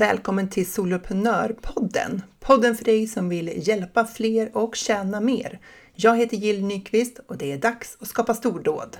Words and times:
Välkommen 0.00 0.48
till 0.48 0.72
Soloprenörpodden! 0.72 2.22
Podden 2.38 2.74
för 2.74 2.84
dig 2.84 3.06
som 3.06 3.28
vill 3.28 3.68
hjälpa 3.68 4.04
fler 4.04 4.56
och 4.56 4.76
tjäna 4.76 5.20
mer. 5.20 5.60
Jag 5.94 6.16
heter 6.16 6.36
Jill 6.36 6.64
Nyqvist 6.64 7.20
och 7.26 7.36
det 7.36 7.52
är 7.52 7.58
dags 7.58 7.96
att 8.00 8.08
skapa 8.08 8.34
stordåd. 8.34 8.96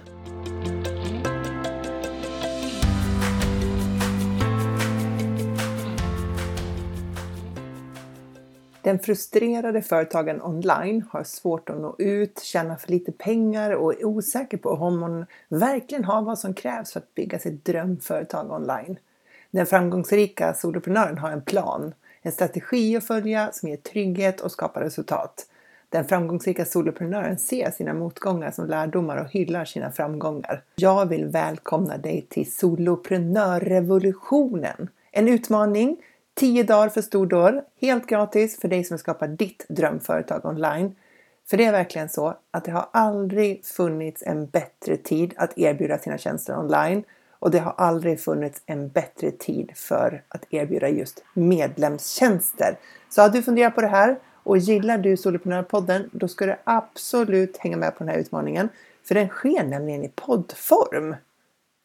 Den 8.82 8.98
frustrerade 8.98 9.82
företagaren 9.82 10.42
online 10.42 11.04
har 11.10 11.24
svårt 11.24 11.70
att 11.70 11.80
nå 11.80 11.96
ut, 11.98 12.40
tjänar 12.40 12.76
för 12.76 12.90
lite 12.90 13.12
pengar 13.12 13.70
och 13.70 13.92
är 13.92 14.04
osäker 14.04 14.56
på 14.56 14.68
om 14.70 15.02
hon 15.02 15.26
verkligen 15.48 16.04
har 16.04 16.22
vad 16.22 16.38
som 16.38 16.54
krävs 16.54 16.92
för 16.92 17.00
att 17.00 17.14
bygga 17.14 17.38
sitt 17.38 17.64
drömföretag 17.64 18.50
online. 18.52 18.98
Den 19.50 19.66
framgångsrika 19.66 20.54
soloprenören 20.54 21.18
har 21.18 21.30
en 21.30 21.42
plan, 21.42 21.94
en 22.22 22.32
strategi 22.32 22.96
att 22.96 23.06
följa 23.06 23.52
som 23.52 23.68
ger 23.68 23.76
trygghet 23.76 24.40
och 24.40 24.52
skapar 24.52 24.80
resultat. 24.80 25.46
Den 25.88 26.04
framgångsrika 26.04 26.64
soloprenören 26.64 27.38
ser 27.38 27.70
sina 27.70 27.94
motgångar 27.94 28.50
som 28.50 28.66
lärdomar 28.66 29.16
och 29.16 29.30
hyllar 29.30 29.64
sina 29.64 29.92
framgångar. 29.92 30.62
Jag 30.74 31.06
vill 31.06 31.26
välkomna 31.26 31.98
dig 31.98 32.26
till 32.28 32.52
Soloprenörrevolutionen. 32.52 34.88
En 35.12 35.28
utmaning 35.28 35.96
10 36.34 36.62
dagar 36.62 36.88
för 36.88 37.02
stordåd, 37.02 37.60
helt 37.80 38.06
gratis 38.06 38.60
för 38.60 38.68
dig 38.68 38.84
som 38.84 38.98
skapar 38.98 39.28
ditt 39.28 39.66
drömföretag 39.68 40.44
online. 40.44 40.94
För 41.50 41.56
det 41.56 41.64
är 41.64 41.72
verkligen 41.72 42.08
så 42.08 42.36
att 42.50 42.64
det 42.64 42.70
har 42.70 42.88
aldrig 42.92 43.64
funnits 43.64 44.22
en 44.26 44.46
bättre 44.46 44.96
tid 44.96 45.34
att 45.36 45.58
erbjuda 45.58 45.98
sina 45.98 46.18
tjänster 46.18 46.58
online 46.58 47.04
och 47.40 47.50
det 47.50 47.58
har 47.58 47.74
aldrig 47.76 48.20
funnits 48.20 48.62
en 48.66 48.88
bättre 48.88 49.30
tid 49.30 49.72
för 49.74 50.22
att 50.28 50.44
erbjuda 50.50 50.88
just 50.88 51.24
medlemstjänster. 51.34 52.78
Så 53.08 53.22
har 53.22 53.28
du 53.28 53.42
funderat 53.42 53.74
på 53.74 53.80
det 53.80 53.86
här 53.86 54.18
och 54.42 54.58
gillar 54.58 54.98
du 54.98 55.16
Soloprenörpodden 55.16 56.10
då 56.12 56.28
ska 56.28 56.46
du 56.46 56.56
absolut 56.64 57.56
hänga 57.56 57.76
med 57.76 57.96
på 57.96 58.04
den 58.04 58.08
här 58.08 58.20
utmaningen. 58.20 58.68
För 59.08 59.14
den 59.14 59.28
sker 59.28 59.64
nämligen 59.64 60.04
i 60.04 60.08
poddform. 60.08 61.16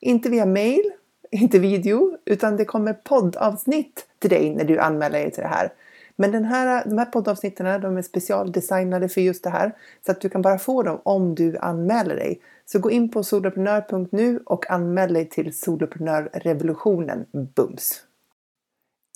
Inte 0.01 0.29
via 0.29 0.45
mail, 0.45 0.91
inte 1.31 1.59
video, 1.59 2.17
utan 2.25 2.57
det 2.57 2.65
kommer 2.65 2.93
poddavsnitt 2.93 4.07
till 4.19 4.29
dig 4.29 4.55
när 4.55 4.63
du 4.63 4.79
anmäler 4.79 5.19
dig 5.19 5.31
till 5.31 5.43
det 5.43 5.49
här. 5.49 5.73
Men 6.15 6.31
den 6.31 6.45
här, 6.45 6.85
de 6.85 6.97
här 6.97 7.05
poddavsnitten 7.05 7.81
de 7.81 7.97
är 7.97 8.01
specialdesignade 8.01 9.09
för 9.09 9.21
just 9.21 9.43
det 9.43 9.49
här 9.49 9.71
så 10.05 10.11
att 10.11 10.21
du 10.21 10.29
kan 10.29 10.41
bara 10.41 10.57
få 10.57 10.83
dem 10.83 11.01
om 11.03 11.35
du 11.35 11.57
anmäler 11.57 12.15
dig. 12.15 12.41
Så 12.65 12.79
gå 12.79 12.91
in 12.91 13.11
på 13.11 13.23
soloprenör.nu 13.23 14.43
och 14.45 14.71
anmäl 14.71 15.13
dig 15.13 15.29
till 15.29 15.59
Soloprenörrevolutionen 15.59 17.25
bums! 17.55 18.03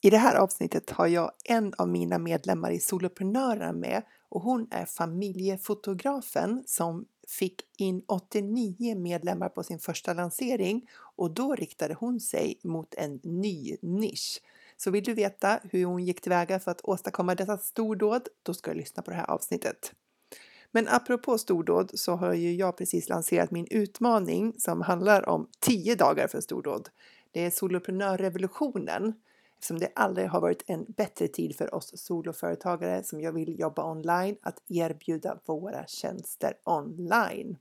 I 0.01 0.09
det 0.09 0.17
här 0.17 0.35
avsnittet 0.35 0.89
har 0.89 1.07
jag 1.07 1.31
en 1.43 1.73
av 1.77 1.89
mina 1.89 2.17
medlemmar 2.17 2.71
i 2.71 2.79
Soloprenörerna 2.79 3.73
med 3.73 4.03
och 4.29 4.41
hon 4.41 4.67
är 4.71 4.85
familjefotografen 4.85 6.63
som 6.65 7.05
fick 7.27 7.61
in 7.77 8.03
89 8.07 8.95
medlemmar 8.95 9.49
på 9.49 9.63
sin 9.63 9.79
första 9.79 10.13
lansering 10.13 10.89
och 11.15 11.31
då 11.31 11.55
riktade 11.55 11.93
hon 11.93 12.19
sig 12.19 12.59
mot 12.63 12.93
en 12.93 13.19
ny 13.23 13.77
nisch. 13.81 14.41
Så 14.77 14.91
vill 14.91 15.03
du 15.03 15.13
veta 15.13 15.59
hur 15.63 15.85
hon 15.85 16.05
gick 16.05 16.21
tillväga 16.21 16.59
för 16.59 16.71
att 16.71 16.81
åstadkomma 16.83 17.35
dessa 17.35 17.57
stordåd, 17.57 18.27
då 18.43 18.53
ska 18.53 18.71
du 18.71 18.77
lyssna 18.77 19.03
på 19.03 19.11
det 19.11 19.17
här 19.17 19.29
avsnittet. 19.29 19.93
Men 20.71 20.87
apropå 20.87 21.37
stordåd 21.37 21.91
så 21.93 22.15
har 22.15 22.33
ju 22.33 22.55
jag 22.55 22.77
precis 22.77 23.09
lanserat 23.09 23.51
min 23.51 23.67
utmaning 23.71 24.53
som 24.57 24.81
handlar 24.81 25.29
om 25.29 25.47
10 25.59 25.95
dagar 25.95 26.27
för 26.27 26.41
stordåd. 26.41 26.89
Det 27.31 27.45
är 27.45 27.49
soloprenörrevolutionen 27.49 29.13
eftersom 29.53 29.79
det 29.79 29.91
aldrig 29.95 30.27
har 30.27 30.41
varit 30.41 30.63
en 30.67 30.85
bättre 30.87 31.27
tid 31.27 31.55
för 31.55 31.75
oss 31.75 31.91
soloföretagare 31.95 33.03
som 33.03 33.21
jag 33.21 33.31
vill 33.31 33.59
jobba 33.59 33.91
online 33.91 34.37
att 34.41 34.61
erbjuda 34.67 35.39
våra 35.45 35.85
tjänster 35.87 36.53
online. 36.63 37.57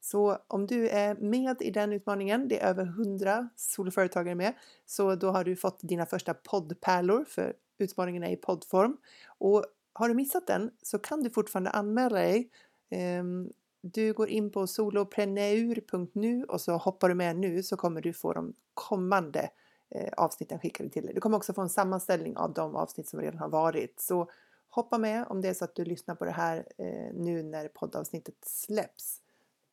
Så 0.00 0.38
om 0.48 0.66
du 0.66 0.88
är 0.88 1.14
med 1.14 1.62
i 1.62 1.70
den 1.70 1.92
utmaningen, 1.92 2.48
det 2.48 2.60
är 2.60 2.68
över 2.68 2.84
100 2.84 3.48
soloföretagare 3.56 4.34
med, 4.34 4.54
så 4.86 5.14
då 5.14 5.30
har 5.30 5.44
du 5.44 5.56
fått 5.56 5.78
dina 5.82 6.06
första 6.06 6.34
poddpärlor 6.34 7.24
för 7.24 7.54
utmaningen 7.78 8.22
är 8.22 8.30
i 8.30 8.36
poddform. 8.36 8.96
Och 9.26 9.64
har 9.92 10.08
du 10.08 10.14
missat 10.14 10.46
den 10.46 10.70
så 10.82 10.98
kan 10.98 11.22
du 11.22 11.30
fortfarande 11.30 11.70
anmäla 11.70 12.18
dig. 12.18 12.50
Ehm, 12.90 13.52
du 13.80 14.12
går 14.12 14.28
in 14.28 14.50
på 14.50 14.66
solopreneur.nu 14.66 16.44
och 16.44 16.60
så 16.60 16.76
hoppar 16.76 17.08
du 17.08 17.14
med 17.14 17.36
nu 17.36 17.62
så 17.62 17.76
kommer 17.76 18.00
du 18.00 18.12
få 18.12 18.32
de 18.32 18.54
kommande 18.74 19.50
eh, 19.90 20.12
avsnitten 20.16 20.58
skickade 20.58 20.90
till 20.90 21.02
dig. 21.02 21.14
Du 21.14 21.20
kommer 21.20 21.36
också 21.36 21.52
få 21.52 21.60
en 21.60 21.68
sammanställning 21.68 22.36
av 22.36 22.52
de 22.52 22.76
avsnitt 22.76 23.08
som 23.08 23.20
redan 23.20 23.38
har 23.38 23.48
varit. 23.48 24.00
Så 24.00 24.30
hoppa 24.68 24.98
med 24.98 25.26
om 25.28 25.40
det 25.40 25.48
är 25.48 25.54
så 25.54 25.64
att 25.64 25.74
du 25.74 25.84
lyssnar 25.84 26.14
på 26.14 26.24
det 26.24 26.30
här 26.30 26.66
eh, 26.78 27.14
nu 27.14 27.42
när 27.42 27.68
poddavsnittet 27.68 28.44
släpps 28.44 29.20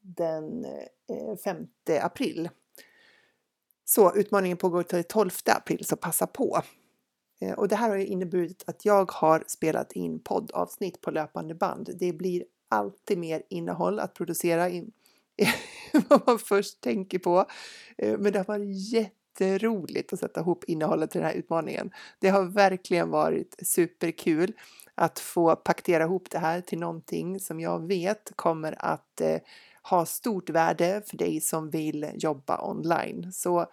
den 0.02 0.66
eh, 0.66 1.38
5 1.44 1.68
april. 2.02 2.50
Så 3.86 4.16
utmaningen 4.16 4.58
pågår 4.58 4.84
till 4.84 5.04
12 5.04 5.30
april, 5.46 5.86
så 5.86 5.96
passa 5.96 6.28
på! 6.28 6.62
Eh, 7.40 7.54
och 7.54 7.68
det 7.68 7.76
här 7.76 7.90
har 7.90 7.98
ju 7.98 8.06
inneburit 8.06 8.64
att 8.68 8.86
jag 8.86 9.12
har 9.12 9.44
spelat 9.48 9.92
in 9.92 10.20
poddavsnitt 10.20 11.02
på 11.02 11.12
löpande 11.12 11.56
band. 11.56 11.90
Det 12.00 12.14
blir 12.14 12.44
alltid 12.70 13.18
mer 13.18 13.44
innehåll 13.50 14.00
att 14.00 14.14
producera 14.14 14.70
än 14.70 14.92
vad 16.10 16.22
man 16.28 16.40
först 16.40 16.82
tänker 16.82 17.20
på. 17.20 17.46
Eh, 17.98 18.18
men 18.18 18.34
det 18.34 18.40
har 18.40 18.46
varit 18.46 18.92
jätteroligt 18.94 20.14
att 20.14 20.20
sätta 20.20 20.40
ihop 20.40 20.64
innehållet 20.68 21.12
till 21.12 21.22
den 21.22 21.30
här 21.30 21.38
utmaningen. 21.38 21.92
Det 22.20 22.30
har 22.30 22.44
verkligen 22.44 23.10
varit 23.10 23.56
superkul 23.64 24.54
att 24.96 25.20
få 25.20 25.56
paktera 25.56 26.04
ihop 26.04 26.30
det 26.30 26.40
här 26.40 26.62
till 26.62 26.80
någonting 26.80 27.40
som 27.40 27.60
jag 27.60 27.88
vet 27.88 28.32
kommer 28.36 28.86
att 28.86 29.22
eh, 29.22 29.40
ha 29.82 30.06
stort 30.06 30.50
värde 30.50 31.02
för 31.08 31.18
dig 31.18 31.42
som 31.42 31.70
vill 31.70 32.12
jobba 32.16 32.70
online. 32.70 33.32
Så 33.34 33.66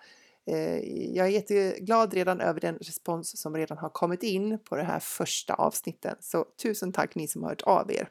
Eh, 0.46 0.78
jag 1.16 1.26
är 1.26 1.30
jätteglad 1.30 2.14
redan 2.14 2.40
över 2.40 2.60
den 2.60 2.76
respons 2.76 3.40
som 3.40 3.56
redan 3.56 3.78
har 3.78 3.88
kommit 3.88 4.22
in 4.22 4.58
på 4.58 4.76
det 4.76 4.82
här 4.82 5.00
första 5.00 5.54
avsnitten. 5.54 6.16
Så 6.20 6.44
tusen 6.62 6.92
tack 6.92 7.14
ni 7.14 7.28
som 7.28 7.42
har 7.42 7.50
hört 7.50 7.62
av 7.62 7.92
er. 7.92 8.08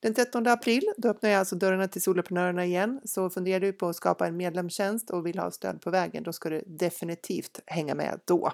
Den 0.00 0.14
13 0.14 0.46
april 0.46 0.92
då 0.96 1.08
öppnar 1.08 1.30
jag 1.30 1.38
alltså 1.38 1.56
dörrarna 1.56 1.88
till 1.88 2.02
soloprenörerna 2.02 2.64
igen. 2.64 3.00
Så 3.04 3.30
funderar 3.30 3.60
du 3.60 3.72
på 3.72 3.88
att 3.88 3.96
skapa 3.96 4.26
en 4.26 4.36
medlemstjänst 4.36 5.10
och 5.10 5.26
vill 5.26 5.38
ha 5.38 5.50
stöd 5.50 5.80
på 5.80 5.90
vägen, 5.90 6.22
då 6.22 6.32
ska 6.32 6.48
du 6.48 6.64
definitivt 6.66 7.60
hänga 7.66 7.94
med 7.94 8.20
då. 8.24 8.52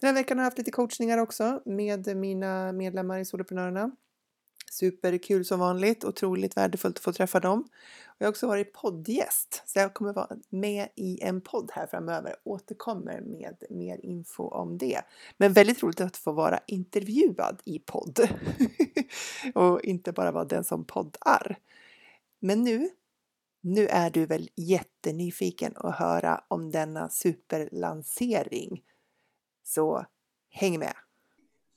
Den 0.00 0.08
här 0.08 0.14
veckan 0.14 0.38
har 0.38 0.42
jag 0.42 0.46
haft 0.46 0.58
lite 0.58 0.70
coachningar 0.70 1.18
också 1.18 1.62
med 1.64 2.16
mina 2.16 2.72
medlemmar 2.72 3.18
i 3.18 3.24
Soloprenörerna. 3.24 3.90
Superkul 4.72 5.44
som 5.44 5.60
vanligt, 5.60 6.04
otroligt 6.04 6.56
värdefullt 6.56 6.96
att 6.96 7.04
få 7.04 7.12
träffa 7.12 7.40
dem. 7.40 7.68
Jag 8.18 8.26
har 8.26 8.30
också 8.30 8.46
varit 8.46 8.72
poddgäst, 8.72 9.62
så 9.66 9.78
jag 9.78 9.94
kommer 9.94 10.12
vara 10.12 10.36
med 10.48 10.88
i 10.96 11.22
en 11.22 11.40
podd 11.40 11.70
här 11.74 11.86
framöver. 11.86 12.36
Återkommer 12.44 13.20
med 13.20 13.64
mer 13.70 14.04
info 14.04 14.48
om 14.48 14.78
det. 14.78 15.00
Men 15.36 15.52
väldigt 15.52 15.82
roligt 15.82 16.00
att 16.00 16.16
få 16.16 16.32
vara 16.32 16.60
intervjuad 16.66 17.60
i 17.64 17.78
podd 17.78 18.20
och 19.54 19.80
inte 19.84 20.12
bara 20.12 20.32
vara 20.32 20.44
den 20.44 20.64
som 20.64 20.84
poddar. 20.84 21.58
Men 22.40 22.64
nu, 22.64 22.90
nu 23.60 23.86
är 23.86 24.10
du 24.10 24.26
väl 24.26 24.48
jättenyfiken 24.56 25.72
att 25.76 25.96
höra 25.98 26.44
om 26.48 26.70
denna 26.70 27.08
superlansering. 27.08 28.82
Så 29.62 30.06
häng 30.50 30.78
med! 30.78 30.94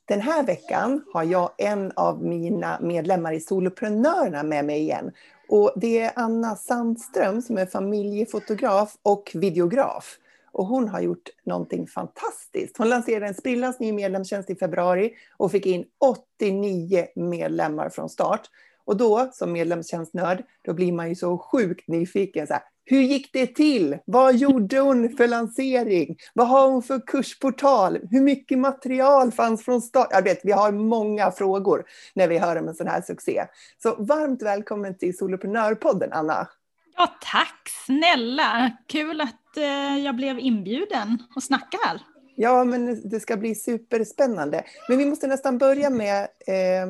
Den 0.04 0.20
här 0.20 0.42
veckan 0.42 1.04
har 1.12 1.24
jag 1.24 1.50
en 1.58 1.92
av 1.96 2.22
mina 2.24 2.78
medlemmar 2.80 3.32
i 3.32 3.40
Soloprenörerna 3.40 4.42
med 4.42 4.64
mig 4.64 4.80
igen. 4.80 5.12
Och 5.48 5.72
det 5.76 6.00
är 6.00 6.12
Anna 6.16 6.56
Sandström 6.56 7.42
som 7.42 7.58
är 7.58 7.66
familjefotograf 7.66 8.96
och 9.02 9.30
videograf. 9.34 10.16
Och 10.52 10.66
hon 10.66 10.88
har 10.88 11.00
gjort 11.00 11.28
någonting 11.44 11.86
fantastiskt. 11.86 12.78
Hon 12.78 12.88
lanserade 12.88 13.26
en 13.26 13.34
sprillans 13.34 13.80
ny 13.80 13.92
medlemstjänst 13.92 14.50
i 14.50 14.54
februari 14.54 15.12
och 15.36 15.50
fick 15.50 15.66
in 15.66 15.84
89 15.98 17.06
medlemmar 17.14 17.88
från 17.88 18.08
start. 18.08 18.40
Och 18.84 18.96
då, 18.96 19.30
som 19.32 19.52
medlemstjänstnörd, 19.52 20.44
då 20.62 20.72
blir 20.72 20.92
man 20.92 21.08
ju 21.08 21.14
så 21.14 21.38
sjukt 21.38 21.88
nyfiken. 21.88 22.46
Så 22.46 22.52
här, 22.52 22.62
hur 22.84 23.00
gick 23.00 23.32
det 23.32 23.46
till? 23.46 23.98
Vad 24.04 24.36
gjorde 24.36 24.78
hon 24.78 25.16
för 25.16 25.28
lansering? 25.28 26.16
Vad 26.34 26.48
har 26.48 26.68
hon 26.68 26.82
för 26.82 27.00
kursportal? 27.06 27.98
Hur 28.10 28.20
mycket 28.20 28.58
material 28.58 29.32
fanns 29.32 29.64
från 29.64 29.82
start? 29.82 30.08
Jag 30.10 30.22
vet, 30.22 30.40
vi 30.44 30.52
har 30.52 30.72
många 30.72 31.30
frågor 31.30 31.84
när 32.14 32.28
vi 32.28 32.38
hör 32.38 32.56
om 32.56 32.68
en 32.68 32.74
sån 32.74 32.86
här 32.86 33.02
succé. 33.02 33.44
Så 33.82 33.94
varmt 33.98 34.42
välkommen 34.42 34.98
till 34.98 35.16
Soloprenörpodden, 35.16 36.12
Anna. 36.12 36.48
Ja, 36.96 37.08
tack 37.32 37.68
snälla! 37.86 38.70
Kul 38.88 39.20
att 39.20 39.56
eh, 39.56 39.98
jag 39.98 40.16
blev 40.16 40.38
inbjuden 40.38 41.22
att 41.36 41.44
snacka 41.44 41.78
här. 41.84 42.00
Ja, 42.36 42.64
men 42.64 43.08
det 43.08 43.20
ska 43.20 43.36
bli 43.36 43.54
superspännande. 43.54 44.64
Men 44.88 44.98
vi 44.98 45.04
måste 45.04 45.26
nästan 45.26 45.58
börja 45.58 45.90
med 45.90 46.20
eh, 46.22 46.86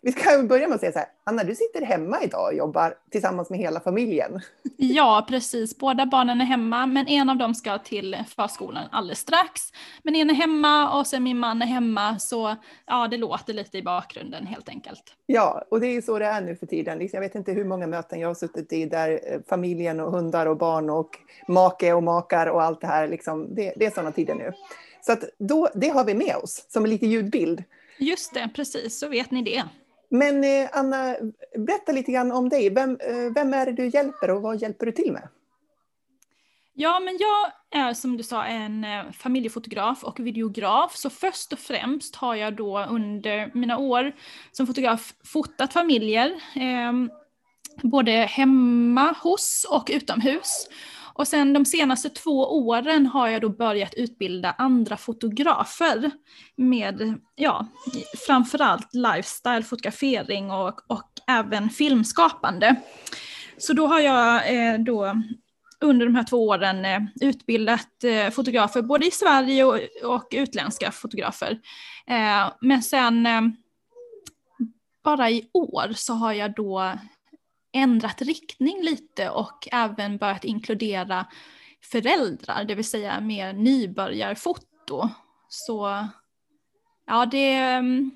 vi 0.00 0.12
ska 0.12 0.42
börja 0.42 0.68
med 0.68 0.74
att 0.74 0.80
säga 0.80 0.92
så 0.92 0.98
här, 0.98 1.08
Anna 1.24 1.44
du 1.44 1.54
sitter 1.54 1.82
hemma 1.82 2.22
idag 2.22 2.46
och 2.46 2.54
jobbar 2.54 2.94
tillsammans 3.10 3.50
med 3.50 3.58
hela 3.58 3.80
familjen. 3.80 4.40
Ja, 4.80 5.26
precis. 5.28 5.78
Båda 5.78 6.06
barnen 6.06 6.40
är 6.40 6.44
hemma, 6.44 6.86
men 6.86 7.08
en 7.08 7.30
av 7.30 7.36
dem 7.36 7.54
ska 7.54 7.78
till 7.78 8.16
förskolan 8.36 8.84
alldeles 8.92 9.18
strax. 9.18 9.60
Men 10.02 10.14
en 10.14 10.30
är 10.30 10.34
hemma 10.34 10.98
och 10.98 11.06
sen 11.06 11.22
min 11.22 11.38
man 11.38 11.62
är 11.62 11.66
hemma, 11.66 12.18
så 12.18 12.56
ja, 12.86 13.08
det 13.08 13.16
låter 13.16 13.54
lite 13.54 13.78
i 13.78 13.82
bakgrunden 13.82 14.46
helt 14.46 14.68
enkelt. 14.68 15.02
Ja, 15.26 15.64
och 15.70 15.80
det 15.80 15.86
är 15.86 16.02
så 16.02 16.18
det 16.18 16.26
är 16.26 16.40
nu 16.40 16.56
för 16.56 16.66
tiden. 16.66 16.98
Liksom, 16.98 17.16
jag 17.16 17.28
vet 17.28 17.34
inte 17.34 17.52
hur 17.52 17.64
många 17.64 17.86
möten 17.86 18.20
jag 18.20 18.28
har 18.28 18.34
suttit 18.34 18.72
i 18.72 18.86
där 18.86 19.10
eh, 19.10 19.40
familjen 19.48 20.00
och 20.00 20.12
hundar 20.12 20.46
och 20.46 20.56
barn 20.56 20.90
och 20.90 21.10
make 21.48 21.92
och 21.92 22.02
makar 22.02 22.46
och 22.46 22.62
allt 22.62 22.80
det 22.80 22.86
här, 22.86 23.08
liksom, 23.08 23.54
det, 23.54 23.72
det 23.76 23.86
är 23.86 23.90
sådana 23.90 24.12
tider 24.12 24.34
nu. 24.34 24.52
Så 25.00 25.12
att 25.12 25.24
då, 25.38 25.68
det 25.74 25.88
har 25.88 26.04
vi 26.04 26.14
med 26.14 26.36
oss 26.36 26.66
som 26.68 26.84
en 26.84 26.90
liten 26.90 27.10
ljudbild. 27.10 27.64
Just 27.98 28.34
det, 28.34 28.50
precis, 28.54 28.98
så 28.98 29.08
vet 29.08 29.30
ni 29.30 29.42
det. 29.42 29.64
Men 30.10 30.44
eh, 30.44 30.68
Anna, 30.72 31.16
berätta 31.58 31.92
lite 31.92 32.12
grann 32.12 32.32
om 32.32 32.48
dig. 32.48 32.70
Vem, 32.70 32.90
eh, 32.90 33.32
vem 33.34 33.54
är 33.54 33.66
det 33.66 33.72
du 33.72 33.86
hjälper 33.86 34.30
och 34.30 34.42
vad 34.42 34.62
hjälper 34.62 34.86
du 34.86 34.92
till 34.92 35.12
med? 35.12 35.28
Ja, 36.74 37.00
men 37.00 37.18
jag 37.20 37.52
är 37.82 37.94
som 37.94 38.16
du 38.16 38.22
sa 38.22 38.44
en 38.44 38.84
eh, 38.84 39.12
familjefotograf 39.12 40.04
och 40.04 40.20
videograf. 40.20 40.96
Så 40.96 41.10
först 41.10 41.52
och 41.52 41.58
främst 41.58 42.16
har 42.16 42.34
jag 42.34 42.56
då 42.56 42.84
under 42.84 43.50
mina 43.54 43.78
år 43.78 44.12
som 44.52 44.66
fotograf 44.66 45.14
fotat 45.24 45.72
familjer. 45.72 46.26
Eh, 46.56 46.92
både 47.82 48.12
hemma 48.12 49.14
hos 49.22 49.66
och 49.70 49.90
utomhus. 49.92 50.68
Och 51.18 51.28
sen 51.28 51.52
de 51.52 51.64
senaste 51.64 52.08
två 52.08 52.66
åren 52.66 53.06
har 53.06 53.28
jag 53.28 53.42
då 53.42 53.48
börjat 53.48 53.94
utbilda 53.94 54.54
andra 54.58 54.96
fotografer 54.96 56.10
med, 56.56 57.20
ja, 57.34 57.66
framförallt 58.26 58.94
lifestyle, 58.94 59.62
fotografering 59.62 60.50
och, 60.50 60.80
och 60.86 61.10
även 61.26 61.70
filmskapande. 61.70 62.76
Så 63.58 63.72
då 63.72 63.86
har 63.86 64.00
jag 64.00 64.54
eh, 64.54 64.78
då 64.78 65.22
under 65.80 66.06
de 66.06 66.14
här 66.14 66.24
två 66.24 66.48
åren 66.48 66.84
eh, 66.84 67.00
utbildat 67.20 68.04
eh, 68.04 68.30
fotografer 68.30 68.82
både 68.82 69.06
i 69.06 69.10
Sverige 69.10 69.64
och, 69.64 69.80
och 70.04 70.28
utländska 70.30 70.92
fotografer. 70.92 71.58
Eh, 72.06 72.52
men 72.60 72.82
sen 72.82 73.26
eh, 73.26 73.42
bara 75.04 75.30
i 75.30 75.48
år 75.52 75.92
så 75.94 76.12
har 76.12 76.32
jag 76.32 76.54
då 76.54 76.98
ändrat 77.72 78.22
riktning 78.22 78.82
lite 78.82 79.30
och 79.30 79.68
även 79.72 80.18
börjat 80.18 80.44
inkludera 80.44 81.26
föräldrar, 81.82 82.64
det 82.64 82.74
vill 82.74 82.88
säga 82.88 83.20
mer 83.20 83.52
nybörjarfoto. 83.52 85.08
Så 85.48 86.06
ja, 87.06 87.26
det... 87.26 87.54
Mm, 87.54 88.10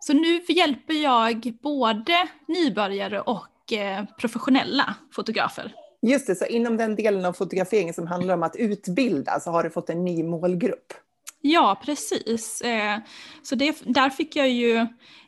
så 0.00 0.12
nu 0.12 0.40
hjälper 0.48 0.94
jag 0.94 1.58
både 1.62 2.28
nybörjare 2.48 3.20
och 3.20 3.72
eh, 3.72 4.04
professionella 4.18 4.94
fotografer. 5.12 5.74
Just 6.02 6.26
det, 6.26 6.34
så 6.34 6.46
inom 6.46 6.76
den 6.76 6.96
delen 6.96 7.24
av 7.24 7.32
fotograferingen 7.32 7.94
som 7.94 8.06
handlar 8.06 8.34
om 8.34 8.42
att 8.42 8.56
utbilda 8.56 9.40
så 9.40 9.50
har 9.50 9.62
du 9.62 9.70
fått 9.70 9.90
en 9.90 10.04
ny 10.04 10.22
målgrupp. 10.22 10.92
Ja, 11.40 11.80
precis. 11.84 12.60
Eh, 12.60 12.98
så 13.42 13.54
det, 13.54 13.76
där 13.84 14.10
fick 14.10 14.36
jag 14.36 14.48
ju 14.48 14.76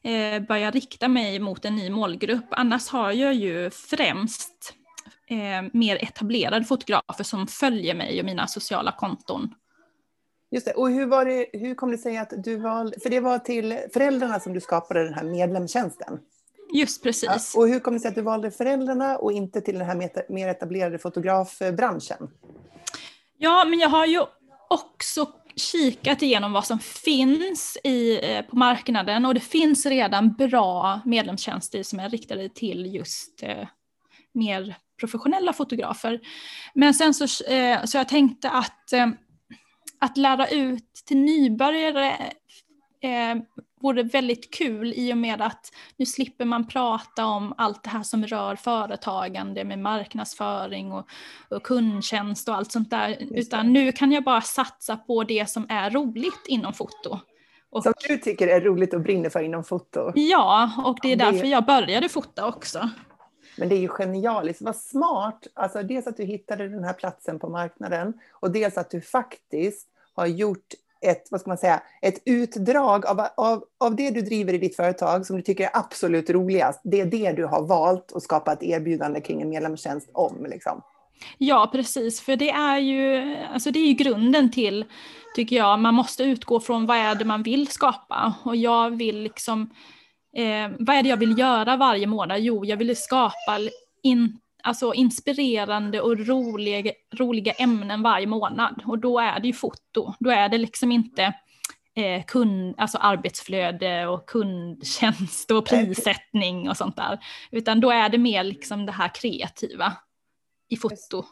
eh, 0.03 0.43
börja 0.49 0.71
rikta 0.71 1.09
mig 1.09 1.39
mot 1.39 1.65
en 1.65 1.77
ny 1.77 1.91
målgrupp. 1.91 2.47
Annars 2.51 2.89
har 2.89 3.13
jag 3.13 3.35
ju 3.35 3.71
främst 3.71 4.75
eh, 5.27 5.71
mer 5.73 5.97
etablerade 6.05 6.65
fotografer 6.65 7.25
som 7.25 7.47
följer 7.47 7.95
mig 7.95 8.21
och 8.21 8.27
mina 8.27 8.47
sociala 8.47 8.93
konton. 8.93 9.55
Just 10.51 10.67
det. 10.67 10.73
Och 10.73 10.91
hur, 10.91 11.07
var 11.07 11.25
det, 11.25 11.47
hur 11.53 11.75
kom 11.75 11.91
det 11.91 11.99
sig 11.99 12.19
att 12.19 12.33
du 12.45 12.57
valde, 12.57 13.01
för 13.01 13.11
det 13.11 13.21
var 13.21 13.39
till 13.39 13.79
föräldrarna 13.93 14.41
som 14.41 14.53
du 14.53 14.61
skapade 14.61 15.05
den 15.05 15.15
här 15.15 15.25
medlemstjänsten? 15.25 16.19
Just 16.75 17.03
precis. 17.03 17.53
Ja, 17.55 17.61
och 17.61 17.69
hur 17.69 17.81
kom 17.81 17.95
det 17.95 18.01
sig 18.01 18.09
att 18.09 18.15
du 18.15 18.23
valde 18.23 18.51
föräldrarna 18.51 19.17
och 19.17 19.33
inte 19.33 19.61
till 19.61 19.79
den 19.79 19.87
här 19.87 20.29
mer 20.33 20.49
etablerade 20.49 20.99
fotografbranschen? 20.99 22.31
Ja, 23.39 23.65
men 23.65 23.79
jag 23.79 23.89
har 23.89 24.07
ju 24.07 24.21
också 24.71 25.27
kikat 25.59 26.23
igenom 26.23 26.53
vad 26.53 26.67
som 26.67 26.79
finns 26.79 27.79
i, 27.85 28.21
eh, 28.23 28.43
på 28.43 28.57
marknaden 28.57 29.25
och 29.25 29.35
det 29.35 29.41
finns 29.41 29.87
redan 29.87 30.33
bra 30.33 31.01
medlemstjänster 31.05 31.83
som 31.83 32.01
är 32.01 32.09
riktade 32.09 32.49
till 32.49 32.95
just 32.95 33.43
eh, 33.43 33.69
mer 34.35 34.75
professionella 35.01 35.53
fotografer. 35.53 36.21
Men 36.75 36.95
sen 36.95 37.15
så, 37.15 37.45
eh, 37.45 37.85
så 37.85 37.97
jag 37.99 38.09
tänkte 38.09 38.51
att, 38.51 38.93
eh, 38.93 39.09
att 40.01 40.17
lära 40.17 40.49
ut 40.49 40.93
till 41.07 41.17
nybörjare 41.17 42.09
eh, 43.03 43.37
vore 43.81 44.03
väldigt 44.03 44.55
kul 44.55 44.93
i 44.97 45.13
och 45.13 45.19
med 45.19 45.43
att 45.43 45.73
nu 45.97 46.07
slipper 46.07 46.45
man 46.45 46.67
prata 46.67 47.27
om 47.27 47.55
allt 47.57 47.83
det 47.83 47.91
här 47.91 48.03
som 48.03 48.27
rör 48.27 48.57
företagande 48.57 49.65
med 49.65 49.79
marknadsföring 49.79 50.93
och, 50.93 51.09
och 51.49 51.63
kundtjänst 51.63 52.49
och 52.49 52.55
allt 52.55 52.73
sånt 52.73 52.91
där. 52.91 53.17
Utan 53.31 53.73
nu 53.73 53.93
kan 53.93 54.13
jag 54.13 54.25
bara 54.25 54.41
satsa 54.41 54.97
på 54.97 55.25
det 55.25 55.51
som 55.51 55.67
är 55.69 55.91
roligt 55.91 56.47
inom 56.47 56.73
foto. 56.73 57.19
Och, 57.71 57.83
som 57.83 57.93
du 58.09 58.19
tycker 58.19 58.49
är 58.49 58.61
roligt 58.61 58.95
och 58.95 59.01
brinner 59.01 59.31
för 59.31 59.43
inom 59.43 59.65
foto? 59.65 60.13
Ja, 60.15 60.73
och 60.85 60.99
det 61.03 61.13
är 61.13 61.17
därför 61.17 61.47
jag 61.47 61.67
började 61.67 62.09
fota 62.09 62.47
också. 62.47 62.91
Men 63.57 63.69
det 63.69 63.75
är 63.75 63.81
ju 63.81 63.89
genialiskt, 63.89 64.63
vad 64.63 64.77
smart! 64.77 65.47
Alltså 65.55 65.83
dels 65.83 66.07
att 66.07 66.17
du 66.17 66.25
hittade 66.25 66.69
den 66.69 66.85
här 66.85 66.93
platsen 66.93 67.39
på 67.39 67.49
marknaden 67.49 68.21
och 68.33 68.51
dels 68.51 68.79
att 68.79 68.91
du 68.91 69.01
faktiskt 69.01 69.89
har 70.15 70.27
gjort 70.27 70.75
ett, 71.07 71.29
vad 71.31 71.41
ska 71.41 71.51
man 71.51 71.59
säga, 71.59 71.83
ett 72.03 72.23
utdrag 72.25 73.07
av, 73.07 73.21
av, 73.37 73.65
av 73.81 73.97
det 73.97 74.11
du 74.11 74.21
driver 74.21 74.53
i 74.53 74.59
ditt 74.59 74.77
företag 74.77 75.27
som 75.27 75.37
du 75.37 75.43
tycker 75.43 75.65
är 75.65 75.71
absolut 75.73 76.31
roligast. 76.31 76.81
Det 76.85 77.01
är 77.01 77.07
det 77.07 77.33
du 77.33 77.45
har 77.45 77.67
valt 77.67 78.13
att 78.13 78.23
skapa 78.23 78.53
ett 78.53 78.63
erbjudande 78.63 79.21
kring 79.21 79.43
en 79.43 79.49
medlemstjänst 79.49 80.11
om. 80.13 80.47
Liksom. 80.51 80.83
Ja, 81.39 81.69
precis, 81.73 82.21
för 82.21 82.37
det 82.37 82.51
är 82.51 82.79
ju, 82.79 83.37
alltså 83.53 83.71
det 83.71 83.79
är 83.79 83.87
ju 83.87 83.93
grunden 83.93 84.51
till, 84.51 84.85
tycker 85.35 85.57
jag, 85.57 85.79
man 85.79 85.95
måste 85.95 86.25
utgå 86.25 86.61
från 86.61 86.87
vad 86.87 86.97
är 86.97 87.15
det 87.15 87.25
man 87.25 87.43
vill 87.43 87.69
skapa. 87.69 88.35
Och 88.45 88.57
jag 88.57 88.91
vill 88.91 89.23
liksom, 89.23 89.71
eh, 90.37 90.71
vad 90.79 90.97
är 90.97 91.03
det 91.03 91.09
jag 91.09 91.17
vill 91.17 91.39
göra 91.39 91.77
varje 91.77 92.07
månad? 92.07 92.41
Jo, 92.41 92.65
jag 92.65 92.77
vill 92.77 92.97
skapa 92.97 93.59
inte 94.03 94.48
alltså 94.63 94.95
inspirerande 94.95 96.01
och 96.01 96.27
roliga, 96.27 96.93
roliga 97.15 97.53
ämnen 97.53 98.03
varje 98.03 98.27
månad. 98.27 98.83
Och 98.87 98.99
då 98.99 99.19
är 99.19 99.41
det 99.41 99.47
ju 99.47 99.53
foto. 99.53 100.15
Då 100.21 100.31
är 100.31 100.49
det 100.49 100.59
liksom 100.59 100.93
inte 100.93 101.35
eh, 101.95 102.25
kund, 102.25 102.75
alltså 102.79 102.99
arbetsflöde 102.99 104.07
och 104.07 104.29
kundtjänst 104.29 105.51
och 105.51 105.67
prissättning 105.67 106.69
och 106.69 106.77
sånt 106.77 106.97
där. 106.97 107.19
Utan 107.51 107.81
då 107.81 107.91
är 107.91 108.09
det 108.09 108.19
mer 108.19 108.45
liksom 108.45 108.87
det 108.87 108.93
här 108.93 109.15
kreativa 109.15 109.93
i 110.69 110.77
foto. 110.77 111.25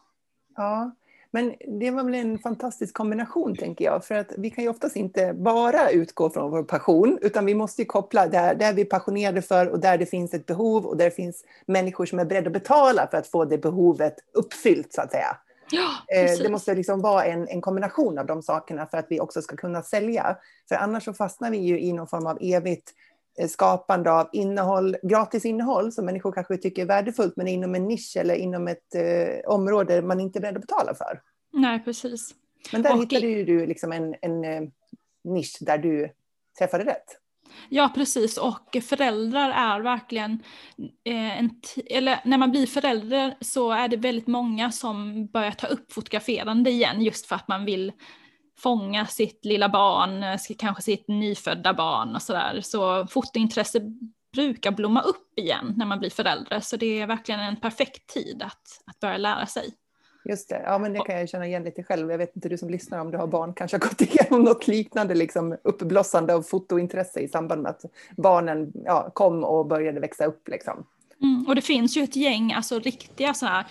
Ja, 0.57 0.97
men 1.37 1.55
det 1.81 1.91
var 1.91 2.05
väl 2.05 2.15
en 2.15 2.39
fantastisk 2.39 2.95
kombination 2.95 3.57
tänker 3.57 3.85
jag, 3.85 4.05
för 4.05 4.15
att 4.15 4.33
vi 4.39 4.51
kan 4.51 4.65
ju 4.65 4.71
oftast 4.71 4.97
inte 4.97 5.35
bara 5.35 5.91
utgå 5.91 6.31
från 6.31 6.51
vår 6.51 6.63
passion, 6.63 7.19
utan 7.23 7.47
vi 7.47 7.55
måste 7.55 7.83
ju 7.83 7.87
koppla 7.87 8.27
där, 8.27 8.55
där 8.55 8.73
vi 8.73 8.83
är 8.83 8.87
passionerade 8.87 9.43
för 9.43 9.69
och 9.69 9.81
där 9.81 9.99
det 9.99 10.07
finns 10.07 10.35
ett 10.35 10.47
behov 10.47 10.87
och 10.87 10.97
där 10.97 11.05
det 11.05 11.11
finns 11.11 11.45
människor 11.67 12.07
som 12.07 12.19
är 12.19 12.25
beredda 12.25 12.47
att 12.47 12.53
betala 12.53 13.09
för 13.11 13.19
att 13.19 13.27
få 13.27 13.45
det 13.45 13.59
behovet 13.59 14.15
uppfyllt 14.33 14.93
så 14.93 15.01
att 15.01 15.11
säga. 15.11 15.37
Ja, 15.71 16.17
eh, 16.17 16.39
det 16.43 16.49
måste 16.49 16.75
liksom 16.75 17.01
vara 17.01 17.25
en, 17.25 17.49
en 17.49 17.61
kombination 17.61 18.19
av 18.19 18.27
de 18.27 18.43
sakerna 18.43 18.87
för 18.87 18.99
att 18.99 19.07
vi 19.09 19.21
också 19.21 19.43
ska 19.43 19.57
kunna 19.57 19.83
sälja. 19.83 20.37
För 20.69 20.77
annars 20.77 21.05
så 21.05 21.13
fastnar 21.13 21.51
vi 21.51 21.59
ju 21.59 21.81
i 21.81 21.93
någon 21.93 22.07
form 22.07 22.27
av 22.27 22.39
evigt 22.41 22.93
skapande 23.49 24.13
av 24.13 24.29
innehåll, 24.33 24.97
gratis 25.03 25.45
innehåll 25.45 25.93
som 25.93 26.07
människor 26.07 26.33
kanske 26.33 26.57
tycker 26.57 26.83
är 26.83 26.87
värdefullt 26.87 27.37
men 27.37 27.49
inom 27.49 27.75
en 27.75 27.89
nisch 27.89 28.17
eller 28.17 28.35
inom 28.35 28.69
ett 28.69 28.95
eh, 28.95 29.51
område 29.51 30.03
man 30.03 30.21
inte 30.21 30.39
är 30.39 30.41
beredd 30.41 30.57
att 30.57 30.61
betala 30.61 30.95
för. 30.95 31.21
Nej, 31.53 31.85
precis. 31.85 32.35
Men 32.73 32.83
där 32.83 32.93
och 32.93 33.03
hittade 33.03 33.27
ju 33.27 33.45
du 33.45 33.67
liksom 33.67 33.93
en, 33.93 34.15
en 34.21 34.45
eh, 34.45 34.63
nisch 35.25 35.57
där 35.61 35.79
du 35.79 36.11
träffade 36.59 36.85
rätt. 36.85 37.21
Ja, 37.69 37.93
precis. 37.95 38.39
Och 38.39 38.77
föräldrar 38.83 39.51
är 39.51 39.81
verkligen, 39.81 40.43
eh, 41.05 41.39
en 41.39 41.51
eller 41.87 42.21
när 42.25 42.39
man 42.39 42.51
blir 42.51 42.67
förälder 42.67 43.37
så 43.41 43.73
är 43.73 43.89
det 43.89 43.97
väldigt 43.97 44.27
många 44.27 44.73
som 44.73 45.27
börjar 45.27 45.53
ta 45.53 45.67
upp 45.67 45.93
fotograferande 45.93 46.71
igen 46.71 47.03
just 47.03 47.27
för 47.27 47.37
att 47.37 47.49
man 47.49 47.65
vill 47.65 47.93
fånga 48.59 49.07
sitt 49.07 49.45
lilla 49.45 49.69
barn, 49.69 50.23
eh, 50.23 50.57
kanske 50.59 50.83
sitt 50.83 51.09
nyfödda 51.09 51.75
barn 51.75 52.15
och 52.15 52.23
sådär. 52.23 52.61
Så 52.63 53.07
fotointresse 53.07 53.81
brukar 54.33 54.71
blomma 54.71 55.01
upp 55.01 55.39
igen 55.39 55.75
när 55.77 55.87
man 55.87 55.99
blir 55.99 56.11
förälder, 56.11 56.61
så 56.61 56.77
det 56.77 57.01
är 57.01 57.07
verkligen 57.07 57.41
en 57.41 57.57
perfekt 57.57 58.07
tid 58.07 58.43
att, 58.43 58.83
att 58.87 59.01
börja 59.01 59.17
lära 59.17 59.47
sig. 59.47 59.75
Just 60.29 60.49
det, 60.49 60.63
ja 60.65 60.79
men 60.79 60.93
det 60.93 61.01
kan 61.01 61.19
jag 61.19 61.29
känna 61.29 61.47
igen 61.47 61.65
lite 61.65 61.83
själv. 61.83 62.11
Jag 62.11 62.19
vet 62.19 62.37
inte 62.37 62.49
du 62.49 62.59
som 62.59 62.71
lyssnar 62.71 63.01
om 63.01 63.11
du 63.11 63.19
har 63.19 63.27
barn 63.27 63.55
kanske 63.55 63.77
har 63.77 63.81
gått 63.81 64.01
igenom 64.15 64.43
något 64.43 64.69
liknande 64.69 65.15
liksom 65.15 65.57
uppblossande 65.65 66.35
av 66.35 66.43
fotointresse 66.43 67.21
i 67.21 67.29
samband 67.29 67.63
med 67.63 67.71
att 67.71 67.85
barnen 68.17 68.73
ja, 68.75 69.11
kom 69.15 69.45
och 69.45 69.67
började 69.67 70.01
växa 70.01 70.25
upp. 70.25 70.49
Liksom. 70.49 70.87
Mm, 71.23 71.45
och 71.49 71.55
det 71.55 71.63
finns 71.63 71.97
ju 71.97 72.03
ett 72.03 72.17
gäng 72.17 72.53
alltså 72.53 72.79
riktiga 72.79 73.35
så 73.35 73.47
här 73.47 73.67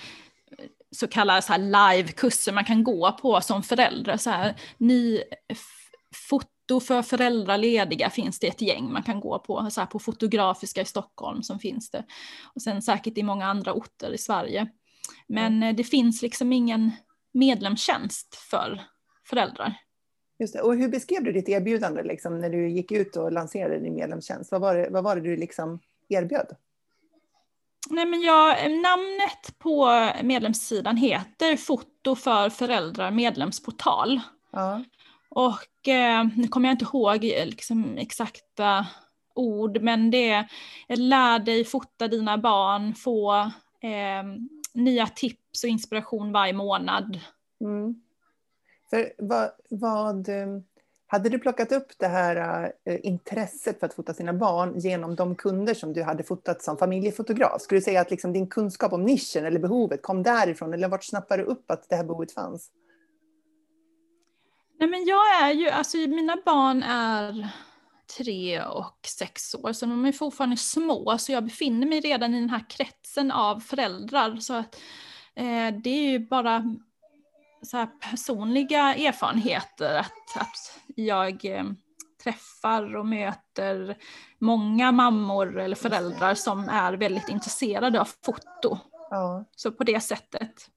så 0.96 1.08
kallade 1.08 1.42
så 1.42 1.58
live-kurser 1.58 2.52
man 2.52 2.66
kan 2.66 2.84
gå 2.84 3.12
på 3.12 3.42
som 3.42 3.64
förälder. 3.64 4.18
Så 4.18 4.30
här, 4.30 4.56
ny, 4.78 5.22
fot, 6.30 6.48
foto 6.66 6.80
för 6.80 7.02
föräldralediga 7.02 8.10
finns 8.10 8.40
det 8.40 8.48
ett 8.48 8.62
gäng 8.62 8.92
man 8.92 9.04
kan 9.04 9.20
gå 9.20 9.40
på. 9.40 9.68
Så 9.72 9.82
här 9.82 9.88
på 9.88 10.00
Fotografiska 10.00 10.82
i 10.82 10.86
Stockholm 10.86 11.44
som 11.44 11.60
finns 11.60 11.92
det. 11.92 12.06
Och 12.56 12.62
sen 12.62 12.82
säkert 12.82 13.18
i 13.18 13.24
många 13.24 13.46
andra 13.46 13.74
orter 13.74 14.12
i 14.14 14.18
Sverige. 14.18 14.68
Men 15.28 15.54
mm. 15.54 15.76
det 15.76 15.84
finns 15.84 16.22
liksom 16.22 16.54
ingen 16.54 16.92
medlemstjänst 17.34 18.36
för 18.36 18.82
föräldrar. 19.30 19.74
Just 20.40 20.54
det. 20.54 20.62
Och 20.62 20.76
hur 20.76 20.90
beskrev 20.90 21.24
du 21.24 21.32
ditt 21.32 21.50
erbjudande 21.50 22.04
liksom, 22.04 22.42
när 22.42 22.50
du 22.50 22.70
gick 22.70 22.92
ut 22.92 23.16
och 23.16 23.32
lanserade 23.32 23.80
din 23.80 23.96
medlemstjänst? 23.96 24.52
Vad 24.52 24.62
var 24.62 24.76
det, 24.76 24.90
vad 24.90 25.04
var 25.04 25.16
det 25.16 25.22
du 25.22 25.36
liksom 25.38 25.80
erbjöd? 26.10 26.56
Nej, 27.90 28.06
men 28.06 28.22
jag, 28.22 28.72
namnet 28.72 29.60
på 29.60 29.90
medlemssidan 30.24 30.98
heter 30.98 31.58
Foto 31.58 32.16
för 32.16 32.50
föräldrar 32.50 33.12
medlemsportal. 33.12 34.22
Ja. 34.52 34.84
Och 35.30 35.88
eh, 35.88 36.28
nu 36.36 36.48
kommer 36.48 36.70
jag 36.70 36.74
inte 36.74 36.86
ihåg 36.86 37.24
liksom, 37.24 37.98
exakta 37.98 38.88
ord, 39.36 39.82
men 39.82 40.12
det 40.12 40.30
är 40.88 40.96
lär 40.96 41.40
dig 41.40 41.66
fota 41.66 42.08
dina 42.08 42.38
barn, 42.38 42.96
få 42.96 43.34
eh, 43.82 44.24
nya 44.74 45.08
tips 45.08 45.64
och 45.64 45.70
inspiration 45.70 46.32
varje 46.32 46.54
månad. 46.54 47.20
Mm. 47.62 48.02
För 48.90 49.14
vad, 49.18 49.52
vad, 49.70 50.30
eh, 50.30 50.48
hade 51.16 51.30
du 51.30 51.40
plockat 51.40 51.72
upp 51.72 51.88
det 51.98 52.08
här 52.08 52.64
äh, 52.86 53.00
intresset 53.04 53.80
för 53.80 53.86
att 53.88 53.94
fota 53.94 54.14
sina 54.14 54.34
barn 54.34 54.80
genom 54.80 55.16
de 55.16 55.36
kunder 55.36 55.74
som 55.74 55.94
du 55.94 56.04
hade 56.04 56.24
fotat 56.24 56.62
som 56.64 56.78
familjefotograf? 56.78 57.62
Skulle 57.62 57.80
du 57.80 57.84
säga 57.84 58.02
att 58.02 58.12
liksom 58.12 58.34
din 58.34 58.48
kunskap 58.48 58.94
om 58.94 59.04
nischen 59.04 59.46
eller 59.46 59.60
behovet 59.60 60.02
kom 60.02 60.24
därifrån 60.24 60.74
eller 60.74 60.88
vart 60.88 61.04
snappade 61.04 61.44
du 61.44 61.50
upp 61.50 61.72
att 61.72 61.90
det 61.90 61.96
här 61.96 62.04
behovet 62.04 62.32
fanns? 62.32 62.72
Nej 64.80 64.90
men 64.90 65.06
jag 65.06 65.44
är 65.44 65.54
ju, 65.54 65.70
alltså 65.70 65.98
mina 65.98 66.38
barn 66.46 66.84
är 66.84 67.50
tre 68.18 68.62
och 68.62 69.00
sex 69.08 69.56
år, 69.56 69.74
så 69.74 69.86
de 69.86 70.06
är 70.06 70.12
fortfarande 70.12 70.58
små, 70.58 71.18
så 71.18 71.32
jag 71.32 71.44
befinner 71.44 71.88
mig 71.88 72.00
redan 72.00 72.34
i 72.34 72.40
den 72.40 72.50
här 72.50 72.70
kretsen 72.70 73.32
av 73.32 73.60
föräldrar. 73.60 74.36
Så 74.36 74.54
att 74.54 74.76
eh, 75.36 75.74
det 75.84 75.90
är 75.90 76.12
ju 76.12 76.20
bara 76.20 76.76
så 77.66 77.88
personliga 78.00 78.96
erfarenheter, 78.96 79.96
att, 79.96 80.38
att 80.42 80.80
jag 80.96 81.46
eh, 81.46 81.64
träffar 82.24 82.96
och 82.96 83.06
möter 83.06 83.98
många 84.40 84.92
mammor 84.92 85.60
eller 85.60 85.76
föräldrar 85.76 86.34
som 86.34 86.70
är 86.70 86.94
väldigt 86.94 87.30
intresserade 87.30 88.02
av 88.02 88.10
foto. 88.26 88.78
Ja. 89.10 89.46
Så 89.56 89.72
på 89.72 89.84
det 89.84 90.00
sättet 90.00 90.70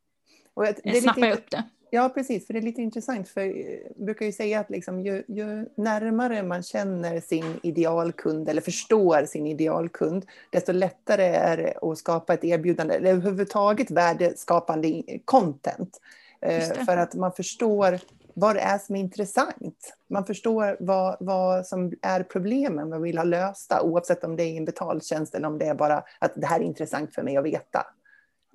och 0.54 0.64
det 0.84 1.00
snappar 1.00 1.26
jag 1.26 1.38
upp 1.38 1.50
det. 1.50 1.64
Ja, 1.90 2.08
precis, 2.08 2.46
för 2.46 2.52
det 2.52 2.60
är 2.60 2.62
lite 2.62 2.82
intressant, 2.82 3.28
för 3.28 3.40
jag 3.40 4.04
brukar 4.04 4.26
ju 4.26 4.32
säga 4.32 4.60
att 4.60 4.70
liksom, 4.70 5.00
ju, 5.00 5.24
ju, 5.28 5.68
närmare 5.76 6.42
man 6.42 6.62
känner 6.62 7.20
sin 7.20 7.60
idealkund 7.62 8.48
eller 8.48 8.60
förstår 8.60 9.24
sin 9.24 9.46
idealkund, 9.46 10.26
desto 10.50 10.72
lättare 10.72 11.24
är 11.24 11.56
det 11.56 11.74
att 11.82 11.98
skapa 11.98 12.34
ett 12.34 12.44
erbjudande, 12.44 12.94
eller 12.94 13.10
överhuvudtaget 13.10 13.90
värdeskapande 13.90 15.02
content. 15.24 16.00
Eh, 16.40 16.84
för 16.84 16.96
att 16.96 17.14
man 17.14 17.32
förstår 17.32 17.98
vad 18.40 18.56
det 18.56 18.60
är 18.60 18.78
som 18.78 18.96
är 18.96 19.00
intressant. 19.00 19.94
Man 20.10 20.26
förstår 20.26 20.76
vad, 20.80 21.16
vad 21.20 21.66
som 21.66 21.92
är 22.02 22.22
problemen 22.22 22.88
man 22.88 23.02
vill 23.02 23.18
ha 23.18 23.24
lösta, 23.24 23.82
oavsett 23.82 24.24
om 24.24 24.36
det 24.36 24.42
är 24.42 24.56
en 24.56 24.64
betaltjänst 24.64 25.34
eller 25.34 25.48
om 25.48 25.58
det 25.58 25.66
är 25.66 25.74
bara 25.74 26.04
att 26.18 26.32
det 26.34 26.46
här 26.46 26.60
är 26.60 26.64
intressant 26.64 27.14
för 27.14 27.22
mig 27.22 27.36
att 27.36 27.44
veta. 27.44 27.86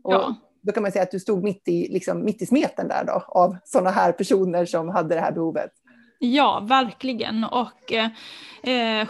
Och 0.03 0.13
ja. 0.13 0.35
Då 0.61 0.71
kan 0.71 0.83
man 0.83 0.91
säga 0.91 1.03
att 1.03 1.11
du 1.11 1.19
stod 1.19 1.43
mitt 1.43 1.67
i, 1.67 1.87
liksom, 1.87 2.25
mitt 2.25 2.41
i 2.41 2.45
smeten 2.45 2.87
där 2.87 3.03
då, 3.05 3.23
av 3.27 3.57
sådana 3.63 3.89
här 3.89 4.11
personer 4.11 4.65
som 4.65 4.89
hade 4.89 5.15
det 5.15 5.21
här 5.21 5.31
behovet. 5.31 5.71
Ja, 6.25 6.59
verkligen. 6.59 7.43
Och 7.43 7.93
eh, 8.63 9.07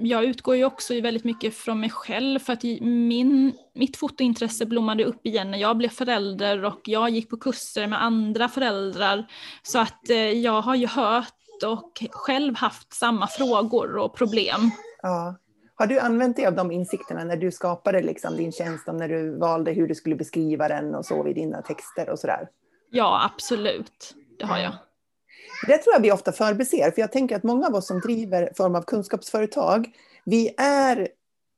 jag 0.00 0.24
utgår 0.24 0.56
ju 0.56 0.64
också 0.64 1.00
väldigt 1.00 1.24
mycket 1.24 1.54
från 1.54 1.80
mig 1.80 1.90
själv 1.90 2.38
för 2.38 2.52
att 2.52 2.62
min, 2.80 3.52
mitt 3.74 3.96
fotointresse 3.96 4.66
blommade 4.66 5.04
upp 5.04 5.26
igen 5.26 5.50
när 5.50 5.58
jag 5.58 5.76
blev 5.76 5.88
förälder 5.88 6.64
och 6.64 6.80
jag 6.84 7.10
gick 7.10 7.30
på 7.30 7.36
kurser 7.36 7.86
med 7.86 8.02
andra 8.02 8.48
föräldrar. 8.48 9.26
Så 9.62 9.78
att 9.78 10.10
eh, 10.10 10.16
jag 10.16 10.60
har 10.60 10.74
ju 10.74 10.86
hört 10.86 11.62
och 11.66 12.04
själv 12.10 12.56
haft 12.56 12.92
samma 12.92 13.26
frågor 13.26 13.96
och 13.96 14.16
problem. 14.16 14.70
Ja. 15.02 15.34
Har 15.74 15.86
du 15.86 16.00
använt 16.00 16.36
dig 16.36 16.46
av 16.46 16.54
de 16.54 16.70
insikterna 16.70 17.24
när 17.24 17.36
du 17.36 17.50
skapade 17.50 18.02
liksom 18.02 18.36
din 18.36 18.52
tjänst, 18.52 18.86
när 18.86 19.08
du 19.08 19.38
valde 19.38 19.72
hur 19.72 19.88
du 19.88 19.94
skulle 19.94 20.16
beskriva 20.16 20.68
den 20.68 20.94
och 20.94 21.06
så 21.06 21.28
i 21.28 21.32
dina 21.32 21.62
texter 21.62 22.10
och 22.10 22.18
sådär? 22.18 22.48
Ja, 22.90 23.30
absolut. 23.34 24.14
Det 24.38 24.46
har 24.46 24.58
jag. 24.58 24.72
Det 25.66 25.78
tror 25.78 25.94
jag 25.94 26.00
vi 26.00 26.12
ofta 26.12 26.32
förbiser, 26.32 26.90
för 26.90 27.00
jag 27.00 27.12
tänker 27.12 27.36
att 27.36 27.42
många 27.42 27.66
av 27.66 27.74
oss 27.74 27.86
som 27.86 28.00
driver 28.00 28.52
form 28.56 28.74
av 28.74 28.82
kunskapsföretag, 28.82 29.88
vi 30.24 30.54
är 30.56 31.08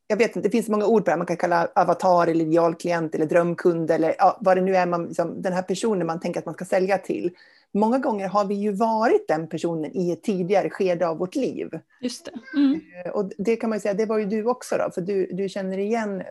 jag 0.08 0.16
vet 0.16 0.36
inte, 0.36 0.48
det 0.48 0.52
finns 0.52 0.68
många 0.68 0.86
ord 0.86 1.04
på 1.04 1.10
det 1.10 1.16
man 1.16 1.26
kan 1.26 1.36
kalla 1.36 1.68
avatar 1.74 2.26
eller 2.26 2.44
idealklient 2.44 3.14
eller 3.14 3.26
drömkund 3.26 3.90
eller 3.90 4.14
ja, 4.18 4.38
vad 4.40 4.56
det 4.56 4.60
nu 4.60 4.76
är, 4.76 4.86
man, 4.86 5.06
liksom, 5.06 5.42
den 5.42 5.52
här 5.52 5.62
personen 5.62 6.06
man 6.06 6.20
tänker 6.20 6.40
att 6.40 6.46
man 6.46 6.54
ska 6.54 6.64
sälja 6.64 6.98
till. 6.98 7.30
Många 7.74 7.98
gånger 7.98 8.28
har 8.28 8.44
vi 8.44 8.54
ju 8.54 8.72
varit 8.72 9.28
den 9.28 9.48
personen 9.48 9.96
i 9.96 10.12
ett 10.12 10.22
tidigare 10.22 10.70
skede 10.70 11.08
av 11.08 11.18
vårt 11.18 11.34
liv. 11.34 11.70
Just 12.00 12.24
det. 12.24 12.58
Mm. 12.58 12.80
Eh, 13.04 13.10
och 13.10 13.30
det 13.38 13.56
kan 13.56 13.70
man 13.70 13.76
ju 13.76 13.80
säga, 13.80 13.94
det 13.94 14.06
var 14.06 14.18
ju 14.18 14.26
du 14.26 14.44
också 14.44 14.76
då, 14.76 14.90
för 14.90 15.00
du, 15.00 15.26
du 15.32 15.48
känner 15.48 15.78
igen 15.78 16.22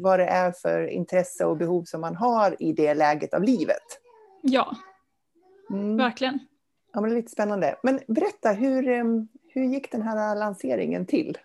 vad 0.00 0.18
det 0.18 0.26
är 0.26 0.52
för 0.52 0.86
intresse 0.86 1.44
och 1.44 1.56
behov 1.56 1.84
som 1.84 2.00
man 2.00 2.16
har 2.16 2.62
i 2.62 2.72
det 2.72 2.94
läget 2.94 3.34
av 3.34 3.42
livet. 3.42 4.00
Ja, 4.42 4.76
mm. 5.70 5.96
verkligen. 5.96 6.38
Ja, 6.98 7.02
men 7.02 7.10
det 7.10 7.16
är 7.16 7.22
lite 7.22 7.32
spännande. 7.32 7.76
Men 7.82 8.00
berätta, 8.06 8.52
hur, 8.52 8.82
hur 9.48 9.64
gick 9.64 9.92
den 9.92 10.02
här 10.02 10.36
lanseringen 10.36 11.06
till? 11.06 11.38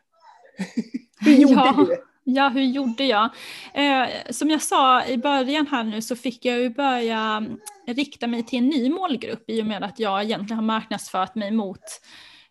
hur 1.20 1.32
gjorde 1.38 1.54
ja. 1.54 1.74
du? 1.78 2.04
Ja, 2.24 2.50
hur 2.50 2.62
gjorde 2.62 3.04
jag? 3.04 3.30
Eh, 3.74 4.08
som 4.30 4.50
jag 4.50 4.62
sa 4.62 5.06
i 5.06 5.18
början 5.18 5.68
här 5.68 5.84
nu 5.84 6.02
så 6.02 6.16
fick 6.16 6.46
jag 6.46 6.60
ju 6.60 6.70
börja 6.70 7.46
rikta 7.88 8.28
mig 8.28 8.44
till 8.44 8.60
en 8.60 8.68
ny 8.68 8.90
målgrupp 8.90 9.44
i 9.48 9.62
och 9.62 9.66
med 9.66 9.84
att 9.84 10.00
jag 10.00 10.24
egentligen 10.24 10.58
har 10.58 10.66
marknadsfört 10.66 11.36
mig 11.36 11.52
mot 11.52 11.84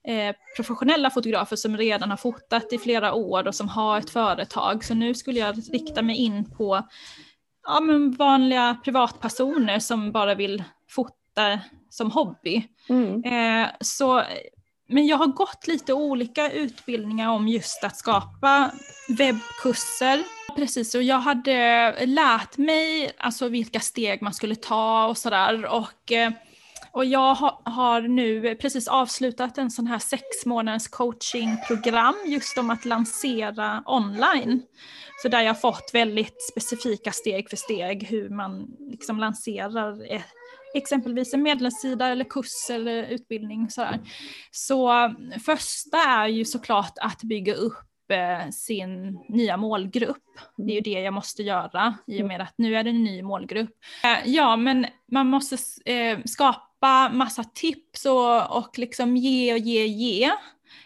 eh, 0.09 0.37
professionella 0.57 1.11
fotografer 1.11 1.57
som 1.57 1.77
redan 1.77 2.11
har 2.11 2.17
fotat 2.17 2.73
i 2.73 2.79
flera 2.79 3.15
år 3.15 3.49
och 3.49 3.55
som 3.55 3.69
har 3.69 3.99
ett 3.99 4.11
företag. 4.11 4.85
Så 4.85 4.95
nu 4.95 5.15
skulle 5.15 5.41
jag 5.41 5.59
rikta 5.73 6.03
mig 6.03 6.17
in 6.17 6.51
på 6.51 6.83
ja, 7.67 7.81
vanliga 8.19 8.77
privatpersoner 8.85 9.79
som 9.79 10.13
bara 10.13 10.35
vill 10.35 10.65
fota 10.89 11.61
som 11.93 12.11
hobby. 12.11 12.63
Mm. 12.89 13.25
Eh, 13.25 13.71
så, 13.81 14.23
men 14.89 15.07
jag 15.07 15.17
har 15.17 15.27
gått 15.27 15.67
lite 15.67 15.93
olika 15.93 16.53
utbildningar 16.53 17.29
om 17.29 17.49
just 17.49 17.85
att 17.85 17.97
skapa 17.97 18.71
webbkurser. 19.09 20.23
Precis, 20.57 20.95
och 20.95 21.03
jag 21.03 21.19
hade 21.19 22.07
lärt 22.07 22.57
mig 22.57 23.13
alltså 23.19 23.49
vilka 23.49 23.81
steg 23.81 24.23
man 24.23 24.35
skulle 24.35 24.55
ta 24.55 25.07
och 25.07 25.19
sådär. 25.19 25.67
Och, 25.67 26.13
eh, 26.13 26.33
och 26.93 27.05
jag 27.05 27.35
har 27.65 28.01
nu 28.01 28.55
precis 28.55 28.89
avslutat 28.89 29.59
en 29.59 29.71
sån 29.71 29.87
här 29.87 29.99
sex 29.99 30.25
månaders 30.47 30.89
coachingprogram 30.89 32.15
just 32.27 32.59
om 32.59 32.71
att 32.71 32.85
lansera 32.85 33.83
online. 33.87 34.63
Så 35.23 35.29
där 35.29 35.41
jag 35.41 35.61
fått 35.61 35.91
väldigt 35.93 36.43
specifika 36.43 37.13
steg 37.13 37.51
för 37.51 37.57
steg 37.57 38.07
hur 38.07 38.29
man 38.29 38.77
liksom 38.79 39.19
lanserar 39.19 40.23
exempelvis 40.75 41.35
en 41.35 41.43
medlemssida 41.43 42.09
eller 42.09 42.25
kurs 42.25 42.71
eller 42.71 43.03
utbildning. 43.03 43.71
Sådär. 43.71 44.01
Så 44.51 45.15
första 45.45 45.97
är 45.97 46.27
ju 46.27 46.45
såklart 46.45 46.93
att 47.01 47.23
bygga 47.23 47.55
upp 47.55 48.11
eh, 48.11 48.51
sin 48.51 49.19
nya 49.29 49.57
målgrupp. 49.57 50.25
Det 50.57 50.73
är 50.73 50.75
ju 50.75 50.81
det 50.81 51.01
jag 51.01 51.15
måste 51.15 51.43
göra 51.43 51.95
i 52.07 52.23
och 52.23 52.27
med 52.27 52.41
att 52.41 52.55
nu 52.57 52.77
är 52.77 52.85
det 52.85 52.91
en 52.91 53.05
ny 53.05 53.23
målgrupp. 53.23 53.71
Eh, 54.05 54.31
ja, 54.31 54.57
men 54.57 54.87
man 55.13 55.27
måste 55.27 55.57
eh, 55.93 56.19
skapa 56.25 57.11
massa 57.13 57.45
tips 57.45 58.07
och, 58.07 58.57
och 58.57 58.79
liksom 58.79 59.17
ge 59.17 59.53
och 59.53 59.59
ge, 59.59 59.87
ge 59.87 60.31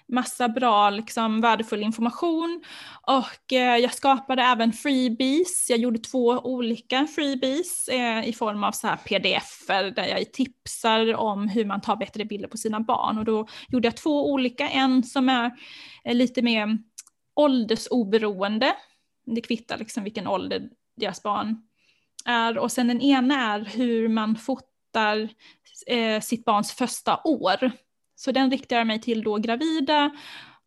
massa 0.09 0.49
bra, 0.49 0.90
liksom, 0.90 1.40
värdefull 1.40 1.83
information. 1.83 2.62
Och 3.02 3.52
eh, 3.52 3.76
jag 3.76 3.95
skapade 3.95 4.43
även 4.43 4.73
freebies. 4.73 5.66
Jag 5.71 5.78
gjorde 5.78 5.99
två 5.99 6.26
olika 6.28 7.07
freebies 7.07 7.88
eh, 7.88 8.28
i 8.28 8.33
form 8.33 8.64
av 8.64 8.73
så 8.73 8.87
här 8.87 8.97
pdf 8.97 9.66
där 9.66 10.07
jag 10.07 10.33
tipsar 10.33 11.14
om 11.14 11.49
hur 11.49 11.64
man 11.64 11.81
tar 11.81 11.97
bättre 11.97 12.25
bilder 12.25 12.49
på 12.49 12.57
sina 12.57 12.81
barn. 12.81 13.19
Och 13.19 13.25
då 13.25 13.47
gjorde 13.69 13.87
jag 13.87 13.97
två 13.97 14.33
olika, 14.33 14.69
en 14.69 15.02
som 15.02 15.28
är 15.28 15.50
eh, 16.05 16.14
lite 16.14 16.43
mer 16.43 16.78
åldersoberoende. 17.37 18.76
Det 19.26 19.40
kvittar 19.40 19.78
liksom 19.78 20.05
vilken 20.05 20.26
ålder 20.26 20.69
deras 20.97 21.23
barn 21.23 21.62
är. 22.25 22.59
Och 22.59 22.73
sen 22.73 22.88
den 22.88 23.00
ena 23.00 23.55
är 23.55 23.61
hur 23.61 24.09
man 24.09 24.37
fotar 24.37 25.28
eh, 25.87 26.21
sitt 26.21 26.45
barns 26.45 26.73
första 26.73 27.21
år. 27.25 27.73
Så 28.16 28.32
den 28.32 28.50
riktar 28.50 28.76
jag 28.76 28.87
mig 28.87 29.00
till 29.00 29.23
då 29.23 29.37
gravida 29.37 30.11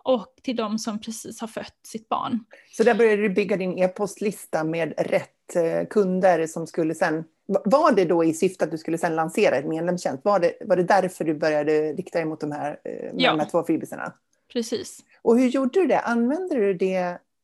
och 0.03 0.33
till 0.43 0.55
de 0.55 0.79
som 0.79 0.99
precis 0.99 1.41
har 1.41 1.47
fött 1.47 1.79
sitt 1.87 2.09
barn. 2.09 2.43
Så 2.71 2.83
där 2.83 2.95
började 2.95 3.21
du 3.21 3.29
bygga 3.29 3.57
din 3.57 3.77
e-postlista 3.77 4.63
med 4.63 4.93
rätt 4.97 5.55
eh, 5.55 5.87
kunder 5.87 6.47
som 6.47 6.67
skulle 6.67 6.95
sen... 6.95 7.23
Var 7.65 7.91
det 7.91 8.05
då 8.05 8.23
i 8.23 8.33
syfte 8.33 8.65
att 8.65 8.71
du 8.71 8.77
skulle 8.77 8.97
sen 8.97 9.15
lansera 9.15 9.55
ett 9.55 9.65
medlemstjänst? 9.65 10.25
Var 10.25 10.39
det, 10.39 10.53
var 10.65 10.75
det 10.75 10.83
därför 10.83 11.25
du 11.25 11.33
började 11.33 11.93
rikta 11.93 12.19
dig 12.19 12.25
mot 12.25 12.39
de 12.41 12.51
här, 12.51 12.79
eh, 12.83 13.09
Ja. 13.17 13.31
de 13.31 13.39
här 13.39 13.49
två 13.49 13.63
freebisarna? 13.63 14.13
Precis. 14.53 14.99
Och 15.21 15.39
hur 15.39 15.47
gjorde 15.47 15.79
du 15.79 15.87
det? 15.87 15.99
Använde 15.99 16.55
du 16.55 16.73
det, 16.73 16.95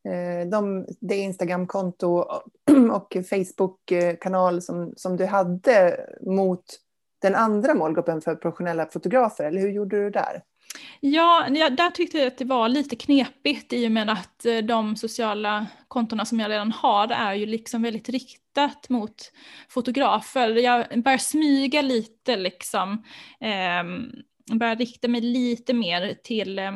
eh, 0.08 0.48
de, 0.50 0.86
det 1.00 1.16
Instagramkonto 1.16 2.24
och 2.92 3.16
Facebook-kanal 3.30 4.62
som, 4.62 4.92
som 4.96 5.16
du 5.16 5.24
hade 5.26 6.00
mot 6.20 6.64
den 7.22 7.34
andra 7.34 7.74
målgruppen 7.74 8.20
för 8.20 8.34
professionella 8.34 8.86
fotografer? 8.86 9.44
Eller 9.44 9.60
hur 9.60 9.70
gjorde 9.70 10.04
du 10.04 10.10
där? 10.10 10.42
Ja, 11.00 11.46
där 11.50 11.90
tyckte 11.90 12.18
jag 12.18 12.26
att 12.26 12.38
det 12.38 12.44
var 12.44 12.68
lite 12.68 12.96
knepigt 12.96 13.72
i 13.72 13.86
och 13.86 13.92
med 13.92 14.10
att 14.10 14.46
eh, 14.46 14.58
de 14.58 14.96
sociala 14.96 15.66
kontona 15.88 16.24
som 16.24 16.40
jag 16.40 16.50
redan 16.50 16.72
har 16.72 17.08
är 17.08 17.34
ju 17.34 17.46
liksom 17.46 17.82
väldigt 17.82 18.08
riktat 18.08 18.88
mot 18.88 19.32
fotografer. 19.68 20.48
Jag 20.48 21.02
börjar 21.02 21.18
smyga 21.18 21.82
lite 21.82 22.36
liksom, 22.36 23.04
eh, 23.40 24.56
börjar 24.56 24.76
rikta 24.76 25.08
mig 25.08 25.20
lite 25.20 25.74
mer 25.74 26.14
till 26.24 26.58
eh, 26.58 26.72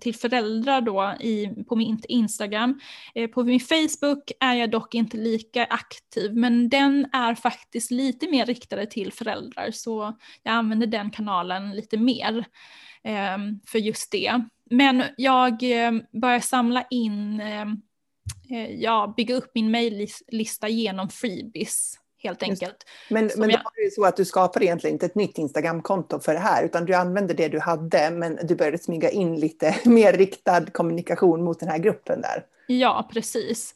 till 0.00 0.14
föräldrar 0.14 0.80
då 0.80 1.16
i, 1.20 1.48
på 1.68 1.76
min 1.76 2.00
Instagram. 2.08 2.80
Eh, 3.14 3.30
på 3.30 3.44
min 3.44 3.60
Facebook 3.60 4.32
är 4.40 4.54
jag 4.54 4.70
dock 4.70 4.94
inte 4.94 5.16
lika 5.16 5.64
aktiv, 5.64 6.34
men 6.34 6.68
den 6.68 7.06
är 7.12 7.34
faktiskt 7.34 7.90
lite 7.90 8.30
mer 8.30 8.46
riktade 8.46 8.86
till 8.86 9.12
föräldrar, 9.12 9.70
så 9.70 10.18
jag 10.42 10.52
använder 10.54 10.86
den 10.86 11.10
kanalen 11.10 11.70
lite 11.70 11.98
mer 11.98 12.44
eh, 13.04 13.38
för 13.66 13.78
just 13.78 14.12
det. 14.12 14.44
Men 14.70 15.04
jag 15.16 15.62
eh, 15.62 15.92
börjar 16.12 16.40
samla 16.40 16.84
in, 16.90 17.40
ehm, 17.40 17.82
eh, 18.50 18.70
ja, 18.70 19.14
bygga 19.16 19.34
upp 19.34 19.50
min 19.54 19.70
mejllista 19.70 20.68
genom 20.68 21.08
freebies 21.08 22.01
helt 22.22 22.42
enkelt. 22.42 22.84
Men, 23.10 23.30
men 23.36 23.48
då 23.48 23.54
jag- 23.54 23.64
var 23.64 23.72
det 23.76 23.82
ju 23.82 23.90
så 23.90 24.04
att 24.04 24.16
du 24.16 24.24
skapade 24.24 24.64
egentligen 24.64 24.94
inte 24.94 25.06
ett 25.06 25.14
nytt 25.14 25.38
Instagramkonto 25.38 26.20
för 26.20 26.32
det 26.34 26.40
här, 26.40 26.64
utan 26.64 26.84
du 26.84 26.94
använde 26.94 27.34
det 27.34 27.48
du 27.48 27.60
hade, 27.60 28.10
men 28.10 28.38
du 28.42 28.54
började 28.54 28.78
smyga 28.78 29.10
in 29.10 29.40
lite 29.40 29.76
mer 29.84 30.12
riktad 30.12 30.66
kommunikation 30.66 31.44
mot 31.44 31.60
den 31.60 31.68
här 31.68 31.78
gruppen 31.78 32.20
där. 32.20 32.44
Ja, 32.66 33.08
precis. 33.12 33.74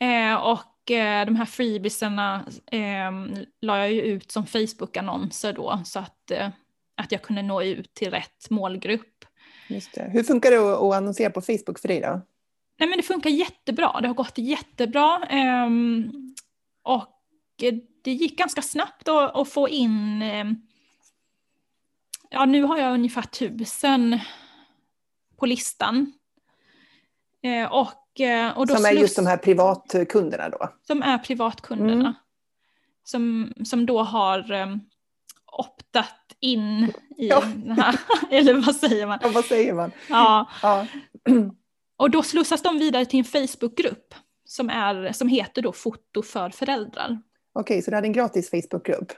Eh, 0.00 0.34
och 0.34 0.90
eh, 0.90 1.26
de 1.26 1.36
här 1.36 1.44
freebiesarna 1.44 2.44
eh, 2.72 3.12
la 3.60 3.78
jag 3.78 3.92
ju 3.92 4.00
ut 4.02 4.32
som 4.32 4.46
Facebook-annonser 4.46 5.52
då, 5.52 5.80
så 5.84 5.98
att, 5.98 6.30
eh, 6.30 6.48
att 6.96 7.12
jag 7.12 7.22
kunde 7.22 7.42
nå 7.42 7.62
ut 7.62 7.94
till 7.94 8.10
rätt 8.10 8.50
målgrupp. 8.50 9.24
Just 9.68 9.94
det. 9.94 10.10
Hur 10.12 10.22
funkar 10.22 10.50
det 10.50 10.56
att, 10.56 10.82
att 10.82 10.94
annonsera 10.94 11.30
på 11.30 11.40
Facebook 11.40 11.78
för 11.78 11.88
dig 11.88 12.00
då? 12.00 12.20
Nej 12.80 12.88
men 12.88 12.96
det 12.96 13.02
funkar 13.02 13.30
jättebra, 13.30 14.00
det 14.00 14.08
har 14.08 14.14
gått 14.14 14.38
jättebra. 14.38 15.26
ehm, 15.30 16.12
och 16.82 17.06
det 18.04 18.12
gick 18.12 18.38
ganska 18.38 18.62
snabbt 18.62 19.08
att, 19.08 19.36
att 19.36 19.48
få 19.48 19.68
in, 19.68 20.22
ehm, 20.22 20.56
ja 22.30 22.44
nu 22.44 22.62
har 22.62 22.78
jag 22.78 22.94
ungefär 22.94 23.22
tusen 23.22 24.18
på 25.36 25.46
listan. 25.46 26.12
Eh, 27.42 27.72
och, 27.72 28.20
eh, 28.20 28.58
och 28.58 28.66
då 28.66 28.76
Som 28.76 28.84
är 28.84 28.90
just 28.92 29.16
de 29.16 29.26
här 29.26 29.36
privatkunderna 29.36 30.48
då? 30.48 30.68
som 30.86 31.02
är 31.02 31.18
privatkunderna. 31.18 31.92
Mm. 32.00 32.14
Som, 33.04 33.52
som 33.64 33.86
då 33.86 34.02
har 34.02 34.78
optat 35.52 36.34
in 36.40 36.84
i 37.16 37.28
Ja. 37.28 37.40
den 37.40 37.70
här, 37.80 38.00
eller 38.30 38.54
vad 38.54 38.76
säger 38.76 39.06
man? 39.06 39.18
Ja, 39.22 39.28
vad 39.28 39.44
säger 39.44 39.74
man? 39.74 39.92
Ja, 40.08 40.50
Ja. 40.62 40.86
och 41.96 42.10
då 42.10 42.22
slussas 42.22 42.62
de 42.62 42.78
vidare 42.78 43.04
till 43.06 43.18
en 43.18 43.24
Facebookgrupp 43.24 44.14
som, 44.44 44.70
är, 44.70 45.12
som 45.12 45.28
heter 45.28 45.62
då 45.62 45.72
Foto 45.72 46.22
för 46.22 46.50
föräldrar. 46.50 47.18
Okej, 47.60 47.82
så 47.82 47.90
du 47.90 47.94
hade 47.94 48.06
en 48.06 48.12
gratis 48.12 48.50
Facebookgrupp? 48.50 49.12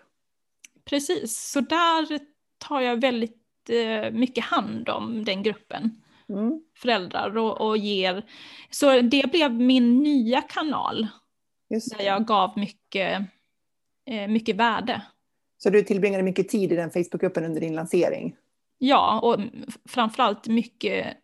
Precis, 0.85 1.51
så 1.53 1.61
där 1.61 2.21
tar 2.59 2.81
jag 2.81 3.01
väldigt 3.01 3.37
eh, 3.69 4.11
mycket 4.13 4.45
hand 4.45 4.89
om 4.89 5.25
den 5.25 5.43
gruppen 5.43 6.03
Mm. 6.29 6.63
föräldrar 6.77 7.37
och, 7.37 7.61
och 7.61 7.79
ger. 7.79 8.25
Så 8.71 9.01
det 9.01 9.31
blev 9.31 9.53
min 9.53 10.03
nya 10.03 10.43
kanal 10.43 11.07
där 11.69 12.05
jag 12.05 12.27
gav 12.27 12.59
mycket, 12.59 13.23
eh, 14.07 14.29
mycket 14.29 14.57
värde. 14.57 15.03
Så 15.59 15.71
du 15.71 15.83
tillbringade 15.83 16.23
mycket 16.23 16.49
tid 16.49 16.73
i 16.73 16.77
den 16.77 16.91
Facebookgruppen 16.91 17.45
under 17.45 17.61
din 17.61 17.75
lansering? 17.75 18.37
Ja, 18.79 19.21
och 19.21 19.41
framförallt 19.89 20.49
mycket 20.49 21.17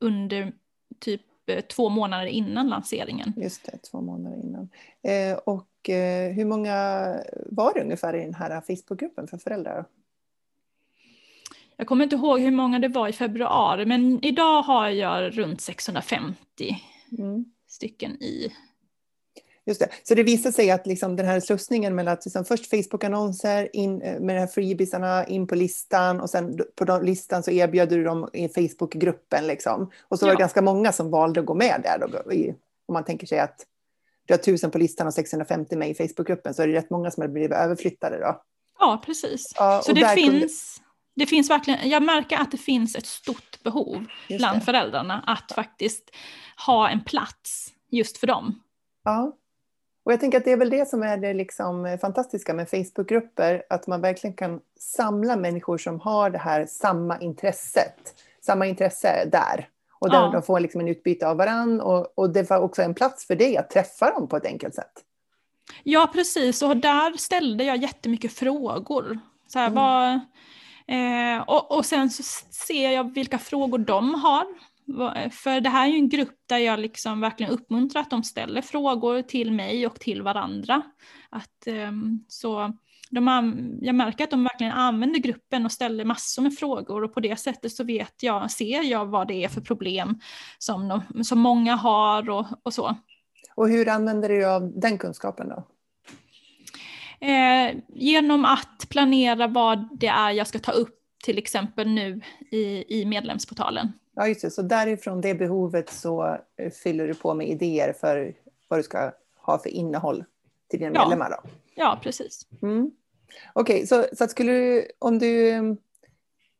under 0.00 0.52
typ 1.00 1.22
eh, 1.46 1.60
två 1.60 1.88
månader 1.88 2.26
innan 2.26 2.68
lanseringen. 2.68 3.32
Just 3.36 3.64
det, 3.66 3.78
två 3.90 4.00
månader 4.00 4.40
innan. 4.44 4.68
Eh, 5.02 5.38
och 5.38 5.90
eh, 5.90 6.32
hur 6.32 6.44
många 6.44 6.74
var 7.46 7.74
det 7.74 7.80
ungefär 7.82 8.14
i 8.16 8.20
den 8.24 8.34
här 8.34 8.60
Facebookgruppen 8.60 9.26
för 9.28 9.38
föräldrar? 9.38 9.84
Jag 11.76 11.86
kommer 11.86 12.04
inte 12.04 12.16
ihåg 12.16 12.40
hur 12.40 12.50
många 12.50 12.78
det 12.78 12.88
var 12.88 13.08
i 13.08 13.12
februari, 13.12 13.86
men 13.86 14.24
idag 14.24 14.62
har 14.62 14.88
jag 14.88 15.38
runt 15.38 15.60
650 15.60 16.36
Mm. 17.18 17.44
stycken 17.66 18.22
i. 18.22 18.52
Just 19.66 19.80
det. 19.80 19.88
Så 20.02 20.14
det 20.14 20.22
visar 20.22 20.50
sig 20.50 20.70
att 20.70 20.86
liksom 20.86 21.16
den 21.16 21.26
här 21.26 21.40
slussningen 21.40 21.94
mellan 21.94 22.12
att 22.12 22.24
liksom 22.24 22.44
först 22.44 22.70
Facebook-annonser 22.70 23.76
in, 23.76 24.02
eh, 24.02 24.20
med 24.20 24.36
de 24.36 24.40
här 24.40 24.46
freebisarna 24.46 25.26
in 25.26 25.46
på 25.46 25.54
listan 25.54 26.20
och 26.20 26.30
sen 26.30 26.58
på 26.76 26.84
den 26.84 27.04
listan 27.06 27.42
så 27.42 27.50
erbjöd 27.50 27.88
du 27.88 28.04
dem 28.04 28.28
i 28.32 28.48
Facebookgruppen. 28.48 29.46
Liksom. 29.46 29.90
Och 30.08 30.18
så 30.18 30.26
var 30.26 30.32
det 30.32 30.34
Ja. 30.34 30.38
ganska 30.38 30.62
många 30.62 30.92
som 30.92 31.10
valde 31.10 31.40
att 31.40 31.46
gå 31.46 31.54
med 31.54 31.80
där. 31.84 31.98
Då, 32.08 32.32
i, 32.32 32.54
om 32.86 32.92
man 32.92 33.04
tänker 33.04 33.26
sig 33.26 33.38
att 33.38 33.66
du 34.26 34.34
har 34.34 34.38
1000 34.38 34.70
på 34.70 34.78
listan 34.78 35.06
och 35.06 35.14
650 35.14 35.76
med 35.76 35.90
i 35.90 35.94
Facebookgruppen 35.94 36.54
så 36.54 36.62
är 36.62 36.66
det 36.68 36.74
rätt 36.74 36.90
många 36.90 37.10
som 37.10 37.20
har 37.20 37.28
blivit 37.28 37.52
överflyttade 37.52 38.18
då. 38.18 38.42
Ja, 38.78 39.02
precis. 39.06 39.52
Ja, 39.56 39.82
Så 39.84 39.92
det 39.92 40.00
där 40.00 40.16
kunde- 40.16 40.38
finns, 40.40 40.80
det 41.16 41.26
finns 41.26 41.50
verkligen, 41.50 41.90
jag 41.90 42.02
märker 42.02 42.36
att 42.36 42.50
det 42.50 42.58
finns 42.58 42.96
ett 42.96 43.06
stort 43.06 43.62
behov 43.62 44.04
bland 44.28 44.64
föräldrarna 44.64 45.24
att 45.26 45.52
faktiskt 45.52 46.10
ha 46.66 46.88
en 46.88 47.04
plats 47.04 47.72
just 47.90 48.18
för 48.18 48.26
dem. 48.26 48.60
Ja. 49.04 49.32
Och 50.04 50.12
jag 50.12 50.20
tänker 50.20 50.38
att 50.38 50.44
det 50.44 50.52
är 50.52 50.56
väl 50.56 50.70
det 50.70 50.88
som 50.88 51.02
är 51.02 51.16
det 51.16 51.34
liksom 51.34 51.98
fantastiska 52.00 52.54
med 52.54 52.68
Facebookgrupper, 52.70 53.62
att 53.70 53.86
man 53.86 54.00
verkligen 54.00 54.34
kan 54.36 54.60
samla 54.78 55.36
människor 55.36 55.78
som 55.78 56.00
har 56.00 56.30
det 56.30 56.38
här 56.38 56.66
samma 56.66 57.18
intresset, 57.20 58.14
samma 58.40 58.66
intresse 58.66 59.28
där. 59.32 59.68
Och 59.98 60.10
där 60.10 60.18
Ja. 60.22 60.30
de 60.32 60.42
får 60.42 60.60
liksom 60.60 60.80
en 60.80 60.88
utbyte 60.88 61.28
av 61.28 61.36
varann 61.36 61.80
och, 61.80 62.18
och 62.18 62.30
det 62.30 62.50
var 62.50 62.58
också 62.58 62.82
en 62.82 62.94
plats 62.94 63.26
för 63.26 63.36
dig 63.36 63.56
att 63.56 63.70
träffa 63.70 64.10
dem 64.10 64.28
på 64.28 64.36
ett 64.36 64.46
enkelt 64.46 64.74
sätt. 64.74 64.92
Ja, 65.82 66.10
precis. 66.12 66.62
Och 66.62 66.76
där 66.76 67.16
ställde 67.16 67.64
jag 67.64 67.76
jättemycket 67.76 68.32
frågor. 68.32 69.18
Så 69.46 69.58
här, 69.58 69.66
Mm. 69.70 69.74
vad, 69.76 70.12
eh, 70.86 71.42
och, 71.48 71.76
och 71.76 71.86
sen 71.86 72.10
så 72.10 72.22
ser 72.50 72.90
jag 72.90 73.14
vilka 73.14 73.38
frågor 73.38 73.78
de 73.78 74.14
har. 74.14 74.44
För 75.30 75.60
det 75.60 75.68
här 75.68 75.88
är 75.88 75.92
ju 75.92 75.96
en 75.96 76.08
grupp 76.08 76.38
där 76.46 76.58
jag 76.58 76.80
liksom 76.80 77.20
verkligen 77.20 77.52
uppmuntrar 77.52 78.02
att 78.02 78.10
de 78.10 78.22
ställer 78.22 78.62
frågor 78.62 79.22
till 79.22 79.52
mig 79.52 79.86
och 79.86 80.00
till 80.00 80.22
varandra. 80.22 80.82
Att, 81.30 81.66
ehm, 81.66 82.24
så 82.28 82.72
de, 83.10 83.78
jag 83.82 83.94
märker 83.94 84.24
att 84.24 84.30
de 84.30 84.44
verkligen 84.44 84.72
använder 84.72 85.20
gruppen 85.20 85.64
och 85.64 85.72
ställer 85.72 86.04
massor 86.04 86.42
med 86.42 86.54
frågor 86.54 87.04
och 87.04 87.14
på 87.14 87.20
det 87.20 87.36
sättet 87.36 87.72
så 87.72 87.84
vet 87.84 88.22
jag, 88.22 88.50
ser 88.50 88.82
jag 88.82 89.06
vad 89.06 89.28
det 89.28 89.44
är 89.44 89.48
för 89.48 89.60
problem 89.60 90.20
som, 90.58 90.88
de, 90.88 91.24
som 91.24 91.38
många 91.38 91.74
har 91.74 92.30
och, 92.30 92.46
och 92.62 92.74
så. 92.74 92.96
Och 93.54 93.68
hur 93.68 93.88
använder 93.88 94.28
du 94.28 94.46
av 94.46 94.80
den 94.80 94.98
kunskapen 94.98 95.48
då? 95.48 95.66
Eh, 97.26 97.74
genom 97.88 98.44
att 98.44 98.86
planera 98.88 99.46
vad 99.46 99.98
det 99.98 100.06
är 100.06 100.30
jag 100.30 100.46
ska 100.46 100.58
ta 100.58 100.72
upp 100.72 100.98
till 101.24 101.38
exempel 101.38 101.88
nu 101.88 102.20
i, 102.50 102.84
i 103.00 103.04
medlemsportalen. 103.04 103.92
Ja, 104.14 104.28
just 104.28 104.42
det. 104.42 104.50
Så 104.50 104.62
därifrån 104.62 105.20
det 105.20 105.34
behovet 105.34 105.90
så 105.90 106.38
eh, 106.56 106.70
fyller 106.82 107.06
du 107.08 107.14
på 107.14 107.34
med 107.34 107.48
idéer 107.48 107.92
för 108.00 108.34
vad 108.68 108.78
du 108.78 108.82
ska 108.82 109.12
ha 109.36 109.58
för 109.58 109.68
innehåll 109.70 110.24
till 110.70 110.78
dina 110.80 110.92
Ja. 110.94 111.00
medlemmar 111.00 111.30
då? 111.30 111.50
Ja, 111.74 111.98
precis. 112.02 112.46
Mm. 112.62 112.90
Okej, 113.52 113.86
så, 113.86 114.04
så 114.12 114.24
att 114.24 114.30
skulle 114.30 114.52
du, 114.52 114.86
om 114.98 115.18
du, 115.18 115.52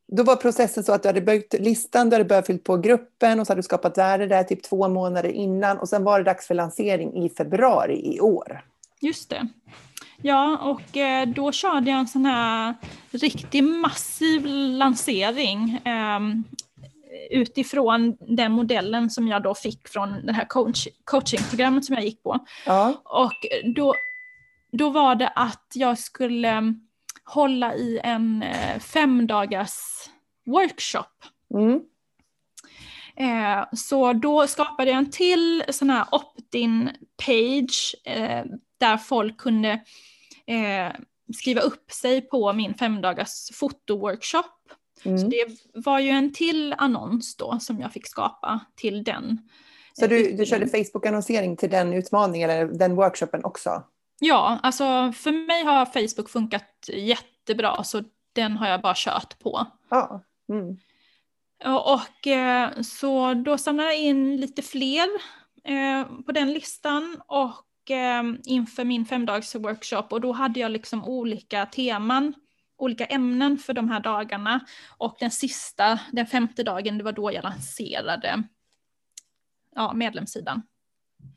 då 0.07 0.23
var 0.23 0.35
processen 0.35 0.83
så 0.83 0.93
att 0.93 1.03
du 1.03 1.09
hade 1.09 1.21
byggt 1.21 1.53
listan, 1.53 2.09
du 2.09 2.13
hade 2.15 2.25
börjat 2.25 2.47
fyllt 2.47 2.63
på 2.63 2.77
gruppen 2.77 3.39
och 3.39 3.47
så 3.47 3.51
hade 3.51 3.59
du 3.59 3.63
skapat 3.63 3.97
värde 3.97 4.27
där 4.27 4.43
typ 4.43 4.63
två 4.63 4.87
månader 4.87 5.29
innan 5.29 5.77
och 5.77 5.89
sen 5.89 6.03
var 6.03 6.17
det 6.19 6.23
dags 6.25 6.47
för 6.47 6.53
lansering 6.55 7.23
i 7.25 7.29
februari 7.29 8.15
i 8.15 8.19
år. 8.19 8.65
Just 9.01 9.29
det. 9.29 9.47
Ja, 10.21 10.57
och 10.57 10.97
eh, 10.97 11.27
då 11.27 11.51
körde 11.51 11.89
jag 11.91 11.99
en 11.99 12.07
sån 12.07 12.25
här 12.25 12.73
riktig 13.11 13.63
massiv 13.63 14.45
lansering 14.77 15.69
eh, 15.85 16.19
utifrån 17.29 18.17
den 18.19 18.51
modellen 18.51 19.09
som 19.09 19.27
jag 19.27 19.43
då 19.43 19.55
fick 19.55 19.87
från 19.87 20.25
det 20.25 20.33
här 20.33 20.45
coach, 20.45 20.87
coachingprogrammet 21.03 21.85
som 21.85 21.95
jag 21.95 22.05
gick 22.05 22.23
på. 22.23 22.45
Ja, 22.65 23.01
Och 23.03 23.45
då, 23.75 23.95
då 24.71 24.89
var 24.89 25.15
det 25.15 25.27
att 25.27 25.71
jag 25.73 25.99
skulle 25.99 26.49
mm, 26.49 26.79
hålla 27.23 27.75
i 27.75 27.99
en 28.03 28.43
eh, 28.43 28.79
fem 28.79 29.27
dagars 29.27 30.09
workshop. 30.45 31.25
mm. 31.53 31.81
Eh, 33.15 33.65
så 33.71 34.13
då 34.13 34.47
skapade 34.47 34.91
jag 34.91 34.97
en 34.97 35.11
till 35.11 35.63
sån 35.69 35.89
här 35.89 36.05
opt-in 36.11 36.89
page 37.25 37.95
eh, 38.05 38.45
där 38.77 38.97
folk 38.97 39.37
kunde 39.37 39.69
eh, 40.47 40.91
skriva 41.35 41.61
upp 41.61 41.91
sig 41.91 42.21
på 42.21 42.53
min 42.53 42.73
femdagars 42.73 43.49
fotoworkshop. 43.53 44.45
Mm. 45.05 45.17
Så 45.17 45.27
det 45.27 45.45
var 45.73 45.99
ju 45.99 46.09
en 46.09 46.33
till 46.33 46.75
annons 46.77 47.35
då 47.35 47.59
som 47.59 47.79
jag 47.79 47.91
fick 47.93 48.07
skapa 48.07 48.59
till 48.75 49.03
den. 49.03 49.49
Så 49.93 50.07
du, 50.07 50.31
du 50.31 50.45
körde 50.45 50.67
Facebook-annonsering 50.67 51.57
till 51.57 51.69
den 51.69 51.93
utmaningen 51.93 52.49
eller 52.49 52.65
den 52.65 52.95
workshopen 52.95 53.45
också? 53.45 53.83
Ja, 54.19 54.59
alltså 54.63 55.11
för 55.15 55.31
mig 55.47 55.63
har 55.63 55.85
Facebook 55.85 56.29
funkat 56.29 56.89
jättebra 56.93 57.83
så 57.83 58.03
den 58.33 58.57
har 58.57 58.67
jag 58.67 58.81
bara 58.81 58.93
kört 58.97 59.39
på. 59.39 59.65
Ja. 59.89 60.23
Mm. 60.49 60.77
Och, 61.65 62.27
eh, 62.27 62.81
så 62.81 63.33
då 63.33 63.57
samlade 63.57 63.89
jag 63.89 63.99
in 63.99 64.37
lite 64.37 64.61
fler 64.61 65.07
eh, 65.63 66.23
på 66.25 66.31
den 66.31 66.53
listan 66.53 67.21
och 67.27 67.91
eh, 67.91 68.23
inför 68.45 68.83
min 68.83 69.05
femdags 69.05 69.55
workshop 69.55 70.03
och 70.09 70.21
då 70.21 70.31
hade 70.31 70.59
jag 70.59 70.71
liksom 70.71 71.05
olika 71.05 71.65
teman, 71.65 72.33
olika 72.83 73.05
ämnen 73.05 73.57
för 73.57 73.73
de 73.73 73.89
här 73.89 73.99
dagarna. 73.99 74.65
Och 74.97 75.15
den 75.19 75.31
sista, 75.31 75.99
den 76.11 76.27
femte 76.27 76.63
dagen, 76.63 76.97
det 76.97 77.03
var 77.03 77.11
då 77.11 77.31
jag 77.31 77.43
lanserade 77.43 78.43
ja, 79.75 79.93
medlemssidan. 79.93 80.61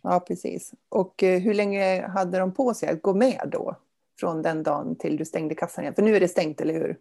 Ja, 0.02 0.20
precis. 0.20 0.74
Och 0.88 1.22
eh, 1.22 1.40
hur 1.40 1.54
länge 1.54 2.06
hade 2.08 2.38
de 2.38 2.54
på 2.54 2.74
sig 2.74 2.88
att 2.88 3.02
gå 3.02 3.14
med 3.14 3.48
då? 3.52 3.76
Från 4.20 4.42
den 4.42 4.62
dagen 4.62 4.96
till 4.98 5.16
du 5.16 5.24
stängde 5.24 5.54
kassan 5.54 5.84
igen? 5.84 5.94
För 5.94 6.02
nu 6.02 6.16
är 6.16 6.20
det 6.20 6.28
stängt, 6.28 6.60
eller 6.60 6.74
hur? 6.74 6.98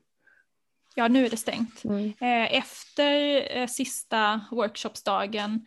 Ja, 0.95 1.07
nu 1.07 1.25
är 1.25 1.29
det 1.29 1.37
stängt. 1.37 1.83
Mm. 1.83 2.05
Eh, 2.05 2.57
efter 2.57 3.41
eh, 3.57 3.67
sista 3.67 4.41
workshopsdagen 4.51 5.65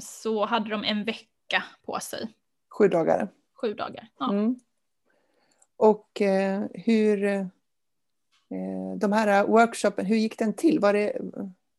så 0.00 0.44
hade 0.46 0.70
de 0.70 0.84
en 0.84 1.04
vecka 1.04 1.64
på 1.86 2.00
sig. 2.00 2.28
Sju 2.78 2.88
dagar? 2.88 3.28
Sju 3.60 3.74
dagar, 3.74 4.08
ja. 4.18 4.32
Mm. 4.32 4.56
Och 5.76 6.22
hur, 6.74 7.48
de 8.96 9.12
här 9.12 9.46
workshopen, 9.46 10.06
hur 10.06 10.16
gick 10.16 10.38
den 10.38 10.54
till? 10.54 10.80
Var 10.80 10.92
det, 10.92 11.16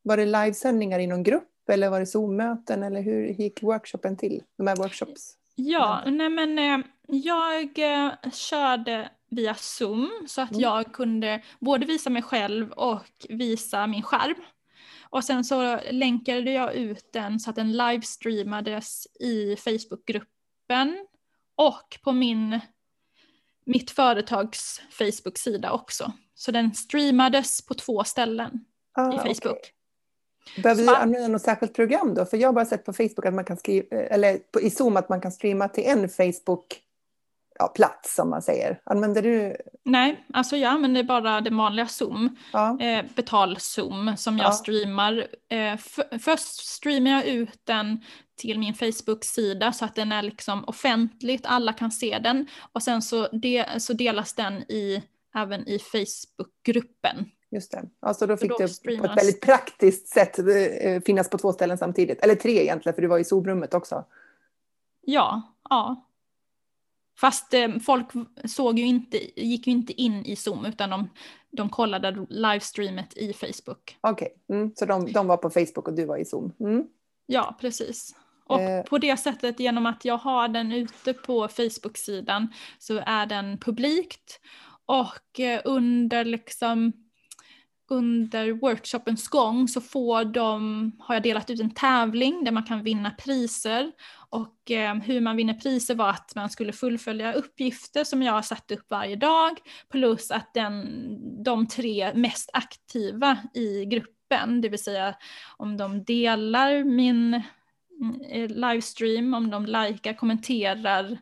var 0.03 0.17
det 0.17 0.25
livesändningar 0.25 0.99
i 0.99 1.07
någon 1.07 1.23
grupp 1.23 1.69
eller 1.69 1.89
var 1.89 1.99
det 1.99 2.05
Zoom-möten 2.05 2.83
eller 2.83 3.01
hur 3.01 3.27
gick 3.27 3.63
workshopen 3.63 4.17
till? 4.17 4.43
De 4.57 4.67
här 4.67 4.75
workshops? 4.75 5.37
Ja, 5.55 6.03
nej 6.05 6.29
men 6.29 6.59
eh, 6.59 6.85
jag 7.07 7.79
eh, 7.79 8.31
körde 8.31 9.09
via 9.29 9.55
Zoom 9.55 10.11
så 10.27 10.41
att 10.41 10.51
mm. 10.51 10.61
jag 10.61 10.93
kunde 10.93 11.41
både 11.59 11.85
visa 11.85 12.09
mig 12.09 12.21
själv 12.21 12.71
och 12.71 13.05
visa 13.29 13.87
min 13.87 14.03
skärm. 14.03 14.35
Och 15.09 15.23
sen 15.23 15.43
så 15.43 15.79
länkade 15.91 16.51
jag 16.51 16.73
ut 16.73 17.09
den 17.13 17.39
så 17.39 17.49
att 17.49 17.55
den 17.55 17.71
livestreamades 17.71 19.07
i 19.19 19.55
Facebookgruppen 19.55 21.07
och 21.55 21.97
på 22.03 22.11
min, 22.11 22.59
mitt 23.65 23.91
företags 23.91 24.81
Facebook-sida 24.89 25.71
också. 25.71 26.13
Så 26.35 26.51
den 26.51 26.73
streamades 26.73 27.65
på 27.65 27.73
två 27.73 28.03
ställen 28.03 28.65
ah, 28.93 29.13
i 29.13 29.17
Facebook. 29.17 29.45
Okay. 29.45 30.63
Behöver 30.63 30.83
du 30.83 30.95
använda 30.95 31.27
något 31.27 31.41
särskilt 31.41 31.73
program 31.73 32.13
då? 32.13 32.25
För 32.25 32.37
jag 32.37 32.47
har 32.47 32.53
bara 32.53 32.65
sett 32.65 32.85
på 32.85 32.93
Facebook 32.93 33.25
att 33.25 33.33
man 33.33 33.45
kan 33.45 33.57
skriva, 33.57 33.97
eller 33.97 34.37
på, 34.37 34.61
i 34.61 34.69
Zoom 34.69 34.97
att 34.97 35.09
man 35.09 35.21
kan 35.21 35.31
streama 35.31 35.67
till 35.67 35.83
en 35.85 36.09
Facebook 36.09 36.81
ja, 37.59 37.67
plats 37.67 38.15
som 38.15 38.29
man 38.29 38.41
säger. 38.41 38.81
Använder 38.83 39.21
du? 39.21 39.55
Nej, 39.83 40.25
alltså 40.33 40.57
jag 40.57 40.71
använder 40.71 41.03
bara 41.03 41.41
det 41.41 41.49
vanliga 41.49 41.87
Zoom, 41.87 42.35
ja. 42.53 42.79
eh, 42.81 43.05
betal-Zoom 43.15 44.15
som 44.15 44.37
jag 44.37 44.47
ja. 44.47 44.51
streamar. 44.51 45.27
Eh, 45.49 45.77
först 46.19 46.67
streamar 46.67 47.11
jag 47.11 47.25
ut 47.25 47.59
den 47.63 48.03
till 48.37 48.59
min 48.59 48.73
Facebook-sida 48.73 49.71
så 49.71 49.85
att 49.85 49.95
den 49.95 50.11
är 50.11 50.21
liksom 50.21 50.63
offentligt, 50.65 51.45
alla 51.45 51.73
kan 51.73 51.91
se 51.91 52.19
den. 52.19 52.47
Och 52.71 52.83
sen 52.83 53.01
så, 53.01 53.27
de, 53.27 53.65
så 53.77 53.93
delas 53.93 54.33
den 54.33 54.53
i, 54.53 55.03
även 55.35 55.67
i 55.67 55.79
Facebook-gruppen. 55.79 57.25
Just 57.51 57.71
det. 57.71 57.89
Alltså 57.99 58.27
då 58.27 58.37
fick 58.37 58.49
då 58.49 58.57
det 58.57 58.97
på 58.97 59.05
ett 59.05 59.17
väldigt 59.17 59.41
praktiskt 59.41 60.07
sätt 60.07 60.39
eh, 60.39 61.01
finnas 61.05 61.29
på 61.29 61.37
två 61.37 61.53
ställen 61.53 61.77
samtidigt. 61.77 62.21
Eller 62.21 62.35
tre 62.35 62.61
egentligen, 62.61 62.95
för 62.95 63.01
du 63.01 63.07
var 63.07 63.19
i 63.19 63.23
sovrummet 63.23 63.73
också. 63.73 64.05
Ja, 65.01 65.55
ja. 65.69 66.09
Fast 67.19 67.53
eh, 67.53 67.69
folk 67.85 68.07
såg 68.45 68.79
ju 68.79 68.85
inte, 68.85 69.41
gick 69.41 69.67
ju 69.67 69.73
inte 69.73 70.01
in 70.01 70.25
i 70.25 70.35
Zoom 70.35 70.65
utan 70.65 70.89
de, 70.89 71.09
de 71.51 71.69
kollade 71.69 72.25
livestreamet 72.29 73.17
i 73.17 73.33
Facebook. 73.33 73.97
Okej, 74.01 74.35
okay. 74.47 74.57
mm. 74.57 74.71
så 74.75 74.85
de, 74.85 75.11
de 75.11 75.27
var 75.27 75.37
på 75.37 75.49
Facebook 75.49 75.87
och 75.87 75.93
du 75.93 76.05
var 76.05 76.17
i 76.17 76.25
Zoom? 76.25 76.53
Mm. 76.59 76.87
Ja, 77.25 77.57
precis. 77.61 78.15
Och 78.45 78.61
eh. 78.61 78.83
på 78.83 78.97
det 78.97 79.17
sättet, 79.17 79.59
genom 79.59 79.85
att 79.85 80.05
jag 80.05 80.17
har 80.17 80.47
den 80.47 80.71
ute 80.71 81.13
på 81.13 81.47
Facebook-sidan, 81.47 82.47
så 82.79 83.01
är 83.05 83.25
den 83.25 83.57
publikt. 83.57 84.39
Och 84.85 85.39
eh, 85.39 85.61
under 85.65 86.25
liksom 86.25 86.93
under 87.87 88.51
workshopens 88.51 89.27
gång 89.27 89.67
så 89.67 89.81
får 89.81 90.25
de, 90.25 90.91
har 90.99 91.15
jag 91.15 91.23
delat 91.23 91.49
ut 91.49 91.59
en 91.59 91.73
tävling 91.73 92.43
där 92.43 92.51
man 92.51 92.63
kan 92.63 92.83
vinna 92.83 93.11
priser. 93.11 93.91
Och 94.29 94.71
eh, 94.71 94.95
hur 94.95 95.21
man 95.21 95.35
vinner 95.35 95.53
priser 95.53 95.95
var 95.95 96.09
att 96.09 96.35
man 96.35 96.49
skulle 96.49 96.73
fullfölja 96.73 97.33
uppgifter 97.33 98.03
som 98.03 98.23
jag 98.23 98.33
har 98.33 98.41
satt 98.41 98.71
upp 98.71 98.85
varje 98.89 99.15
dag. 99.15 99.51
Plus 99.89 100.31
att 100.31 100.53
den, 100.53 101.43
de 101.43 101.67
tre 101.67 102.13
mest 102.13 102.49
aktiva 102.53 103.37
i 103.53 103.85
gruppen, 103.85 104.61
det 104.61 104.69
vill 104.69 104.83
säga 104.83 105.15
om 105.57 105.77
de 105.77 106.03
delar 106.03 106.83
min 106.83 107.41
mm, 108.01 108.21
eh, 108.21 108.49
livestream, 108.49 109.33
om 109.33 109.51
de 109.51 109.65
likar, 109.65 110.13
kommenterar, 110.13 111.17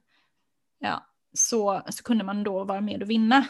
ja, 0.80 1.06
så, 1.34 1.82
så 1.90 2.04
kunde 2.04 2.24
man 2.24 2.44
då 2.44 2.64
vara 2.64 2.82
med 2.82 3.02
och 3.02 3.10
vinna. 3.10 3.46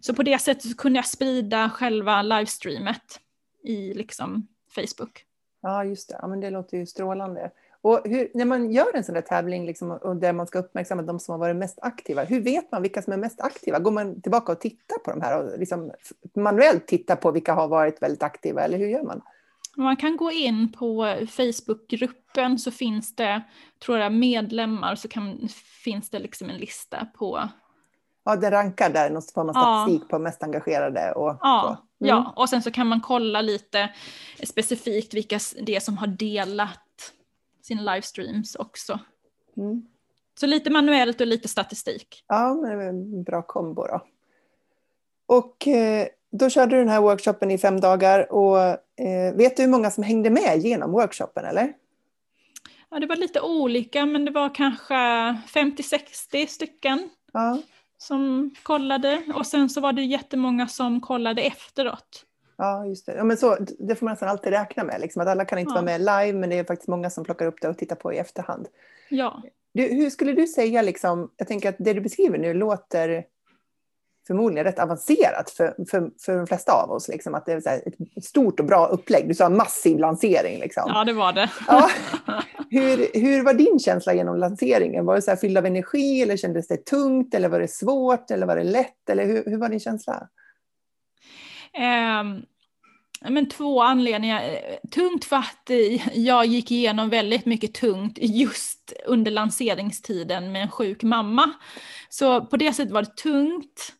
Så 0.00 0.14
på 0.14 0.22
det 0.22 0.38
sättet 0.38 0.62
så 0.70 0.76
kunde 0.76 0.98
jag 0.98 1.06
sprida 1.06 1.70
själva 1.70 2.22
livestreamet 2.22 3.20
i 3.64 3.94
liksom 3.94 4.46
Facebook. 4.74 5.24
Ja, 5.62 5.84
just 5.84 6.08
det. 6.08 6.18
Ja, 6.22 6.26
men 6.26 6.40
det 6.40 6.50
låter 6.50 6.76
ju 6.76 6.86
strålande. 6.86 7.50
Och 7.82 8.00
hur, 8.04 8.30
när 8.34 8.44
man 8.44 8.72
gör 8.72 8.96
en 8.96 9.04
sån 9.04 9.14
där 9.14 9.22
tävling 9.22 9.66
liksom, 9.66 9.90
och 9.90 10.16
där 10.16 10.32
man 10.32 10.46
ska 10.46 10.58
uppmärksamma 10.58 11.02
de 11.02 11.20
som 11.20 11.32
har 11.32 11.38
varit 11.38 11.56
mest 11.56 11.78
aktiva, 11.82 12.24
hur 12.24 12.40
vet 12.40 12.72
man 12.72 12.82
vilka 12.82 13.02
som 13.02 13.12
är 13.12 13.16
mest 13.16 13.40
aktiva? 13.40 13.78
Går 13.78 13.90
man 13.90 14.20
tillbaka 14.20 14.52
och 14.52 14.60
tittar 14.60 14.98
på 14.98 15.10
de 15.10 15.20
här 15.20 15.38
och 15.38 15.58
liksom 15.58 15.92
manuellt 16.34 16.86
tittar 16.86 17.16
på 17.16 17.30
vilka 17.30 17.54
har 17.54 17.68
varit 17.68 18.02
väldigt 18.02 18.22
aktiva, 18.22 18.62
eller 18.62 18.78
hur 18.78 18.86
gör 18.86 19.02
man? 19.02 19.22
Man 19.76 19.96
kan 19.96 20.16
gå 20.16 20.30
in 20.30 20.72
på 20.72 21.16
Facebookgruppen 21.28 22.58
så 22.58 22.70
finns 22.70 23.16
det, 23.16 23.42
tror 23.84 23.98
jag, 23.98 24.12
medlemmar 24.12 24.94
så 24.94 25.08
kan, 25.08 25.48
finns 25.84 26.10
det 26.10 26.18
liksom 26.18 26.50
en 26.50 26.56
lista 26.56 27.06
på 27.18 27.48
Ja, 28.24 28.36
den 28.36 28.50
rankar 28.50 28.90
där 28.90 29.10
någon 29.10 29.22
form 29.22 29.48
av 29.48 29.52
statistik 29.52 30.02
ja. 30.02 30.08
på 30.10 30.18
mest 30.18 30.42
engagerade. 30.42 31.12
Och, 31.12 31.38
ja, 31.40 31.86
mm. 32.00 32.08
ja, 32.08 32.32
och 32.36 32.48
sen 32.48 32.62
så 32.62 32.70
kan 32.70 32.86
man 32.86 33.00
kolla 33.00 33.40
lite 33.40 33.90
specifikt 34.42 35.14
vilka 35.14 35.38
det 35.62 35.76
är 35.76 35.80
som 35.80 35.98
har 35.98 36.06
delat 36.06 37.12
sina 37.62 37.94
livestreams 37.94 38.54
också. 38.54 38.98
Mm. 39.56 39.86
Så 40.40 40.46
lite 40.46 40.70
manuellt 40.70 41.20
och 41.20 41.26
lite 41.26 41.48
statistik. 41.48 42.24
Ja, 42.28 42.54
men 42.54 42.78
det 42.78 42.84
är 42.84 42.88
en 42.88 43.22
bra 43.22 43.42
kombo 43.42 43.86
då. 43.86 44.06
Och 45.26 45.68
eh, 45.68 46.06
då 46.32 46.50
körde 46.50 46.76
du 46.76 46.78
den 46.78 46.88
här 46.88 47.00
workshopen 47.00 47.50
i 47.50 47.58
fem 47.58 47.80
dagar 47.80 48.32
och 48.32 48.58
eh, 48.58 49.34
vet 49.34 49.56
du 49.56 49.62
hur 49.62 49.70
många 49.70 49.90
som 49.90 50.04
hängde 50.04 50.30
med 50.30 50.58
genom 50.58 50.92
workshopen 50.92 51.44
eller? 51.44 51.72
Ja, 52.90 53.00
det 53.00 53.06
var 53.06 53.16
lite 53.16 53.40
olika 53.40 54.06
men 54.06 54.24
det 54.24 54.30
var 54.30 54.54
kanske 54.54 54.94
50-60 54.94 56.46
stycken. 56.46 57.10
Ja 57.32 57.58
som 58.02 58.50
kollade 58.62 59.22
och 59.34 59.46
sen 59.46 59.68
så 59.68 59.80
var 59.80 59.92
det 59.92 60.02
jättemånga 60.02 60.68
som 60.68 61.00
kollade 61.00 61.42
efteråt. 61.42 62.24
Ja, 62.56 62.86
just 62.86 63.06
det. 63.06 63.16
Ja, 63.16 63.24
men 63.24 63.36
så, 63.36 63.56
det 63.78 63.94
får 63.94 64.06
man 64.06 64.12
nästan 64.12 64.28
alltid 64.28 64.52
räkna 64.52 64.84
med, 64.84 65.00
liksom, 65.00 65.22
att 65.22 65.28
alla 65.28 65.44
kan 65.44 65.58
inte 65.58 65.70
ja. 65.70 65.74
vara 65.74 65.84
med 65.84 66.00
live 66.00 66.32
men 66.38 66.50
det 66.50 66.58
är 66.58 66.64
faktiskt 66.64 66.88
många 66.88 67.10
som 67.10 67.24
plockar 67.24 67.46
upp 67.46 67.60
det 67.60 67.68
och 67.68 67.78
tittar 67.78 67.96
på 67.96 68.12
i 68.12 68.18
efterhand. 68.18 68.68
Ja. 69.08 69.42
Du, 69.74 69.82
hur 69.82 70.10
skulle 70.10 70.32
du 70.32 70.46
säga, 70.46 70.82
liksom, 70.82 71.30
jag 71.36 71.48
tänker 71.48 71.68
att 71.68 71.76
det 71.78 71.92
du 71.92 72.00
beskriver 72.00 72.38
nu 72.38 72.54
låter 72.54 73.24
förmodligen 74.32 74.64
rätt 74.64 74.78
avancerat 74.78 75.50
för, 75.50 75.74
för, 75.90 76.10
för 76.24 76.36
de 76.36 76.46
flesta 76.46 76.72
av 76.72 76.90
oss. 76.90 77.08
Liksom, 77.08 77.34
att 77.34 77.46
det 77.46 77.52
är 77.52 77.82
ett 78.16 78.24
stort 78.24 78.60
och 78.60 78.66
bra 78.66 78.86
upplägg. 78.86 79.28
Du 79.28 79.34
sa 79.34 79.48
massiv 79.48 79.98
lansering. 79.98 80.60
Liksom. 80.60 80.82
Ja, 80.86 81.04
det 81.04 81.12
var 81.12 81.32
det. 81.32 81.50
Ja. 81.66 81.90
Hur, 82.70 83.20
hur 83.20 83.44
var 83.44 83.54
din 83.54 83.78
känsla 83.78 84.14
genom 84.14 84.36
lanseringen? 84.36 85.06
Var 85.06 85.14
det 85.14 85.22
så 85.22 85.30
här 85.30 85.38
fylld 85.38 85.58
av 85.58 85.66
energi 85.66 86.22
eller 86.22 86.36
kändes 86.36 86.68
det 86.68 86.86
tungt 86.86 87.34
eller 87.34 87.48
var 87.48 87.60
det 87.60 87.68
svårt 87.68 88.30
eller 88.30 88.46
var 88.46 88.56
det 88.56 88.64
lätt? 88.64 89.10
Eller 89.10 89.26
hur, 89.26 89.44
hur 89.46 89.58
var 89.58 89.68
din 89.68 89.80
känsla? 89.80 90.28
Um, 92.20 92.42
men 93.30 93.48
två 93.48 93.82
anledningar. 93.82 94.58
Tungt 94.90 95.24
för 95.24 95.36
att 95.36 95.70
jag 96.12 96.46
gick 96.46 96.70
igenom 96.70 97.10
väldigt 97.10 97.46
mycket 97.46 97.74
tungt 97.74 98.18
just 98.20 98.92
under 99.06 99.30
lanseringstiden 99.30 100.52
med 100.52 100.62
en 100.62 100.70
sjuk 100.70 101.02
mamma. 101.02 101.52
Så 102.08 102.46
på 102.46 102.56
det 102.56 102.72
sättet 102.72 102.92
var 102.92 103.02
det 103.02 103.16
tungt. 103.16 103.92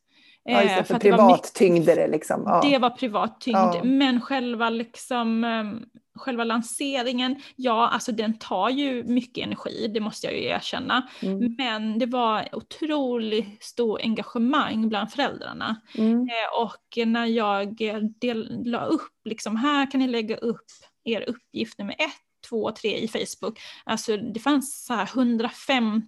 Ja, 0.45 0.63
just 0.63 0.77
det, 0.77 0.85
för, 0.85 0.95
för 0.95 1.01
privat 1.01 1.61
det 1.87 2.09
liksom. 2.09 2.43
Ja. 2.47 2.61
Det 2.71 2.79
var 2.79 2.91
privat 2.91 3.41
tyngd, 3.41 3.57
ja. 3.57 3.85
men 3.85 4.21
själva 4.21 4.71
liksom 4.71 5.45
ehm, 5.45 5.85
själva 6.15 6.45
lanseringen, 6.45 7.43
ja 7.57 7.89
alltså 7.89 8.13
den 8.13 8.39
tar 8.39 8.71
ju 8.71 9.05
mycket 9.05 9.45
energi, 9.45 9.91
det 9.95 10.01
måste 10.01 10.27
jag 10.27 10.37
ju 10.37 10.45
erkänna. 10.45 11.09
Mm. 11.23 11.55
Men 11.59 11.99
det 11.99 12.07
var 12.07 12.49
otroligt 12.53 13.65
stor 13.65 14.01
engagemang 14.03 14.89
bland 14.89 15.13
föräldrarna. 15.13 15.77
Mm. 15.99 16.21
Eh, 16.21 16.63
och 16.63 17.07
när 17.07 17.27
jag 17.27 17.77
del, 18.21 18.63
la 18.65 18.85
upp, 18.85 19.11
liksom 19.25 19.57
här 19.57 19.91
kan 19.91 20.01
ni 20.01 20.09
lägga 20.09 20.37
upp 20.37 20.67
er 21.05 21.25
uppgift 21.29 21.79
nummer 21.79 21.95
ett, 21.99 22.49
två, 22.49 22.73
tre 22.73 22.99
i 22.99 23.09
Facebook. 23.09 23.59
Alltså 23.85 24.17
det 24.17 24.41
fanns 24.41 24.85
så 24.85 24.95
här 24.95 25.09
150 25.15 26.07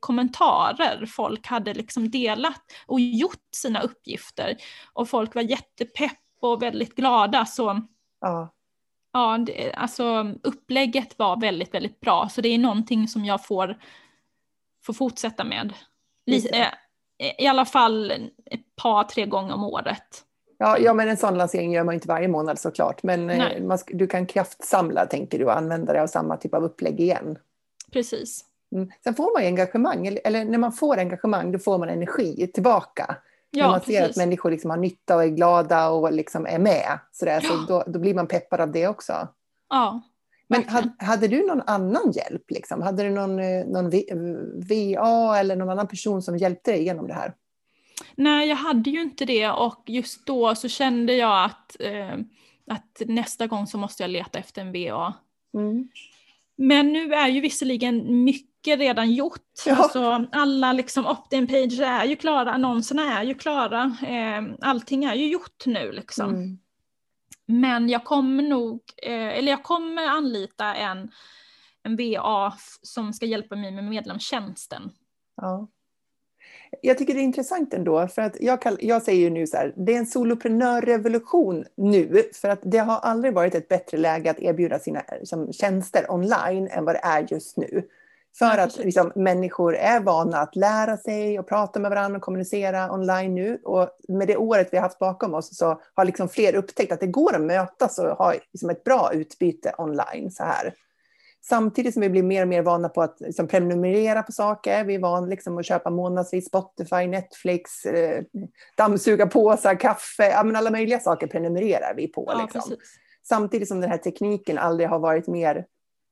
kommentarer 0.00 1.06
folk 1.06 1.46
hade 1.46 1.74
liksom 1.74 2.10
delat 2.10 2.62
och 2.86 3.00
gjort 3.00 3.48
sina 3.56 3.80
uppgifter. 3.80 4.56
Och 4.92 5.08
folk 5.08 5.34
var 5.34 5.42
jättepepp 5.42 6.18
och 6.40 6.62
väldigt 6.62 6.94
glada. 6.94 7.46
Så 7.46 7.80
ja 8.20 8.54
ja, 9.12 9.38
det, 9.38 9.72
alltså 9.72 10.26
upplägget 10.42 11.18
var 11.18 11.40
väldigt, 11.40 11.74
väldigt 11.74 12.00
bra. 12.00 12.28
Så 12.30 12.40
det 12.40 12.48
är 12.48 12.58
någonting 12.58 13.08
som 13.08 13.24
jag 13.24 13.46
får, 13.46 13.78
får 14.84 14.92
fortsätta 14.92 15.44
med. 15.44 15.72
Lite, 16.26 16.58
eh, 17.18 17.44
I 17.44 17.46
alla 17.46 17.64
fall 17.64 18.10
ett 18.44 18.76
par, 18.76 19.04
tre 19.04 19.26
gånger 19.26 19.54
om 19.54 19.64
året. 19.64 20.24
Ja, 20.58 20.78
ja, 20.78 20.94
men 20.94 21.08
en 21.08 21.16
sån 21.16 21.38
lansering 21.38 21.72
gör 21.72 21.84
man 21.84 21.94
inte 21.94 22.08
varje 22.08 22.28
månad 22.28 22.58
såklart. 22.58 23.02
Men 23.02 23.30
eh, 23.30 23.62
man, 23.62 23.78
du 23.86 24.06
kan 24.06 24.26
kraftsamla, 24.26 25.06
tänker 25.06 25.38
du, 25.38 25.44
och 25.44 25.56
använda 25.56 25.92
dig 25.92 26.02
av 26.02 26.06
samma 26.06 26.36
typ 26.36 26.54
av 26.54 26.64
upplägg 26.64 27.00
igen. 27.00 27.38
Precis. 27.92 28.44
Mm. 28.72 28.90
Sen 29.04 29.14
får 29.14 29.38
man 29.38 29.46
engagemang, 29.46 30.06
eller, 30.24 30.44
när 30.44 30.58
man 30.58 30.72
får 30.72 30.98
engagemang, 30.98 31.52
då 31.52 31.58
får 31.58 31.78
man 31.78 31.88
energi 31.88 32.50
tillbaka. 32.54 33.16
Ja, 33.50 33.64
när 33.64 33.70
man 33.70 33.80
ser 33.80 34.00
precis. 34.00 34.10
att 34.10 34.16
människor 34.16 34.50
liksom 34.50 34.70
har 34.70 34.76
nytta 34.76 35.16
och 35.16 35.22
är 35.22 35.28
glada 35.28 35.88
och 35.88 36.12
liksom 36.12 36.46
är 36.46 36.58
med. 36.58 36.98
Sådär, 37.12 37.40
ja. 37.42 37.48
Så 37.48 37.56
då, 37.56 37.84
då, 37.86 37.98
blir 37.98 38.14
man 38.14 38.26
peppad 38.26 38.60
av 38.60 38.72
det 38.72 38.88
också. 38.88 39.28
Ja, 39.68 40.00
Men 40.48 40.68
hade, 40.68 40.92
hade, 40.98 41.28
du 41.28 41.46
någon 41.46 41.62
annan 41.66 42.12
hjälp? 42.12 42.50
Liksom? 42.50 42.82
Hade 42.82 43.02
du 43.02 43.10
någon, 43.10 43.38
eh, 43.38 43.66
någon 43.66 43.90
VA 44.68 45.38
eller 45.38 45.56
någon 45.56 45.70
annan 45.70 45.88
person 45.88 46.22
som 46.22 46.36
hjälpte 46.36 46.70
dig 46.70 46.84
genom 46.84 47.06
det 47.06 47.14
här? 47.14 47.34
Nej, 48.14 48.48
jag 48.48 48.56
hade 48.56 48.90
ju 48.90 49.02
inte 49.02 49.24
det 49.24 49.50
och 49.50 49.82
just 49.86 50.26
då 50.26 50.54
så 50.54 50.68
kände 50.68 51.14
jag 51.14 51.44
att, 51.44 51.76
eh, 51.80 52.14
att 52.70 53.02
nästa 53.06 53.46
gång 53.46 53.66
så 53.66 53.78
måste 53.78 54.02
jag 54.02 54.10
leta 54.10 54.38
efter 54.38 54.62
en 54.62 54.72
VA. 54.72 55.14
Mm. 55.54 55.88
Men 56.56 56.92
nu 56.92 57.14
är 57.14 57.28
ju 57.28 57.40
visserligen 57.40 58.24
mycket 58.24 58.47
redan 58.66 59.12
gjort. 59.12 59.40
Ja. 59.66 59.76
Alltså, 59.76 60.26
alla 60.32 60.72
liksom 60.72 61.06
opt-in 61.06 61.46
pages 61.46 61.80
är 61.80 62.04
ju 62.04 62.16
klara, 62.16 62.50
annonserna 62.52 63.18
är 63.18 63.24
ju 63.24 63.34
klara. 63.34 63.96
Eh, 64.06 64.54
allting 64.60 65.04
är 65.04 65.14
ju 65.14 65.28
gjort 65.28 65.66
nu 65.66 65.92
liksom. 65.92 66.30
Mm. 66.30 66.58
Men 67.46 67.88
jag 67.88 68.04
kommer 68.04 68.42
nog, 68.42 68.80
eh, 69.02 69.38
eller 69.38 69.52
jag 69.52 69.62
kommer 69.62 70.06
anlita 70.06 70.74
en, 70.74 71.10
en 71.82 71.96
VA 71.96 72.52
som 72.82 73.12
ska 73.12 73.26
hjälpa 73.26 73.56
mig 73.56 73.70
med 73.70 73.84
medlemstjänsten. 73.84 74.90
Ja. 75.36 75.68
Jag 76.82 76.98
tycker 76.98 77.14
det 77.14 77.20
är 77.20 77.24
intressant 77.24 77.74
ändå, 77.74 78.08
för 78.08 78.22
att 78.22 78.40
jag, 78.40 78.62
kall, 78.62 78.76
jag 78.80 79.02
säger 79.02 79.20
ju 79.20 79.30
nu 79.30 79.46
så 79.46 79.56
här, 79.56 79.74
det 79.76 79.94
är 79.94 79.98
en 79.98 80.06
soloprenörrevolution 80.06 81.64
nu, 81.76 82.22
för 82.34 82.48
att 82.48 82.60
det 82.62 82.78
har 82.78 82.98
aldrig 82.98 83.34
varit 83.34 83.54
ett 83.54 83.68
bättre 83.68 83.98
läge 83.98 84.30
att 84.30 84.40
erbjuda 84.40 84.78
sina 84.78 85.02
som, 85.24 85.52
tjänster 85.52 86.12
online 86.12 86.68
än 86.68 86.84
vad 86.84 86.94
det 86.94 87.00
är 87.04 87.26
just 87.30 87.56
nu. 87.56 87.88
För 88.38 88.58
ja, 88.58 88.62
att 88.62 88.76
liksom, 88.76 89.12
människor 89.14 89.76
är 89.76 90.00
vana 90.00 90.38
att 90.38 90.56
lära 90.56 90.96
sig 90.96 91.38
och 91.38 91.48
prata 91.48 91.80
med 91.80 91.90
varandra 91.90 92.16
och 92.16 92.22
kommunicera 92.22 92.92
online 92.92 93.34
nu. 93.34 93.60
Och 93.64 93.88
med 94.08 94.28
det 94.28 94.36
året 94.36 94.68
vi 94.72 94.76
har 94.76 94.82
haft 94.82 94.98
bakom 94.98 95.34
oss 95.34 95.56
så 95.56 95.80
har 95.94 96.04
liksom 96.04 96.28
fler 96.28 96.54
upptäckt 96.54 96.92
att 96.92 97.00
det 97.00 97.06
går 97.06 97.34
att 97.34 97.40
mötas 97.40 97.98
och 97.98 98.08
ha 98.08 98.34
liksom 98.52 98.70
ett 98.70 98.84
bra 98.84 99.10
utbyte 99.12 99.74
online 99.78 100.30
så 100.30 100.44
här. 100.44 100.74
Samtidigt 101.48 101.94
som 101.94 102.00
vi 102.00 102.10
blir 102.10 102.22
mer 102.22 102.42
och 102.42 102.48
mer 102.48 102.62
vana 102.62 102.88
på 102.88 103.02
att 103.02 103.20
liksom, 103.20 103.48
prenumerera 103.48 104.22
på 104.22 104.32
saker. 104.32 104.84
Vi 104.84 104.94
är 104.94 104.98
vana 104.98 105.26
liksom, 105.26 105.58
att 105.58 105.66
köpa 105.66 105.90
månadsvis 105.90 106.46
Spotify, 106.46 107.06
Netflix, 107.06 107.84
eh, 107.84 108.24
dammsugarpåsar, 108.76 109.74
kaffe. 109.74 110.30
Ja, 110.30 110.44
men 110.44 110.56
alla 110.56 110.70
möjliga 110.70 111.00
saker 111.00 111.26
prenumererar 111.26 111.94
vi 111.96 112.08
på. 112.08 112.24
Ja, 112.26 112.42
liksom. 112.42 112.76
Samtidigt 113.28 113.68
som 113.68 113.80
den 113.80 113.90
här 113.90 113.98
tekniken 113.98 114.58
aldrig 114.58 114.88
har 114.88 114.98
varit 114.98 115.26
mer 115.26 115.64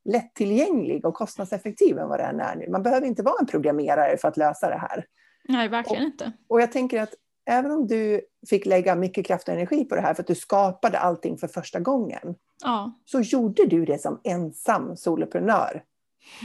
lättillgänglig 0.06 1.06
och 1.06 1.14
kostnadseffektiv 1.14 1.98
än 1.98 2.08
vad 2.08 2.20
den 2.20 2.40
är 2.40 2.56
nu. 2.56 2.68
Man 2.70 2.82
behöver 2.82 3.06
inte 3.06 3.22
vara 3.22 3.36
en 3.40 3.46
programmerare 3.46 4.16
för 4.16 4.28
att 4.28 4.36
lösa 4.36 4.68
det 4.68 4.78
här. 4.78 5.06
Nej, 5.48 5.68
verkligen 5.68 6.02
och, 6.02 6.06
inte. 6.06 6.32
Och 6.48 6.60
jag 6.60 6.72
tänker 6.72 7.02
att 7.02 7.14
även 7.46 7.70
om 7.70 7.86
du 7.86 8.20
fick 8.48 8.66
lägga 8.66 8.94
mycket 8.94 9.26
kraft 9.26 9.48
och 9.48 9.54
energi 9.54 9.84
på 9.84 9.94
det 9.94 10.00
här 10.00 10.14
för 10.14 10.22
att 10.22 10.26
du 10.26 10.34
skapade 10.34 10.98
allting 10.98 11.38
för 11.38 11.48
första 11.48 11.80
gången, 11.80 12.34
ja. 12.64 13.00
så 13.04 13.20
gjorde 13.20 13.66
du 13.66 13.84
det 13.84 13.98
som 13.98 14.20
ensam 14.24 14.96
soloprenör. 14.96 15.82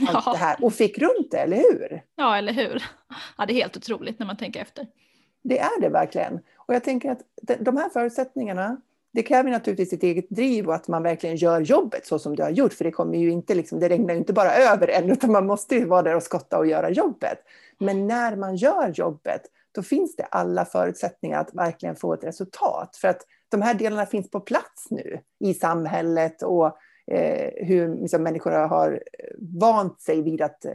Allt 0.08 0.26
ja. 0.26 0.32
det 0.32 0.38
här, 0.38 0.64
och 0.64 0.72
fick 0.72 0.98
runt 0.98 1.30
det, 1.30 1.38
eller 1.38 1.56
hur? 1.56 2.02
Ja, 2.16 2.36
eller 2.36 2.52
hur? 2.52 2.82
Ja, 3.38 3.46
det 3.46 3.52
är 3.52 3.54
helt 3.54 3.76
otroligt 3.76 4.18
när 4.18 4.26
man 4.26 4.36
tänker 4.36 4.60
efter. 4.60 4.86
Det 5.42 5.58
är 5.58 5.80
det 5.80 5.88
verkligen. 5.88 6.40
Och 6.56 6.74
jag 6.74 6.84
tänker 6.84 7.10
att 7.10 7.20
de 7.60 7.76
här 7.76 7.88
förutsättningarna, 7.88 8.80
det 9.12 9.22
kräver 9.22 9.50
naturligtvis 9.50 9.92
ett 9.92 10.02
eget 10.02 10.30
driv 10.30 10.68
och 10.68 10.74
att 10.74 10.88
man 10.88 11.02
verkligen 11.02 11.36
gör 11.36 11.60
jobbet 11.60 12.06
så 12.06 12.18
som 12.18 12.36
du 12.36 12.42
har 12.42 12.50
gjort. 12.50 12.72
För 12.72 12.84
det 12.84 12.90
kommer 12.90 13.18
ju 13.18 13.30
inte, 13.30 13.54
liksom, 13.54 13.80
det 13.80 13.88
regnar 13.88 14.14
ju 14.14 14.20
inte 14.20 14.32
bara 14.32 14.54
över 14.54 14.88
än, 14.88 15.10
utan 15.10 15.32
man 15.32 15.46
måste 15.46 15.74
ju 15.74 15.84
vara 15.84 16.02
där 16.02 16.16
och 16.16 16.22
skotta 16.22 16.58
och 16.58 16.66
göra 16.66 16.90
jobbet. 16.90 17.38
Men 17.80 18.06
när 18.06 18.36
man 18.36 18.56
gör 18.56 18.88
jobbet, 18.94 19.42
då 19.72 19.82
finns 19.82 20.16
det 20.16 20.24
alla 20.24 20.64
förutsättningar 20.64 21.40
att 21.40 21.54
verkligen 21.54 21.96
få 21.96 22.14
ett 22.14 22.24
resultat. 22.24 22.96
För 22.96 23.08
att 23.08 23.26
de 23.48 23.62
här 23.62 23.74
delarna 23.74 24.06
finns 24.06 24.30
på 24.30 24.40
plats 24.40 24.86
nu 24.90 25.20
i 25.40 25.54
samhället 25.54 26.42
och 26.42 26.66
eh, 27.06 27.66
hur 27.66 27.94
liksom, 28.00 28.22
människor 28.22 28.50
har 28.50 29.02
vant 29.60 30.00
sig 30.00 30.22
vid 30.22 30.42
att 30.42 30.64
eh, 30.64 30.72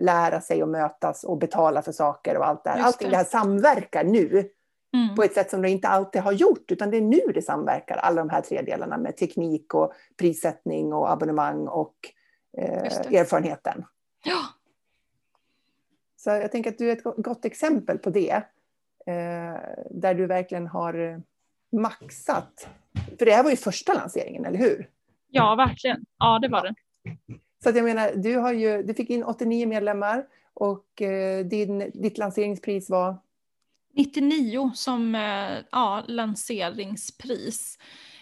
lära 0.00 0.40
sig 0.40 0.62
och 0.62 0.68
mötas 0.68 1.24
och 1.24 1.38
betala 1.38 1.82
för 1.82 1.92
saker 1.92 2.36
och 2.36 2.46
allt 2.46 2.64
det 2.64 2.70
här. 2.70 2.82
Allting 2.82 3.10
det 3.10 3.16
här 3.16 3.24
samverkar 3.24 4.04
nu 4.04 4.50
mm. 4.94 5.14
på 5.14 5.22
ett 5.22 5.34
sätt 5.34 5.50
som 5.50 5.62
det 5.62 5.70
inte 5.70 5.88
alltid 5.88 6.22
har 6.22 6.32
gjort, 6.32 6.70
utan 6.70 6.90
det 6.90 6.96
är 6.96 7.00
nu 7.00 7.20
det 7.34 7.42
samverkar, 7.42 7.96
alla 7.96 8.20
de 8.20 8.30
här 8.30 8.40
tre 8.40 8.62
delarna 8.62 8.98
med 8.98 9.16
teknik 9.16 9.74
och 9.74 9.92
prissättning 10.16 10.92
och 10.92 11.10
abonnemang 11.10 11.68
och 11.68 11.94
eh, 12.58 13.14
erfarenheten. 13.20 13.84
Ja. 14.24 14.40
Så 16.16 16.30
jag 16.30 16.52
tänker 16.52 16.70
att 16.70 16.78
du 16.78 16.90
är 16.90 16.96
ett 16.96 17.16
gott 17.16 17.44
exempel 17.44 17.98
på 17.98 18.10
det. 18.10 18.42
Eh, 19.06 19.60
där 19.90 20.14
du 20.14 20.26
verkligen 20.26 20.66
har 20.66 21.22
maxat. 21.72 22.68
För 23.18 23.26
det 23.26 23.32
här 23.32 23.42
var 23.42 23.50
ju 23.50 23.56
första 23.56 23.94
lanseringen, 23.94 24.44
eller 24.44 24.58
hur? 24.58 24.88
Ja, 25.28 25.54
verkligen. 25.54 26.04
Ja, 26.18 26.38
det 26.38 26.48
var 26.48 26.62
det. 26.62 26.74
Så 27.62 27.68
att 27.68 27.76
jag 27.76 27.84
menar, 27.84 28.12
du, 28.16 28.36
har 28.36 28.52
ju, 28.52 28.82
du 28.82 28.94
fick 28.94 29.10
in 29.10 29.24
89 29.24 29.68
medlemmar 29.68 30.26
och 30.54 31.02
eh, 31.02 31.46
din, 31.46 31.90
ditt 31.94 32.18
lanseringspris 32.18 32.90
var? 32.90 33.16
99 34.00 34.70
som 34.74 35.14
eh, 35.14 35.64
ja, 35.70 36.02
lanseringspris. 36.06 37.78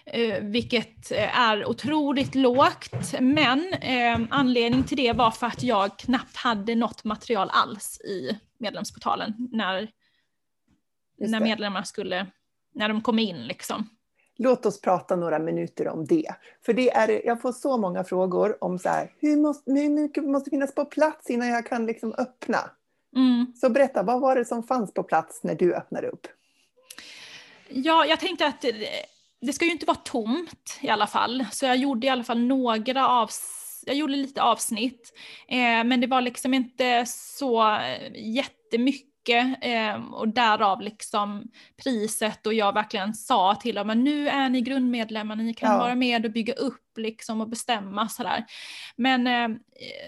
Eh, 0.06 0.42
vilket 0.42 1.12
eh, 1.12 1.38
är 1.40 1.68
otroligt 1.68 2.34
lågt. 2.34 3.20
Men 3.20 3.72
eh, 3.72 4.20
anledningen 4.30 4.86
till 4.86 4.96
det 4.96 5.12
var 5.12 5.30
för 5.30 5.46
att 5.46 5.62
jag 5.62 5.98
knappt 5.98 6.36
hade 6.36 6.74
något 6.74 7.04
material 7.04 7.50
alls 7.52 8.00
i 8.00 8.38
medlemsportalen 8.58 9.34
när, 9.52 9.90
när 11.18 11.40
medlemmarna 11.40 11.84
skulle, 11.84 12.26
när 12.74 12.88
de 12.88 13.00
kom 13.00 13.18
in 13.18 13.46
liksom. 13.46 13.88
Låt 14.38 14.66
oss 14.66 14.80
prata 14.80 15.16
några 15.16 15.38
minuter 15.38 15.88
om 15.88 16.04
det. 16.06 16.34
För 16.66 16.72
det 16.72 16.90
är, 16.90 17.26
jag 17.26 17.42
får 17.42 17.52
så 17.52 17.76
många 17.76 18.04
frågor 18.04 18.64
om 18.64 18.78
så 18.78 18.88
här, 18.88 19.12
hur, 19.18 19.36
måste, 19.36 19.72
hur 19.72 19.90
mycket 19.90 20.24
måste 20.24 20.50
finnas 20.50 20.74
på 20.74 20.84
plats 20.84 21.30
innan 21.30 21.48
jag 21.48 21.66
kan 21.66 21.86
liksom 21.86 22.14
öppna? 22.18 22.70
Mm. 23.16 23.53
Så 23.57 23.71
berätta, 23.71 24.03
vad 24.03 24.21
var 24.21 24.37
det 24.37 24.44
som 24.44 24.62
fanns 24.62 24.94
på 24.94 25.03
plats 25.03 25.40
när 25.42 25.55
du 25.55 25.75
öppnade 25.75 26.09
upp? 26.09 26.27
Ja, 27.68 28.07
jag 28.07 28.21
tänkte 28.21 28.47
att 28.47 28.64
det 29.40 29.53
ska 29.53 29.64
ju 29.64 29.71
inte 29.71 29.87
vara 29.87 29.97
tomt 29.97 30.79
i 30.81 30.88
alla 30.88 31.07
fall, 31.07 31.47
så 31.53 31.66
jag 31.66 31.77
gjorde 31.77 32.07
i 32.07 32.11
alla 32.11 32.25
fall 32.25 32.38
några 32.38 33.09
avsnitt 33.09 33.59
jag 33.88 33.97
gjorde 33.97 34.12
lite 34.12 34.42
avsnitt, 34.42 35.12
eh, 35.49 35.85
men 35.85 36.01
det 36.01 36.07
var 36.07 36.21
liksom 36.21 36.55
inte 36.55 37.05
så 37.07 37.77
eh, 37.77 38.35
jättemycket 38.35 39.08
mycket 39.28 39.64
eh, 39.64 40.12
och 40.12 40.28
därav 40.28 40.80
liksom 40.80 41.50
priset 41.84 42.46
och 42.46 42.54
jag 42.54 42.74
verkligen 42.74 43.14
sa 43.14 43.54
till 43.54 43.74
dem 43.74 43.90
att 43.90 43.96
nu 43.96 44.28
är 44.28 44.48
ni 44.48 44.60
grundmedlemmar, 44.60 45.36
ni 45.36 45.54
kan 45.54 45.72
ja. 45.72 45.78
vara 45.78 45.94
med 45.94 46.24
och 46.24 46.32
bygga 46.32 46.52
upp 46.52 46.84
liksom 46.96 47.40
och 47.40 47.48
bestämma 47.48 48.08
sådär. 48.08 48.44
Men 48.96 49.26
eh, 49.26 49.58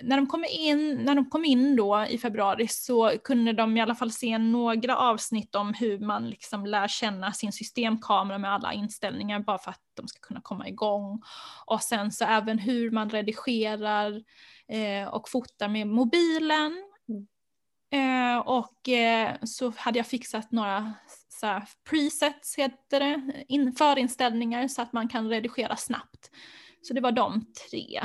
när, 0.03 0.17
de 0.17 0.27
kom 0.27 0.45
in, 0.51 1.01
när 1.05 1.15
de 1.15 1.31
kom 1.31 1.45
in 1.45 1.77
då 1.77 2.07
i 2.09 2.19
februari 2.19 2.69
så 2.69 3.13
kunde 3.25 3.53
de 3.53 3.77
i 3.77 3.81
alla 3.81 3.95
fall 3.95 4.13
se 4.13 4.39
några 4.39 4.97
avsnitt 4.97 5.55
om 5.55 5.75
hur 5.75 5.99
man 5.99 6.31
liksom 6.31 6.67
lär 6.67 6.89
känna 6.89 7.33
sin 7.33 7.53
systemkamera 7.53 8.39
med 8.39 8.53
alla 8.53 8.73
inställningar 8.73 9.41
bara 9.41 9.59
för 9.59 9.71
att 9.71 9.83
de 9.95 10.09
ska 10.09 10.21
kunna 10.21 10.41
komma 10.41 10.69
igång. 10.69 11.23
Och 11.67 11.81
sen 11.81 12.13
så 12.13 12.25
även 12.25 12.59
hur 12.59 12.91
man 12.91 13.11
redigerar 13.11 14.23
eh, 14.69 15.09
och 15.09 15.29
fotar 15.29 15.69
med 15.69 15.87
mobilen 15.87 16.90
Eh, 17.91 18.39
och 18.39 18.89
eh, 18.89 19.37
så 19.43 19.73
hade 19.77 19.99
jag 19.99 20.07
fixat 20.07 20.53
några 20.53 20.95
så 21.41 21.61
presets, 21.91 22.59
heter 22.59 23.01
det, 23.01 23.45
in, 23.49 23.73
förinställningar 23.73 24.69
så 24.69 24.83
att 24.83 24.93
man 24.93 25.09
kan 25.09 25.29
redigera 25.29 25.77
snabbt. 25.77 26.31
Så 26.83 26.95
det 26.95 27.01
var 27.01 27.13
de 27.13 27.47
tre 27.71 28.01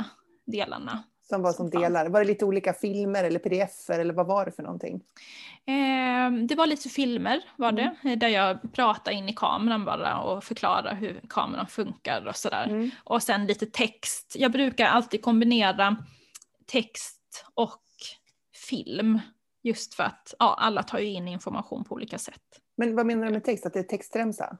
delarna. 0.46 1.02
Som 1.28 1.42
var 1.42 1.52
som, 1.52 1.70
som 1.70 1.80
delar. 1.80 2.08
Var 2.08 2.20
det 2.20 2.26
lite 2.26 2.44
olika 2.44 2.72
filmer 2.72 3.24
eller 3.24 3.38
pdf-er 3.38 3.98
eller 3.98 4.14
vad 4.14 4.26
var 4.26 4.44
det 4.44 4.52
för 4.52 4.62
någonting? 4.62 5.02
Eh, 5.66 6.46
det 6.48 6.54
var 6.54 6.66
lite 6.66 6.88
filmer 6.88 7.44
var 7.56 7.72
det, 7.72 7.96
mm. 8.02 8.18
där 8.18 8.28
jag 8.28 8.72
pratade 8.72 9.16
in 9.16 9.28
i 9.28 9.32
kameran 9.32 9.84
bara 9.84 10.18
och 10.20 10.44
förklarade 10.44 10.94
hur 10.94 11.20
kameran 11.28 11.66
funkar 11.66 12.26
och 12.26 12.36
sådär. 12.36 12.66
Mm. 12.66 12.90
Och 13.04 13.22
sen 13.22 13.46
lite 13.46 13.66
text. 13.66 14.36
Jag 14.38 14.52
brukar 14.52 14.86
alltid 14.86 15.22
kombinera 15.22 15.96
text 16.66 17.44
och 17.54 17.82
film. 18.68 19.20
Just 19.66 19.94
för 19.94 20.04
att 20.04 20.34
ja, 20.38 20.56
alla 20.58 20.82
tar 20.82 20.98
ju 20.98 21.06
in 21.06 21.28
information 21.28 21.84
på 21.84 21.94
olika 21.94 22.18
sätt. 22.18 22.42
Men 22.76 22.96
vad 22.96 23.06
menar 23.06 23.26
du 23.26 23.32
med 23.32 23.44
text? 23.44 23.66
Att 23.66 23.72
det 23.72 23.78
är 23.78 23.82
textremsa? 23.82 24.58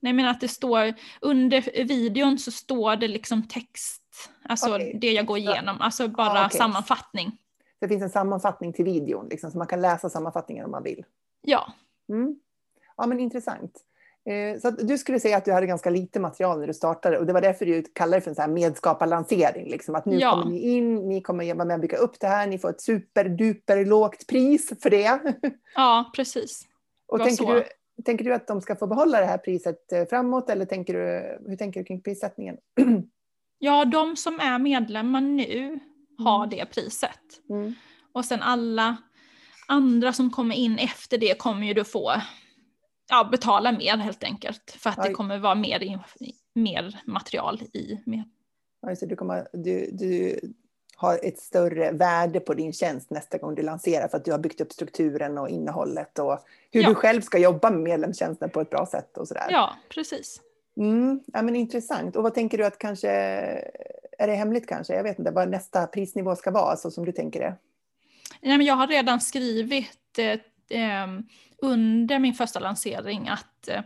Nej, 0.00 0.12
men 0.12 0.26
att 0.26 0.40
det 0.40 0.48
står 0.48 0.94
under 1.20 1.84
videon 1.84 2.38
så 2.38 2.50
står 2.50 2.96
det 2.96 3.08
liksom 3.08 3.48
text, 3.48 4.30
alltså 4.42 4.74
okay. 4.74 4.98
det 4.98 5.12
jag 5.12 5.26
går 5.26 5.38
igenom, 5.38 5.80
alltså 5.80 6.08
bara 6.08 6.40
ah, 6.40 6.46
okay. 6.46 6.58
sammanfattning. 6.58 7.38
Det 7.80 7.88
finns 7.88 8.02
en 8.02 8.10
sammanfattning 8.10 8.72
till 8.72 8.84
videon, 8.84 9.28
liksom, 9.28 9.50
så 9.50 9.58
man 9.58 9.66
kan 9.66 9.80
läsa 9.80 10.10
sammanfattningen 10.10 10.64
om 10.64 10.70
man 10.70 10.82
vill? 10.82 11.04
Ja. 11.40 11.72
Mm. 12.08 12.40
Ja, 12.96 13.06
men 13.06 13.20
intressant. 13.20 13.84
Eh, 14.26 14.60
så 14.60 14.70
du 14.70 14.98
skulle 14.98 15.20
säga 15.20 15.36
att 15.36 15.44
du 15.44 15.52
hade 15.52 15.66
ganska 15.66 15.90
lite 15.90 16.20
material 16.20 16.60
när 16.60 16.66
du 16.66 16.74
startade 16.74 17.18
och 17.18 17.26
det 17.26 17.32
var 17.32 17.40
därför 17.40 17.66
du 17.66 17.82
kallade 17.82 18.16
det 18.16 18.20
för 18.20 18.30
en 18.30 18.34
så 18.34 18.42
här 18.42 18.48
medskaparlansering. 18.48 19.70
Liksom, 19.70 19.94
att 19.94 20.06
nu 20.06 20.18
ja. 20.18 20.30
kommer 20.30 20.52
ni 20.52 20.58
in, 20.58 21.08
ni 21.08 21.20
kommer 21.20 21.54
vara 21.54 21.64
med 21.64 21.74
och 21.74 21.80
bygga 21.80 21.96
upp 21.96 22.20
det 22.20 22.26
här, 22.26 22.46
ni 22.46 22.58
får 22.58 22.70
ett 22.70 22.80
superduper 22.80 23.84
lågt 23.84 24.26
pris 24.26 24.72
för 24.82 24.90
det. 24.90 25.20
Ja, 25.74 26.10
precis. 26.14 26.66
och 27.06 27.18
tänker 27.18 27.54
du, 27.54 27.64
tänker 28.04 28.24
du 28.24 28.34
att 28.34 28.46
de 28.46 28.60
ska 28.60 28.76
få 28.76 28.86
behålla 28.86 29.20
det 29.20 29.26
här 29.26 29.38
priset 29.38 29.92
eh, 29.92 30.04
framåt 30.04 30.50
eller 30.50 30.64
tänker 30.64 30.94
du, 30.94 31.38
hur 31.50 31.56
tänker 31.56 31.80
du 31.80 31.86
kring 31.86 32.02
prissättningen? 32.02 32.56
Ja, 33.58 33.84
de 33.84 34.16
som 34.16 34.40
är 34.40 34.58
medlemmar 34.58 35.20
nu 35.20 35.78
har 36.18 36.44
mm. 36.44 36.50
det 36.50 36.66
priset. 36.66 37.20
Mm. 37.50 37.74
Och 38.12 38.24
sen 38.24 38.42
alla 38.42 38.96
andra 39.68 40.12
som 40.12 40.30
kommer 40.30 40.54
in 40.54 40.78
efter 40.78 41.18
det 41.18 41.38
kommer 41.38 41.66
ju 41.66 41.74
då 41.74 41.84
få 41.84 42.12
ja, 43.08 43.28
betala 43.30 43.72
mer 43.72 43.96
helt 43.96 44.24
enkelt. 44.24 44.76
För 44.78 44.90
att 44.90 44.98
Aj. 44.98 45.08
det 45.08 45.14
kommer 45.14 45.38
vara 45.38 45.54
mer, 45.54 46.04
mer 46.54 47.00
material 47.04 47.62
i. 47.72 48.00
Mer. 48.06 48.24
Ja, 48.82 48.96
så 48.96 49.06
du, 49.06 49.16
kommer, 49.16 49.48
du, 49.52 49.90
du 49.92 50.40
har 50.96 51.20
ett 51.22 51.38
större 51.38 51.92
värde 51.92 52.40
på 52.40 52.54
din 52.54 52.72
tjänst 52.72 53.10
nästa 53.10 53.38
gång 53.38 53.54
du 53.54 53.62
lanserar 53.62 54.08
för 54.08 54.16
att 54.16 54.24
du 54.24 54.32
har 54.32 54.38
byggt 54.38 54.60
upp 54.60 54.72
strukturen 54.72 55.38
och 55.38 55.48
innehållet 55.48 56.18
och 56.18 56.38
hur 56.70 56.82
ja. 56.82 56.88
du 56.88 56.94
själv 56.94 57.20
ska 57.20 57.38
jobba 57.38 57.70
med 57.70 57.80
medlemstjänsten 57.80 58.50
på 58.50 58.60
ett 58.60 58.70
bra 58.70 58.86
sätt 58.86 59.18
och 59.18 59.28
sådär. 59.28 59.46
Ja, 59.50 59.76
precis. 59.88 60.40
Mm, 60.76 61.20
ja, 61.26 61.42
men 61.42 61.56
intressant. 61.56 62.16
Och 62.16 62.22
vad 62.22 62.34
tänker 62.34 62.58
du 62.58 62.64
att 62.64 62.78
kanske, 62.78 63.10
är 64.18 64.26
det 64.26 64.34
hemligt 64.34 64.68
kanske? 64.68 64.94
Jag 64.94 65.02
vet 65.02 65.18
inte 65.18 65.30
vad 65.30 65.48
nästa 65.48 65.86
prisnivå 65.86 66.36
ska 66.36 66.50
vara, 66.50 66.76
så 66.76 66.90
som 66.90 67.04
du 67.04 67.12
tänker 67.12 67.40
det? 67.40 67.54
Nej, 68.42 68.58
men 68.58 68.66
jag 68.66 68.74
har 68.74 68.86
redan 68.86 69.20
skrivit 69.20 70.18
eh, 70.18 70.40
under 71.62 72.18
min 72.18 72.34
första 72.34 72.60
lansering 72.60 73.28
att, 73.28 73.68
eh, 73.68 73.82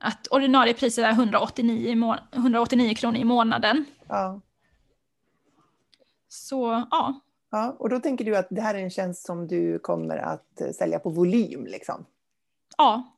att 0.00 0.26
ordinarie 0.26 0.74
priset 0.74 1.04
är 1.04 1.12
189, 1.12 2.16
189 2.32 2.94
kronor 2.94 3.16
i 3.16 3.24
månaden. 3.24 3.84
Ja. 4.08 4.40
Så 6.28 6.86
ja. 6.90 7.20
ja. 7.50 7.76
Och 7.78 7.88
då 7.88 8.00
tänker 8.00 8.24
du 8.24 8.36
att 8.36 8.46
det 8.50 8.60
här 8.60 8.74
är 8.74 8.78
en 8.78 8.90
tjänst 8.90 9.26
som 9.26 9.46
du 9.46 9.78
kommer 9.78 10.16
att 10.16 10.60
eh, 10.60 10.70
sälja 10.70 10.98
på 10.98 11.10
volym? 11.10 11.66
Liksom. 11.66 12.06
Ja. 12.76 13.13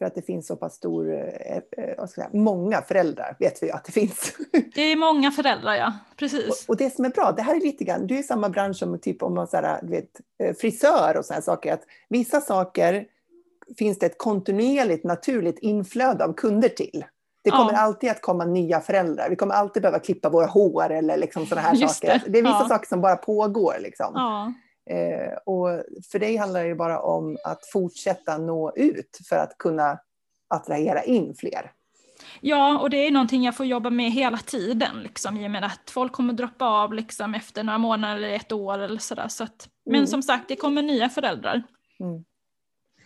För 0.00 0.06
att 0.06 0.14
det 0.14 0.22
finns 0.22 0.46
så 0.46 0.56
pass 0.56 0.74
stor, 0.74 1.12
eh, 1.12 1.56
eh 1.56 2.06
säga, 2.06 2.28
många 2.32 2.82
föräldrar 2.82 3.36
vet 3.38 3.62
vi 3.62 3.70
att 3.70 3.84
det 3.84 3.92
finns. 3.92 4.32
Det 4.74 4.82
är 4.82 4.96
många 4.96 5.30
föräldrar 5.30 5.74
ja, 5.74 5.92
precis. 6.16 6.48
Och, 6.48 6.70
och, 6.70 6.76
det 6.76 6.94
som 6.94 7.04
är 7.04 7.08
bra, 7.08 7.32
det 7.36 7.42
här 7.42 7.56
är 7.56 7.60
lite 7.60 7.84
grann, 7.84 8.06
du 8.06 8.14
är 8.14 8.18
i 8.18 8.22
samma 8.22 8.48
bransch 8.48 8.76
som 8.76 8.98
typ 8.98 9.22
om 9.22 9.34
man 9.34 9.46
så 9.46 9.56
här, 9.56 9.80
du 9.82 9.88
vet, 9.88 10.20
eh, 10.42 10.54
frisör 10.56 11.16
och 11.16 11.24
sådana 11.24 11.42
saker, 11.42 11.72
att 11.72 11.82
vissa 12.08 12.40
saker 12.40 13.06
finns 13.78 13.98
det 13.98 14.06
ett 14.06 14.18
kontinuerligt 14.18 15.04
naturligt 15.04 15.58
inflöde 15.58 16.24
av 16.24 16.32
kunder 16.32 16.68
till. 16.68 17.04
Det 17.44 17.50
kommer 17.50 17.72
ja. 17.72 17.78
alltid 17.78 18.10
att 18.10 18.22
komma 18.22 18.44
nya 18.44 18.80
föräldrar. 18.80 19.30
Vi 19.30 19.36
kommer 19.36 19.54
alltid 19.54 19.82
behöva 19.82 19.98
klippa 19.98 20.28
våra 20.28 20.46
hår 20.46 20.90
eller 20.90 21.16
liksom 21.16 21.46
sådana 21.46 21.68
här 21.68 21.74
Just 21.80 21.94
saker. 21.94 22.22
Det. 22.24 22.30
det. 22.30 22.38
är 22.38 22.42
vissa 22.42 22.60
ja. 22.60 22.68
saker 22.68 22.86
som 22.86 23.00
bara 23.00 23.16
pågår. 23.16 23.76
Liksom. 23.80 24.12
Ja. 24.14 24.52
Eh, 24.90 25.32
och 25.46 25.68
för 26.12 26.18
dig 26.18 26.36
handlar 26.36 26.64
det 26.64 26.74
bara 26.74 27.00
om 27.00 27.38
att 27.44 27.66
fortsätta 27.72 28.38
nå 28.38 28.72
ut 28.76 29.18
för 29.28 29.36
att 29.36 29.58
kunna 29.58 29.98
attrahera 30.48 31.02
in 31.02 31.34
fler. 31.34 31.72
Ja, 32.40 32.78
och 32.78 32.90
det 32.90 32.96
är 32.96 33.10
någonting 33.10 33.44
jag 33.44 33.56
får 33.56 33.66
jobba 33.66 33.90
med 33.90 34.10
hela 34.10 34.38
tiden, 34.38 35.02
liksom, 35.02 35.36
i 35.36 35.46
och 35.46 35.50
med 35.50 35.64
att 35.64 35.90
folk 35.90 36.12
kommer 36.12 36.32
droppa 36.32 36.64
av 36.64 36.92
liksom, 36.92 37.34
efter 37.34 37.64
några 37.64 37.78
månader 37.78 38.16
eller 38.16 38.30
ett 38.30 38.52
år 38.52 38.78
eller 38.78 38.98
sådär. 38.98 39.28
Så 39.28 39.44
att, 39.44 39.68
men 39.84 39.94
mm. 39.94 40.06
som 40.06 40.22
sagt, 40.22 40.48
det 40.48 40.56
kommer 40.56 40.82
nya 40.82 41.08
föräldrar. 41.08 41.62
Mm. 42.00 42.24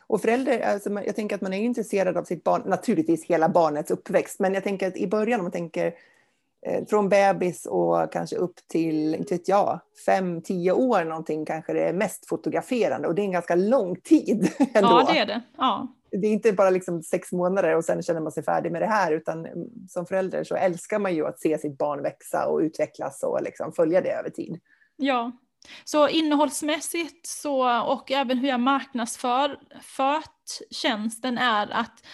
Och 0.06 0.20
föräldrar, 0.20 0.60
alltså, 0.60 0.90
jag 0.90 1.16
tänker 1.16 1.36
att 1.36 1.42
man 1.42 1.52
är 1.52 1.62
intresserad 1.62 2.16
av 2.16 2.24
sitt 2.24 2.44
barn, 2.44 2.62
naturligtvis 2.66 3.24
hela 3.24 3.48
barnets 3.48 3.90
uppväxt, 3.90 4.40
men 4.40 4.54
jag 4.54 4.64
tänker 4.64 4.88
att 4.88 4.96
i 4.96 5.06
början 5.06 5.40
om 5.40 5.44
man 5.44 5.52
tänker 5.52 5.94
från 6.90 7.08
bebis 7.08 7.66
och 7.66 8.12
kanske 8.12 8.36
upp 8.36 8.54
till, 8.68 9.14
inte 9.14 9.34
vet 9.34 9.48
jag, 9.48 9.80
fem, 10.06 10.42
tio 10.42 10.72
år 10.72 11.04
någonting 11.04 11.44
kanske 11.44 11.72
det 11.72 11.84
är 11.88 11.92
mest 11.92 12.28
fotograferande 12.28 13.08
och 13.08 13.14
det 13.14 13.22
är 13.22 13.24
en 13.24 13.32
ganska 13.32 13.54
lång 13.54 13.96
tid. 14.00 14.52
Ändå. 14.74 14.88
Ja, 14.88 15.08
det 15.12 15.18
är 15.18 15.26
det. 15.26 15.42
Ja. 15.56 15.88
Det 16.10 16.26
är 16.26 16.32
inte 16.32 16.52
bara 16.52 16.70
liksom 16.70 17.02
sex 17.02 17.32
månader 17.32 17.76
och 17.76 17.84
sen 17.84 18.02
känner 18.02 18.20
man 18.20 18.32
sig 18.32 18.42
färdig 18.42 18.72
med 18.72 18.82
det 18.82 18.86
här, 18.86 19.12
utan 19.12 19.46
mm, 19.46 19.68
som 19.88 20.06
förälder 20.06 20.44
så 20.44 20.54
älskar 20.54 20.98
man 20.98 21.14
ju 21.14 21.26
att 21.26 21.40
se 21.40 21.58
sitt 21.58 21.78
barn 21.78 22.02
växa 22.02 22.46
och 22.46 22.58
utvecklas 22.58 23.22
och 23.22 23.42
liksom 23.42 23.72
följa 23.72 24.00
det 24.00 24.12
över 24.12 24.30
tid. 24.30 24.60
Ja, 24.96 25.32
så 25.84 26.08
innehållsmässigt 26.08 27.26
så, 27.26 27.82
och 27.82 28.12
även 28.12 28.38
hur 28.38 28.48
jag 28.48 28.60
marknadsför 28.60 29.58
fört 29.82 30.48
tjänsten 30.70 31.38
är 31.38 31.72
att, 31.72 32.04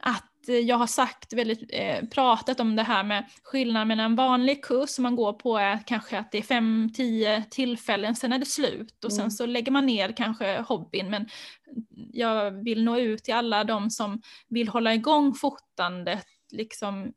att 0.00 0.24
jag 0.48 0.76
har 0.76 0.86
sagt, 0.86 1.32
väldigt, 1.32 1.70
eh, 1.72 2.04
pratat 2.04 2.60
om 2.60 2.76
det 2.76 2.82
här 2.82 3.04
med 3.04 3.24
skillnaden 3.42 3.88
mellan 3.88 4.04
en 4.06 4.16
vanlig 4.16 4.64
kurs 4.64 4.90
som 4.90 5.02
man 5.02 5.16
går 5.16 5.32
på 5.32 5.58
är 5.58 5.82
kanske 5.86 6.18
att 6.18 6.32
det 6.32 6.38
är 6.38 6.42
fem, 6.42 6.90
tio 6.94 7.44
tillfällen, 7.50 8.16
sen 8.16 8.32
är 8.32 8.38
det 8.38 8.46
slut 8.46 9.04
och 9.04 9.12
sen 9.12 9.20
mm. 9.20 9.30
så 9.30 9.46
lägger 9.46 9.72
man 9.72 9.86
ner 9.86 10.12
kanske 10.12 10.60
hobbyn 10.60 11.10
men 11.10 11.28
jag 12.12 12.64
vill 12.64 12.84
nå 12.84 12.98
ut 12.98 13.24
till 13.24 13.34
alla 13.34 13.64
de 13.64 13.90
som 13.90 14.22
vill 14.48 14.68
hålla 14.68 14.94
igång 14.94 15.34
fotandet 15.34 16.26
liksom 16.52 17.12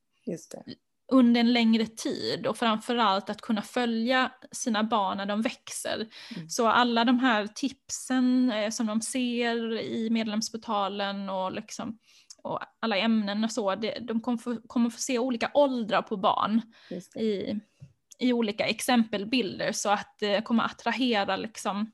under 1.12 1.42
en 1.42 1.54
längre 1.54 1.86
tid 1.86 2.48
och 2.48 2.58
framförallt 2.58 3.30
att 3.30 3.42
kunna 3.42 3.62
följa 3.62 4.32
sina 4.52 4.84
barn 4.84 5.18
när 5.18 5.26
de 5.26 5.42
växer. 5.42 6.08
Mm. 6.36 6.50
Så 6.50 6.68
alla 6.68 7.06
de 7.06 7.20
här 7.20 7.48
tipsen 7.48 8.52
eh, 8.52 8.70
som 8.70 8.88
de 8.88 9.02
ser 9.02 9.82
i 9.82 10.10
medlemsportalen 10.10 11.30
och, 11.30 11.52
liksom, 11.52 11.98
och 12.44 12.60
alla 12.80 12.98
ämnen 12.98 13.44
och 13.44 13.52
så, 13.52 13.76
det, 13.76 14.00
de 14.00 14.22
kommer 14.22 14.38
få, 14.38 14.58
kommer 14.68 14.90
få 14.90 15.00
se 15.00 15.20
olika 15.20 15.52
åldrar 15.54 16.02
på 16.02 16.18
barn 16.18 16.62
i, 17.16 17.60
i 18.20 18.34
olika 18.34 18.66
exempelbilder 18.66 19.72
så 19.72 19.90
att 19.90 20.16
det 20.20 20.42
kommer 20.42 20.64
attrahera 20.64 21.36
liksom 21.36 21.92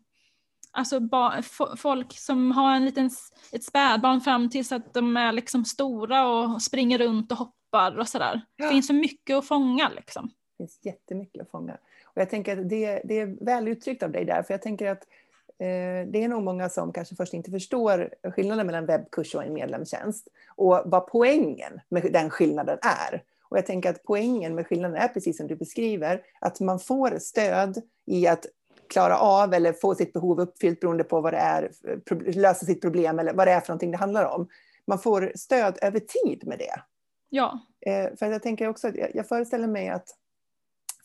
Alltså 0.71 0.99
ba, 0.99 1.41
folk 1.77 2.13
som 2.17 2.51
har 2.51 2.75
en 2.75 2.85
liten, 2.85 3.09
ett 3.51 3.63
spädbarn 3.63 4.21
fram 4.21 4.49
tills 4.49 4.71
att 4.71 4.93
de 4.93 5.17
är 5.17 5.31
liksom 5.31 5.65
stora 5.65 6.27
och 6.27 6.61
springer 6.61 6.97
runt 6.97 7.31
och 7.31 7.37
hoppar 7.37 7.99
och 7.99 8.07
sådär. 8.07 8.41
Ja. 8.55 8.65
Det 8.65 8.71
finns 8.71 8.87
så 8.87 8.93
mycket 8.93 9.35
att 9.35 9.47
fånga 9.47 9.89
liksom. 9.89 10.27
Det 10.27 10.63
finns 10.63 10.79
jättemycket 10.85 11.41
att 11.41 11.51
fånga. 11.51 11.77
Och 12.05 12.21
jag 12.21 12.29
tänker 12.29 12.57
att 12.57 12.69
det, 12.69 13.01
det 13.03 13.19
är 13.19 13.45
väl 13.45 13.67
uttryckt 13.67 14.03
av 14.03 14.11
dig 14.11 14.25
där, 14.25 14.43
för 14.43 14.53
jag 14.53 14.61
tänker 14.61 14.91
att 14.91 15.03
det 16.07 16.23
är 16.23 16.27
nog 16.27 16.43
många 16.43 16.69
som 16.69 16.93
kanske 16.93 17.15
först 17.15 17.33
inte 17.33 17.51
förstår 17.51 18.09
skillnaden 18.35 18.65
mellan 18.65 18.85
webbkurs 18.85 19.35
och 19.35 19.43
en 19.43 19.53
medlemstjänst 19.53 20.27
och 20.55 20.81
vad 20.85 21.07
poängen 21.07 21.81
med 21.89 22.13
den 22.13 22.29
skillnaden 22.29 22.77
är. 22.81 23.23
Och 23.49 23.57
jag 23.57 23.65
tänker 23.65 23.89
att 23.89 24.03
poängen 24.03 24.55
med 24.55 24.67
skillnaden 24.67 24.97
är 24.97 25.07
precis 25.07 25.37
som 25.37 25.47
du 25.47 25.55
beskriver, 25.55 26.21
att 26.39 26.59
man 26.59 26.79
får 26.79 27.19
stöd 27.19 27.81
i 28.05 28.27
att 28.27 28.45
klara 28.87 29.17
av 29.17 29.53
eller 29.53 29.73
få 29.73 29.95
sitt 29.95 30.13
behov 30.13 30.39
uppfyllt 30.39 30.79
beroende 30.79 31.03
på 31.03 31.21
vad 31.21 31.33
det 31.33 31.37
är, 31.37 31.71
lösa 32.33 32.65
sitt 32.65 32.81
problem 32.81 33.19
eller 33.19 33.33
vad 33.33 33.47
det 33.47 33.51
är 33.51 33.59
för 33.59 33.69
någonting 33.69 33.91
det 33.91 33.97
handlar 33.97 34.25
om. 34.25 34.47
Man 34.87 34.99
får 34.99 35.31
stöd 35.35 35.77
över 35.81 35.99
tid 35.99 36.47
med 36.47 36.59
det. 36.59 36.81
Ja. 37.29 37.59
Eh, 37.81 38.15
för 38.19 38.31
jag 38.31 38.43
tänker 38.43 38.67
också, 38.67 38.91
jag 39.13 39.27
föreställer 39.27 39.67
mig 39.67 39.89
att 39.89 40.07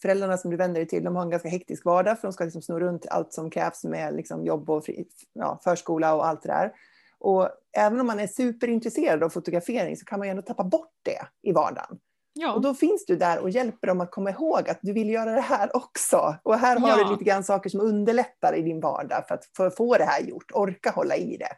föräldrarna 0.02 0.38
som 0.38 0.50
du 0.50 0.56
vänder 0.56 0.80
dig 0.80 0.88
till, 0.88 1.04
de 1.04 1.16
har 1.16 1.22
en 1.22 1.30
ganska 1.30 1.48
hektisk 1.48 1.84
vardag, 1.84 2.20
för 2.20 2.28
de 2.28 2.32
ska 2.32 2.44
liksom 2.44 2.62
sno 2.62 2.80
runt 2.80 3.06
allt 3.10 3.32
som 3.32 3.50
krävs 3.50 3.84
med 3.84 4.14
liksom 4.14 4.44
jobb 4.44 4.70
och 4.70 4.84
fri, 4.84 5.06
ja, 5.32 5.60
förskola 5.64 6.14
och 6.14 6.26
allt 6.26 6.42
det 6.42 6.48
där. 6.48 6.72
Och 7.18 7.48
även 7.76 8.00
om 8.00 8.06
man 8.06 8.20
är 8.20 8.26
superintresserad 8.26 9.22
av 9.22 9.28
fotografering 9.28 9.96
så 9.96 10.04
kan 10.04 10.18
man 10.18 10.28
ju 10.28 10.30
ändå 10.30 10.42
tappa 10.42 10.64
bort 10.64 10.92
det 11.02 11.48
i 11.48 11.52
vardagen. 11.52 11.98
Ja. 12.34 12.52
Och 12.52 12.60
då 12.60 12.74
finns 12.74 13.06
du 13.06 13.16
där 13.16 13.38
och 13.38 13.50
hjälper 13.50 13.86
dem 13.86 14.00
att 14.00 14.10
komma 14.10 14.30
ihåg 14.30 14.68
att 14.68 14.78
du 14.82 14.92
vill 14.92 15.10
göra 15.10 15.30
det 15.30 15.40
här 15.40 15.76
också. 15.76 16.36
Och 16.42 16.58
här 16.58 16.78
har 16.78 16.88
ja. 16.88 17.04
du 17.04 17.10
lite 17.10 17.24
grann 17.24 17.44
saker 17.44 17.70
som 17.70 17.80
underlättar 17.80 18.54
i 18.54 18.62
din 18.62 18.80
vardag 18.80 19.24
för 19.54 19.66
att 19.66 19.76
få 19.76 19.96
det 19.96 20.04
här 20.04 20.20
gjort, 20.20 20.52
orka 20.54 20.90
hålla 20.90 21.16
i 21.16 21.36
det. 21.36 21.56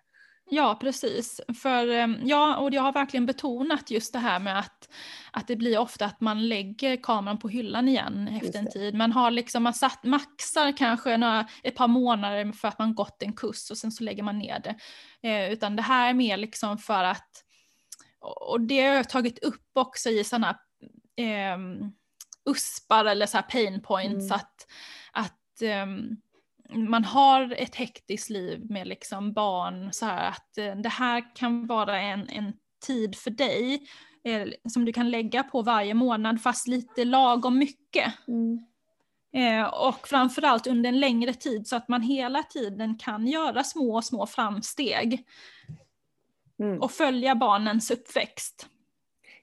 Ja, 0.50 0.78
precis. 0.80 1.40
För, 1.62 1.88
eh, 1.88 2.08
ja, 2.24 2.56
och 2.56 2.74
jag 2.74 2.82
har 2.82 2.92
verkligen 2.92 3.26
betonat 3.26 3.90
just 3.90 4.12
det 4.12 4.18
här 4.18 4.38
med 4.38 4.58
att, 4.58 4.88
att 5.30 5.46
det 5.46 5.56
blir 5.56 5.78
ofta 5.78 6.04
att 6.04 6.20
man 6.20 6.48
lägger 6.48 6.96
kameran 6.96 7.38
på 7.38 7.48
hyllan 7.48 7.88
igen 7.88 8.28
efter 8.42 8.58
en 8.58 8.70
tid. 8.70 8.94
Man 8.94 9.12
har 9.12 9.30
liksom, 9.30 9.62
man 9.62 9.74
satt, 9.74 10.04
maxar 10.04 10.76
kanske 10.76 11.16
några, 11.16 11.46
ett 11.62 11.74
par 11.74 11.88
månader 11.88 12.52
för 12.52 12.68
att 12.68 12.78
man 12.78 12.94
gått 12.94 13.22
en 13.22 13.32
kurs 13.32 13.70
och 13.70 13.78
sen 13.78 13.92
så 13.92 14.04
lägger 14.04 14.22
man 14.22 14.38
ner 14.38 14.58
det. 14.58 14.76
Eh, 15.28 15.52
utan 15.52 15.76
det 15.76 15.82
här 15.82 16.10
är 16.10 16.14
mer 16.14 16.36
liksom 16.36 16.78
för 16.78 17.04
att, 17.04 17.44
och 18.20 18.60
det 18.60 18.80
har 18.80 18.94
jag 18.94 19.08
tagit 19.08 19.38
upp 19.38 19.70
också 19.74 20.10
i 20.10 20.24
sådana 20.24 20.58
eh, 21.16 21.58
uspar 22.50 23.04
eller 23.04 23.26
så 23.26 23.36
här 23.36 23.42
pain 23.42 23.82
points, 23.82 24.24
mm. 24.24 24.36
att, 24.36 24.66
att 25.12 25.62
um, 25.82 26.16
man 26.74 27.04
har 27.04 27.52
ett 27.58 27.74
hektiskt 27.74 28.30
liv 28.30 28.70
med 28.70 28.86
liksom 28.86 29.32
barn, 29.32 29.92
så 29.92 30.06
här, 30.06 30.28
att 30.28 30.58
eh, 30.58 30.76
det 30.76 30.88
här 30.88 31.36
kan 31.36 31.66
vara 31.66 32.00
en, 32.00 32.28
en 32.28 32.52
tid 32.86 33.16
för 33.16 33.30
dig 33.30 33.88
eh, 34.24 34.48
som 34.68 34.84
du 34.84 34.92
kan 34.92 35.10
lägga 35.10 35.42
på 35.42 35.62
varje 35.62 35.94
månad 35.94 36.42
fast 36.42 36.66
lite 36.66 37.04
lagom 37.04 37.58
mycket. 37.58 38.12
Mm. 38.28 38.66
Eh, 39.34 39.66
och 39.66 40.08
framförallt 40.08 40.66
under 40.66 40.88
en 40.88 41.00
längre 41.00 41.34
tid 41.34 41.66
så 41.66 41.76
att 41.76 41.88
man 41.88 42.02
hela 42.02 42.42
tiden 42.42 42.98
kan 42.98 43.26
göra 43.26 43.64
små, 43.64 44.02
små 44.02 44.26
framsteg. 44.26 45.26
Mm. 46.58 46.80
Och 46.80 46.90
följa 46.90 47.34
barnens 47.34 47.90
uppväxt. 47.90 48.66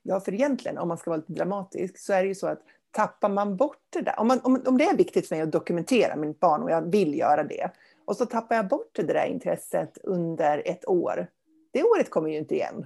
Ja, 0.03 0.19
för 0.19 0.33
egentligen 0.33 0.77
om 0.77 0.87
man 0.87 0.97
ska 0.97 1.09
vara 1.09 1.19
lite 1.19 1.33
dramatisk 1.33 1.99
så 1.99 2.13
är 2.13 2.21
det 2.21 2.27
ju 2.27 2.35
så 2.35 2.47
att 2.47 2.61
tappar 2.91 3.29
man 3.29 3.55
bort 3.55 3.77
det 3.89 4.01
där? 4.01 4.19
Om, 4.19 4.27
man, 4.27 4.39
om, 4.43 4.63
om 4.65 4.77
det 4.77 4.83
är 4.83 4.97
viktigt 4.97 5.27
för 5.27 5.35
mig 5.35 5.43
att 5.43 5.51
dokumentera 5.51 6.15
mitt 6.15 6.39
barn 6.39 6.63
och 6.63 6.71
jag 6.71 6.91
vill 6.91 7.17
göra 7.17 7.43
det 7.43 7.71
och 8.05 8.17
så 8.17 8.25
tappar 8.25 8.55
jag 8.55 8.67
bort 8.67 8.89
det 8.93 9.03
där 9.03 9.25
intresset 9.25 9.97
under 10.03 10.61
ett 10.65 10.87
år. 10.87 11.27
Det 11.73 11.83
året 11.83 12.09
kommer 12.09 12.29
ju 12.29 12.37
inte 12.37 12.55
igen. 12.55 12.85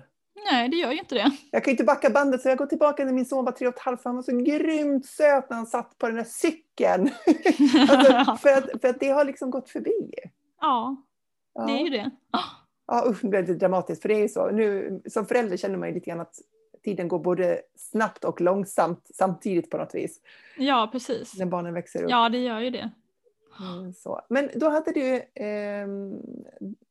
Nej, 0.52 0.70
det 0.70 0.76
gör 0.76 0.92
ju 0.92 1.00
inte 1.00 1.16
det. 1.16 1.32
Jag 1.52 1.64
kan 1.64 1.72
ju 1.72 1.74
inte 1.74 1.84
backa 1.84 2.10
bandet 2.10 2.42
så 2.42 2.50
jag 2.50 2.58
går 2.58 2.66
tillbaka 2.66 3.06
när 3.06 3.14
min 3.14 3.26
son 3.26 3.46
var 3.46 3.52
tre 3.52 3.68
och 3.68 3.74
ett 3.74 3.80
halvt. 3.80 4.02
Han 4.04 4.16
var 4.16 4.22
så 4.22 4.38
grymt 4.38 5.06
söt 5.06 5.50
när 5.50 5.58
han 5.58 5.66
satt 5.66 5.98
på 5.98 6.08
den 6.08 6.16
där 6.16 6.24
cykeln. 6.24 7.10
alltså, 7.90 8.38
för, 8.42 8.50
att, 8.50 8.82
för 8.82 8.88
att 8.88 9.00
det 9.00 9.10
har 9.10 9.26
liksom 9.26 9.52
gått 9.52 9.70
förbi. 9.70 10.14
Ja, 10.62 10.96
det 11.68 11.72
är 11.72 11.84
ju 11.84 11.90
det. 11.90 12.12
Ja, 12.88 13.06
usch, 13.08 13.22
det 13.22 13.28
blir 13.28 13.42
lite 13.42 13.54
dramatiskt. 13.54 14.02
För 14.02 14.10
det 14.10 14.16
är 14.16 14.22
ju 14.22 14.30
så. 14.30 14.52
Nu, 14.52 15.02
som 15.06 15.26
förälder 15.26 15.58
känner 15.58 15.78
man 15.78 15.88
ju 15.88 15.94
lite 15.94 16.10
grann 16.10 16.20
att 16.20 16.36
tiden 16.86 17.08
går 17.08 17.20
både 17.20 17.62
snabbt 17.76 18.24
och 18.24 18.42
långsamt 18.42 19.08
samtidigt 19.14 19.70
på 19.70 19.78
något 19.78 19.96
vis. 19.96 20.22
Ja, 20.58 20.90
precis. 20.92 21.38
När 21.38 21.46
barnen 21.46 21.74
växer 21.74 22.04
upp. 22.04 22.10
Ja, 22.10 22.30
det 22.30 22.38
gör 22.38 22.60
ju 22.60 22.70
det. 22.70 22.92
Mm, 23.60 23.94
så. 23.94 24.22
Men 24.30 24.50
då 24.56 24.70
hade 24.70 24.92
du, 24.92 25.16
eh, 25.16 25.88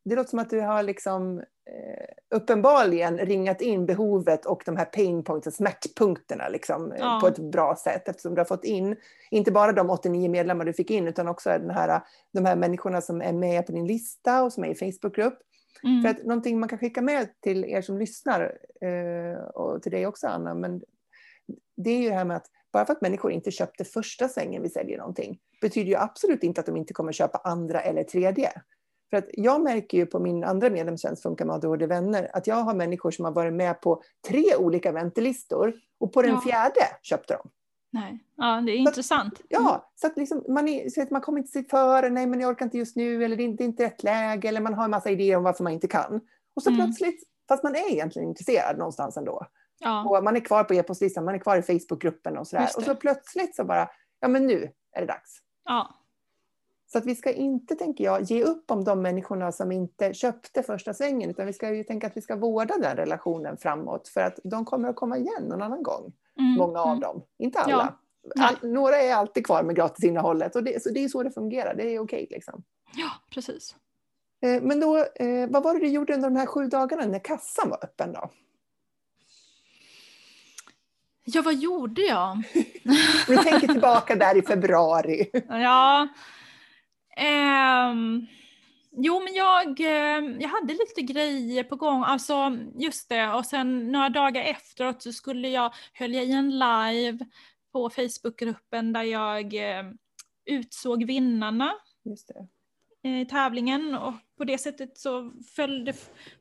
det 0.04 0.16
låter 0.16 0.30
som 0.30 0.38
att 0.38 0.50
du 0.50 0.60
har 0.60 0.82
liksom 0.82 1.38
eh, 1.38 2.36
uppenbarligen 2.36 3.18
ringat 3.18 3.60
in 3.60 3.86
behovet 3.86 4.46
och 4.46 4.62
de 4.66 4.76
här 4.76 4.84
pain 4.84 5.24
points, 5.24 5.56
smärtpunkterna 5.56 6.48
liksom, 6.48 6.92
eh, 6.92 6.98
ja. 7.00 7.18
på 7.20 7.26
ett 7.26 7.38
bra 7.38 7.76
sätt 7.76 8.08
eftersom 8.08 8.34
du 8.34 8.40
har 8.40 8.46
fått 8.46 8.64
in, 8.64 8.96
inte 9.30 9.52
bara 9.52 9.72
de 9.72 9.90
89 9.90 10.30
medlemmar 10.30 10.64
du 10.64 10.72
fick 10.72 10.90
in 10.90 11.08
utan 11.08 11.28
också 11.28 11.50
den 11.50 11.70
här, 11.70 12.00
de 12.32 12.44
här 12.44 12.56
människorna 12.56 13.00
som 13.00 13.20
är 13.22 13.32
med 13.32 13.66
på 13.66 13.72
din 13.72 13.86
lista 13.86 14.42
och 14.42 14.52
som 14.52 14.64
är 14.64 14.68
i 14.68 14.92
Facebookgrupp. 14.92 15.38
Mm. 15.82 16.02
För 16.02 16.08
att 16.08 16.24
någonting 16.24 16.60
man 16.60 16.68
kan 16.68 16.78
skicka 16.78 17.02
med 17.02 17.40
till 17.40 17.64
er 17.64 17.82
som 17.82 17.98
lyssnar 17.98 18.58
eh, 18.80 19.44
och 19.44 19.82
till 19.82 19.92
dig 19.92 20.06
också 20.06 20.26
Anna, 20.26 20.54
men 20.54 20.82
det 21.76 21.90
är 21.90 22.02
ju 22.02 22.08
det 22.08 22.14
här 22.14 22.24
med 22.24 22.36
att 22.36 22.46
bara 22.72 22.86
för 22.86 22.92
att 22.92 23.02
människor 23.02 23.32
inte 23.32 23.50
köpte 23.50 23.84
första 23.84 24.28
sängen 24.28 24.62
vi 24.62 24.70
säljer 24.70 24.98
någonting 24.98 25.38
betyder 25.64 25.90
ju 25.90 25.96
absolut 25.96 26.42
inte 26.42 26.60
att 26.60 26.66
de 26.66 26.76
inte 26.76 26.94
kommer 26.94 27.12
köpa 27.12 27.38
andra 27.38 27.80
eller 27.80 28.04
tredje. 28.04 28.52
För 29.10 29.16
att 29.16 29.28
jag 29.32 29.62
märker 29.62 29.98
ju 29.98 30.06
på 30.06 30.18
min 30.18 30.44
andra 30.44 30.70
medlemstjänst 30.70 31.22
Funka 31.22 31.44
med 31.44 31.54
ADHD 31.54 31.86
vänner 31.86 32.30
att 32.32 32.46
jag 32.46 32.56
har 32.56 32.74
människor 32.74 33.10
som 33.10 33.24
har 33.24 33.32
varit 33.32 33.52
med 33.52 33.80
på 33.80 34.02
tre 34.28 34.56
olika 34.56 34.92
väntelistor 34.92 35.74
och 36.00 36.12
på 36.12 36.22
den 36.22 36.30
ja. 36.30 36.40
fjärde 36.40 36.80
köpte 37.02 37.34
de. 37.34 37.50
Nej, 37.94 38.18
ja 38.36 38.60
det 38.66 38.72
är 38.72 38.76
så 38.76 38.88
intressant. 38.88 39.34
Att, 39.34 39.40
ja, 39.48 39.90
så 39.94 40.06
att 40.06 40.16
liksom, 40.16 40.44
man, 40.48 40.68
är, 40.68 40.88
så 40.88 41.02
att 41.02 41.10
man 41.10 41.20
kommer 41.20 41.38
inte 41.38 41.50
sig 41.50 41.68
före, 41.68 42.10
nej 42.10 42.26
men 42.26 42.40
jag 42.40 42.50
orkar 42.50 42.64
inte 42.64 42.78
just 42.78 42.96
nu, 42.96 43.24
eller 43.24 43.36
det 43.36 43.42
är 43.42 43.44
inte, 43.44 43.62
det 43.62 43.64
är 43.64 43.68
inte 43.68 43.84
rätt 43.84 44.02
läge, 44.02 44.48
eller 44.48 44.60
man 44.60 44.74
har 44.74 44.84
en 44.84 44.90
massa 44.90 45.10
idéer 45.10 45.36
om 45.36 45.42
varför 45.42 45.64
man 45.64 45.72
inte 45.72 45.88
kan. 45.88 46.20
Och 46.54 46.62
så 46.62 46.70
mm. 46.70 46.80
plötsligt, 46.80 47.22
fast 47.48 47.64
man 47.64 47.74
är 47.74 47.92
egentligen 47.92 48.28
intresserad 48.28 48.78
någonstans 48.78 49.16
ändå. 49.16 49.46
Ja. 49.78 50.04
Och 50.04 50.24
man 50.24 50.36
är 50.36 50.40
kvar 50.40 50.64
på 50.64 50.74
e-postlistan, 50.74 51.24
man 51.24 51.34
är 51.34 51.38
kvar 51.38 51.56
i 51.56 51.62
Facebookgruppen 51.62 52.38
och 52.38 52.46
sådär. 52.46 52.68
Och 52.76 52.82
så 52.82 52.94
plötsligt 52.94 53.56
så 53.56 53.64
bara, 53.64 53.88
ja 54.20 54.28
men 54.28 54.46
nu 54.46 54.72
är 54.92 55.00
det 55.00 55.06
dags. 55.06 55.38
Ja. 55.64 55.94
Så 56.86 56.98
att 56.98 57.06
vi 57.06 57.14
ska 57.14 57.32
inte, 57.32 57.74
tänker 57.74 58.04
jag, 58.04 58.22
ge 58.22 58.44
upp 58.44 58.70
om 58.70 58.84
de 58.84 59.02
människorna 59.02 59.52
som 59.52 59.72
inte 59.72 60.14
köpte 60.14 60.62
första 60.62 60.94
sängen, 60.94 61.30
utan 61.30 61.46
vi 61.46 61.52
ska 61.52 61.74
ju 61.74 61.84
tänka 61.84 62.06
att 62.06 62.16
vi 62.16 62.20
ska 62.20 62.36
vårda 62.36 62.74
den 62.78 62.96
relationen 62.96 63.56
framåt, 63.56 64.08
för 64.08 64.20
att 64.20 64.38
de 64.44 64.64
kommer 64.64 64.88
att 64.88 64.96
komma 64.96 65.18
igen 65.18 65.42
någon 65.42 65.62
annan 65.62 65.82
gång. 65.82 66.12
Mm. 66.38 66.52
Många 66.52 66.80
av 66.80 66.88
mm. 66.88 67.00
dem, 67.00 67.22
inte 67.38 67.58
alla. 67.58 67.96
Ja. 68.34 68.44
All, 68.44 68.70
några 68.70 68.96
är 68.96 69.14
alltid 69.14 69.46
kvar 69.46 69.62
med 69.62 69.76
gratisinnehållet 69.76 70.56
och 70.56 70.64
det, 70.64 70.82
så 70.82 70.90
det 70.90 71.04
är 71.04 71.08
så 71.08 71.22
det 71.22 71.30
fungerar, 71.30 71.74
det 71.74 71.82
är 71.82 71.98
okej. 71.98 72.24
Okay, 72.24 72.36
liksom. 72.36 72.62
Ja, 72.96 73.10
precis. 73.30 73.76
Eh, 74.42 74.62
men 74.62 74.80
då, 74.80 74.96
eh, 74.96 75.48
vad 75.48 75.62
var 75.62 75.74
det 75.74 75.80
du 75.80 75.88
gjorde 75.88 76.14
under 76.14 76.30
de 76.30 76.36
här 76.36 76.46
sju 76.46 76.66
dagarna 76.66 77.06
när 77.06 77.18
kassan 77.18 77.68
var 77.68 77.84
öppen 77.84 78.12
då? 78.12 78.30
Ja, 81.24 81.42
vad 81.42 81.54
gjorde 81.54 82.02
jag? 82.02 82.42
du 83.26 83.36
tänker 83.36 83.68
tillbaka 83.68 84.16
där 84.16 84.36
i 84.36 84.42
februari. 84.42 85.30
ja. 85.48 86.08
Um, 87.90 88.26
jo, 88.96 89.20
men 89.20 89.34
jag, 89.34 89.80
ehm, 89.80 90.40
jag 90.40 90.48
hade 90.48 90.72
lite 90.72 91.02
grejer 91.02 91.64
på 91.64 91.76
gång. 91.76 92.02
Alltså, 92.02 92.58
just 92.74 93.08
det. 93.08 93.32
Och 93.32 93.46
sen 93.46 93.92
några 93.92 94.08
dagar 94.08 94.42
efteråt 94.42 95.02
så 95.02 95.12
skulle 95.12 95.48
jag, 95.48 95.74
höll 95.92 96.14
jag 96.14 96.24
i 96.24 96.32
en 96.32 96.50
live 96.50 97.18
på 97.72 97.90
Facebookgruppen 97.90 98.92
där 98.92 99.02
jag 99.02 99.54
eh, 99.54 99.84
utsåg 100.44 101.04
vinnarna 101.04 101.72
i 103.02 103.24
tävlingen. 103.24 103.94
Och 103.94 104.14
på 104.36 104.44
det 104.44 104.58
sättet 104.58 104.98
så 104.98 105.32
följde 105.56 105.94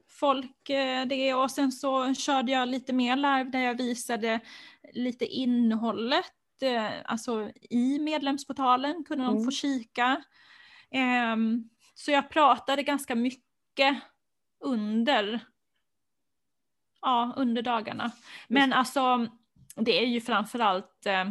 folk 0.10 0.70
eh, 0.70 1.06
det 1.06 1.34
och 1.34 1.52
sen 1.52 1.72
så 1.72 2.14
körde 2.14 2.52
jag 2.52 2.68
lite 2.68 2.94
mer 2.94 3.16
live 3.16 3.44
där 3.44 3.60
jag 3.60 3.78
visade 3.78 4.40
lite 4.94 5.26
innehållet, 5.26 6.62
eh, 6.62 6.92
alltså 7.06 7.52
i 7.70 8.00
medlemsportalen 8.00 9.04
kunde 9.04 9.24
de 9.24 9.34
mm. 9.34 9.46
få 9.46 9.52
kika. 9.52 10.24
Um, 11.34 11.70
så 11.94 12.12
jag 12.12 12.30
pratade 12.30 12.84
ganska 12.84 13.16
mycket 13.16 14.04
under, 14.60 15.40
ja, 17.02 17.34
under 17.38 17.62
dagarna. 17.62 18.12
Men 18.48 18.74
alltså, 18.74 19.28
det 19.76 20.04
är 20.04 20.06
ju 20.06 20.22
framförallt 20.22 21.06
eh, 21.06 21.30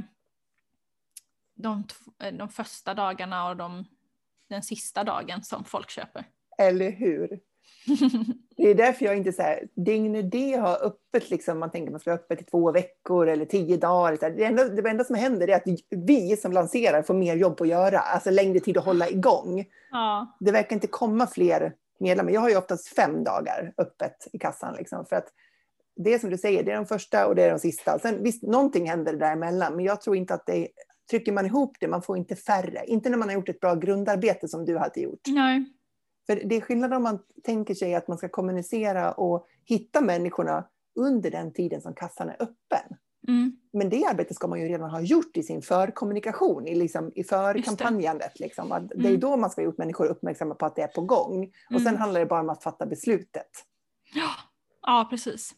de, 1.54 1.84
de 2.32 2.48
första 2.48 2.94
dagarna 2.94 3.48
och 3.48 3.56
de, 3.56 3.84
den 4.48 4.62
sista 4.62 5.04
dagen 5.04 5.42
som 5.42 5.64
folk 5.64 5.90
köper. 5.90 6.24
Eller 6.58 6.90
hur? 6.90 7.40
Det 8.62 8.70
är 8.70 8.74
därför 8.74 9.04
jag 9.04 9.16
inte 9.16 9.32
så 9.32 9.42
här, 9.42 9.68
dygn 9.74 10.30
det 10.30 10.52
har 10.52 10.84
öppet, 10.84 11.30
liksom, 11.30 11.58
man 11.58 11.70
tänker 11.70 11.90
man 11.90 12.00
ska 12.00 12.10
ha 12.10 12.14
öppet 12.14 12.40
i 12.40 12.44
två 12.44 12.72
veckor 12.72 13.28
eller 13.28 13.44
tio 13.44 13.76
dagar. 13.76 14.16
Så 14.16 14.28
det, 14.28 14.44
enda, 14.44 14.64
det 14.64 14.90
enda 14.90 15.04
som 15.04 15.16
händer 15.16 15.48
är 15.48 15.56
att 15.56 15.64
vi 15.90 16.36
som 16.36 16.52
lanserar 16.52 17.02
får 17.02 17.14
mer 17.14 17.36
jobb 17.36 17.60
att 17.60 17.68
göra, 17.68 17.98
alltså 17.98 18.30
längre 18.30 18.60
tid 18.60 18.78
att 18.78 18.84
hålla 18.84 19.08
igång. 19.08 19.64
Ja. 19.90 20.36
Det 20.40 20.52
verkar 20.52 20.76
inte 20.76 20.86
komma 20.86 21.26
fler 21.26 21.72
medlemmar. 22.00 22.32
Jag 22.32 22.40
har 22.40 22.48
ju 22.48 22.56
oftast 22.56 22.88
fem 22.88 23.24
dagar 23.24 23.72
öppet 23.78 24.28
i 24.32 24.38
kassan. 24.38 24.74
Liksom, 24.78 25.06
för 25.06 25.16
att 25.16 25.28
det 25.96 26.14
är 26.14 26.18
som 26.18 26.30
du 26.30 26.38
säger, 26.38 26.62
det 26.62 26.72
är 26.72 26.76
de 26.76 26.86
första 26.86 27.26
och 27.26 27.34
det 27.34 27.42
är 27.42 27.50
de 27.50 27.58
sista. 27.58 27.98
Sen, 27.98 28.22
visst, 28.22 28.42
någonting 28.42 28.88
händer 28.88 29.12
däremellan, 29.12 29.76
men 29.76 29.84
jag 29.84 30.00
tror 30.00 30.16
inte 30.16 30.34
att 30.34 30.46
det 30.46 30.68
trycker 31.10 31.32
man 31.32 31.46
ihop 31.46 31.76
det, 31.80 31.88
man 31.88 32.02
får 32.02 32.16
inte 32.16 32.36
färre. 32.36 32.84
Inte 32.86 33.10
när 33.10 33.18
man 33.18 33.28
har 33.28 33.34
gjort 33.34 33.48
ett 33.48 33.60
bra 33.60 33.74
grundarbete 33.74 34.48
som 34.48 34.64
du 34.64 34.78
hade 34.78 35.00
gjort. 35.00 35.20
Nej. 35.26 35.64
För 36.26 36.36
det 36.44 36.56
är 36.56 36.60
skillnad 36.60 36.94
om 36.94 37.02
man 37.02 37.18
tänker 37.44 37.74
sig 37.74 37.94
att 37.94 38.08
man 38.08 38.18
ska 38.18 38.28
kommunicera 38.28 39.12
och 39.12 39.46
hitta 39.64 40.00
människorna 40.00 40.64
under 40.94 41.30
den 41.30 41.52
tiden 41.52 41.80
som 41.80 41.94
kassan 41.94 42.28
är 42.28 42.42
öppen. 42.42 42.96
Mm. 43.28 43.56
Men 43.72 43.88
det 43.88 44.04
arbetet 44.04 44.36
ska 44.36 44.46
man 44.46 44.60
ju 44.60 44.68
redan 44.68 44.90
ha 44.90 45.00
gjort 45.00 45.36
i 45.36 45.42
sin 45.42 45.62
förkommunikation, 45.62 46.66
i, 46.66 46.74
liksom, 46.74 47.12
i 47.14 47.24
förkampanjandet. 47.24 48.40
Liksom. 48.40 48.72
Mm. 48.72 48.88
Det 48.94 49.08
är 49.08 49.16
då 49.16 49.36
man 49.36 49.50
ska 49.50 49.60
ha 49.60 49.64
gjort 49.64 49.78
människor 49.78 50.06
uppmärksamma 50.06 50.54
på 50.54 50.66
att 50.66 50.76
det 50.76 50.82
är 50.82 50.88
på 50.88 51.00
gång. 51.00 51.52
Och 51.66 51.80
mm. 51.80 51.84
sen 51.84 51.96
handlar 51.96 52.20
det 52.20 52.26
bara 52.26 52.40
om 52.40 52.50
att 52.50 52.62
fatta 52.62 52.86
beslutet. 52.86 53.50
Ja, 54.14 54.30
ja 54.82 55.06
precis. 55.10 55.54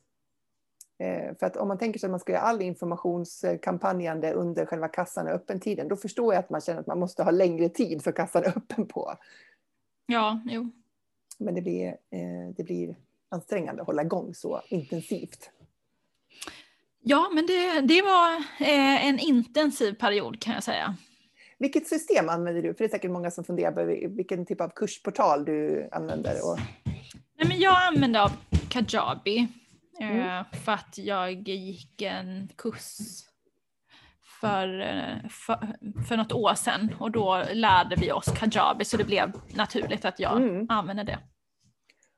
Eh, 0.99 1.37
för 1.39 1.47
att 1.47 1.57
om 1.57 1.69
man 1.69 1.79
tänker 1.79 2.01
sig 2.01 2.07
att 2.07 2.11
man 2.11 2.21
ska 2.21 2.33
göra 2.33 2.43
all 2.43 2.63
informationskampanjande 2.63 4.33
under 4.33 4.67
själva 4.67 4.89
kassan 4.89 5.27
och 5.27 5.33
öppentiden, 5.33 5.89
då 5.89 5.97
förstår 5.97 6.35
jag 6.35 6.41
att 6.41 6.51
man 6.51 6.61
känner 6.61 6.81
att 6.81 6.87
man 6.87 6.99
måste 6.99 7.23
ha 7.23 7.31
längre 7.31 7.69
tid 7.69 8.03
för 8.03 8.13
kassan 8.13 8.45
öppen 8.45 8.89
på. 8.89 9.15
Ja, 10.07 10.41
jo. 10.47 10.71
Men 11.39 11.55
det 11.55 11.63
blir, 11.63 11.87
eh, 11.89 12.55
det 12.57 12.65
blir 12.65 12.97
ansträngande 13.29 13.83
att 13.83 13.87
hålla 13.87 14.03
igång 14.03 14.35
så 14.35 14.61
intensivt. 14.69 15.51
Ja, 17.01 17.31
men 17.35 17.47
det, 17.47 17.81
det 17.81 18.03
var 18.03 18.37
eh, 18.61 19.07
en 19.07 19.19
intensiv 19.19 19.95
period 19.95 20.41
kan 20.41 20.55
jag 20.55 20.65
säga. 20.65 20.97
Vilket 21.59 21.89
system 21.89 22.29
använder 22.29 22.63
du? 22.63 22.75
För 22.75 22.79
det 22.79 22.85
är 22.85 22.89
säkert 22.89 23.11
många 23.11 23.31
som 23.31 23.45
funderar 23.45 23.73
på 23.73 23.85
vilken 24.15 24.47
typ 24.47 24.61
av 24.61 24.69
kursportal 24.69 25.45
du 25.45 25.89
använder. 25.93 26.35
Och... 26.45 26.59
Nej, 27.39 27.49
men 27.49 27.61
jag 27.61 27.77
använde 27.87 28.23
av 28.23 28.31
Kajabi. 28.69 29.49
Mm. 30.01 30.21
Eh, 30.21 30.45
för 30.65 30.73
att 30.73 30.99
jag 30.99 31.49
gick 31.49 32.03
en 32.03 32.49
kurs 32.57 32.99
för, 34.41 34.81
eh, 34.81 35.29
för, 35.31 35.77
för 36.09 36.17
något 36.17 36.33
år 36.33 36.55
sedan 36.55 36.95
och 37.01 37.11
då 37.11 37.45
lärde 37.53 37.97
vi 37.97 38.13
oss 38.13 38.29
Kajabi 38.39 38.85
så 38.85 38.97
det 38.97 39.05
blev 39.05 39.33
naturligt 39.57 40.05
att 40.05 40.21
jag 40.21 40.37
Mm. 40.37 40.67
använde 40.69 41.03
det. 41.05 41.19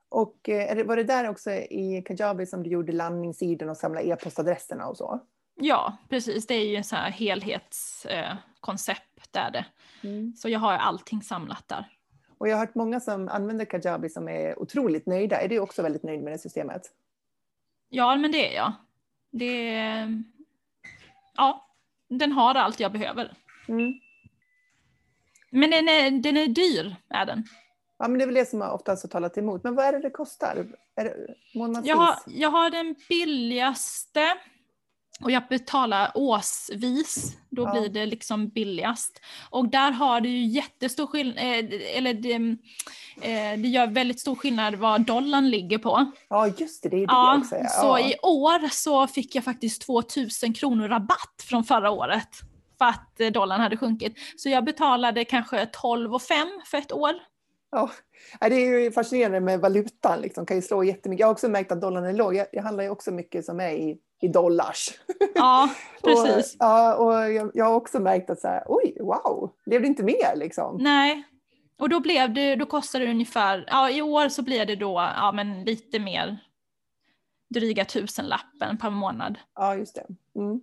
Och 0.08 0.48
eh, 0.48 0.86
var 0.86 0.96
det 0.96 1.04
där 1.04 1.28
också 1.28 1.50
i 1.50 2.02
Kajabi 2.06 2.46
som 2.46 2.62
du 2.62 2.70
gjorde 2.70 2.92
landningssidan 2.92 3.68
och 3.68 3.76
samlade 3.76 4.06
e-postadresserna 4.08 4.86
och 4.86 4.96
så? 4.96 5.20
Ja, 5.60 5.96
precis. 6.08 6.46
Det 6.46 6.54
är 6.54 6.66
ju 6.66 6.76
en 6.76 6.84
sån 6.84 6.98
här 6.98 7.10
helhetskoncept 7.10 9.00
eh, 9.26 9.30
där 9.30 9.50
det. 9.50 9.64
Mm. 10.08 10.32
Så 10.36 10.48
jag 10.48 10.60
har 10.60 10.72
allting 10.72 11.22
samlat 11.22 11.68
där. 11.68 11.88
Och 12.38 12.48
jag 12.48 12.56
har 12.56 12.66
hört 12.66 12.74
många 12.74 13.00
som 13.00 13.28
använder 13.28 13.64
Kajabi 13.64 14.08
som 14.08 14.28
är 14.28 14.58
otroligt 14.58 15.06
nöjda. 15.06 15.40
Är 15.40 15.48
du 15.48 15.58
också 15.58 15.82
väldigt 15.82 16.02
nöjd 16.02 16.22
med 16.22 16.32
det 16.32 16.38
systemet? 16.38 16.82
Ja, 17.88 18.16
men 18.16 18.32
det 18.32 18.52
är 18.52 18.56
jag. 18.56 18.72
Det 19.30 19.74
är... 19.74 20.22
Ja, 21.36 21.65
den 22.08 22.32
har 22.32 22.54
allt 22.54 22.80
jag 22.80 22.92
behöver. 22.92 23.36
Mm. 23.68 23.92
Men 25.50 25.70
den 25.70 25.88
är, 25.88 26.10
den 26.10 26.36
är 26.36 26.46
dyr, 26.46 26.96
är 27.08 27.26
den. 27.26 27.44
Ja, 27.98 28.08
men 28.08 28.18
det 28.18 28.24
är 28.24 28.26
väl 28.26 28.34
det 28.34 28.48
som 28.48 28.62
oftast 28.62 29.02
har 29.02 29.08
talat 29.08 29.38
emot. 29.38 29.64
Men 29.64 29.74
vad 29.74 29.84
är 29.84 29.92
det 29.92 30.00
det 30.00 30.10
kostar? 30.10 30.66
Är 30.96 31.04
det 31.04 31.34
månadsvis? 31.54 31.88
Jag 31.88 31.96
har, 31.96 32.16
jag 32.26 32.50
har 32.50 32.70
den 32.70 32.94
billigaste 33.08 34.38
och 35.20 35.30
jag 35.30 35.42
betalar 35.48 36.10
årsvis. 36.14 37.36
Då 37.50 37.62
Ja. 37.62 37.70
blir 37.72 37.88
det 37.88 38.06
liksom 38.06 38.48
billigast. 38.48 39.20
Och 39.50 39.68
där 39.68 39.90
har 39.90 40.20
det 40.20 40.28
ju 40.28 40.44
jättestor 40.46 41.06
skillnad, 41.06 41.72
eller 41.94 42.14
det, 42.14 42.34
eh, 42.34 43.58
det 43.62 43.68
gör 43.68 43.86
väldigt 43.86 44.20
stor 44.20 44.34
skillnad 44.34 44.74
vad 44.74 45.00
dollarn 45.00 45.50
ligger 45.50 45.78
på. 45.78 46.12
Ja, 46.28 46.46
just 46.58 46.82
det. 46.82 46.88
Det 46.88 46.96
är 46.96 47.00
det 47.00 47.04
Ja, 47.12 47.38
också. 47.38 47.56
Ja. 47.56 47.68
så 47.68 47.98
i 47.98 48.14
år 48.22 48.68
så 48.68 49.06
fick 49.06 49.34
jag 49.34 49.44
faktiskt 49.44 49.82
2000 49.82 50.52
kronor 50.52 50.88
rabatt 50.88 51.42
från 51.48 51.64
förra 51.64 51.90
året. 51.90 52.28
För 52.78 52.84
att 52.84 53.20
eh, 53.20 53.30
dollarn 53.32 53.60
hade 53.60 53.76
sjunkit. 53.76 54.14
Så 54.36 54.48
jag 54.48 54.64
betalade 54.64 55.24
kanske 55.24 55.66
12 55.66 56.14
och 56.14 56.22
5 56.22 56.48
för 56.66 56.78
ett 56.78 56.92
år. 56.92 57.12
Ja, 57.70 57.90
Det 58.40 58.46
är 58.54 58.80
ju 58.80 58.92
fascinerande 58.92 59.40
med 59.40 59.60
valutan. 59.60 60.20
Liksom. 60.20 60.46
kan 60.46 60.56
ju 60.56 60.62
slå 60.62 60.84
jättemycket. 60.84 61.20
Jag 61.20 61.26
har 61.26 61.32
också 61.32 61.48
märkt 61.48 61.72
att 61.72 61.80
dollarn 61.80 62.04
är 62.04 62.12
låg. 62.12 62.34
Jag, 62.34 62.46
jag 62.52 62.62
handlar 62.62 62.84
ju 62.84 62.90
också 62.90 63.10
mycket 63.10 63.44
som 63.44 63.60
är 63.60 63.70
i, 63.70 63.96
i 64.20 64.28
dollars. 64.28 65.00
Ja, 65.34 65.70
precis. 66.02 66.54
Och, 66.54 66.56
ja, 66.58 66.94
och 66.94 67.32
jag, 67.32 67.50
jag 67.54 67.64
har 67.64 67.74
också 67.74 68.00
märkt 68.00 68.30
att 68.30 68.40
så 68.40 68.48
här, 68.48 68.62
oj, 68.66 68.96
wow, 69.00 69.52
blev 69.66 69.82
det 69.82 69.86
inte 69.86 70.02
mer 70.02 70.36
liksom? 70.36 70.76
Nej. 70.80 71.22
Och 71.78 71.88
då 71.88 72.00
blev 72.00 72.34
det, 72.34 72.56
då 72.56 72.66
kostade 72.66 73.04
det 73.04 73.10
ungefär, 73.10 73.64
ja 73.66 73.90
i 73.90 74.02
år 74.02 74.28
så 74.28 74.42
blir 74.42 74.66
det 74.66 74.76
då, 74.76 75.12
ja 75.16 75.32
men 75.32 75.64
lite 75.64 75.98
mer, 75.98 76.38
dryga 77.54 77.84
tusenlappen 77.84 78.78
per 78.78 78.90
månad. 78.90 79.38
Ja, 79.54 79.74
just 79.74 79.94
det. 79.94 80.06
Mm. 80.40 80.60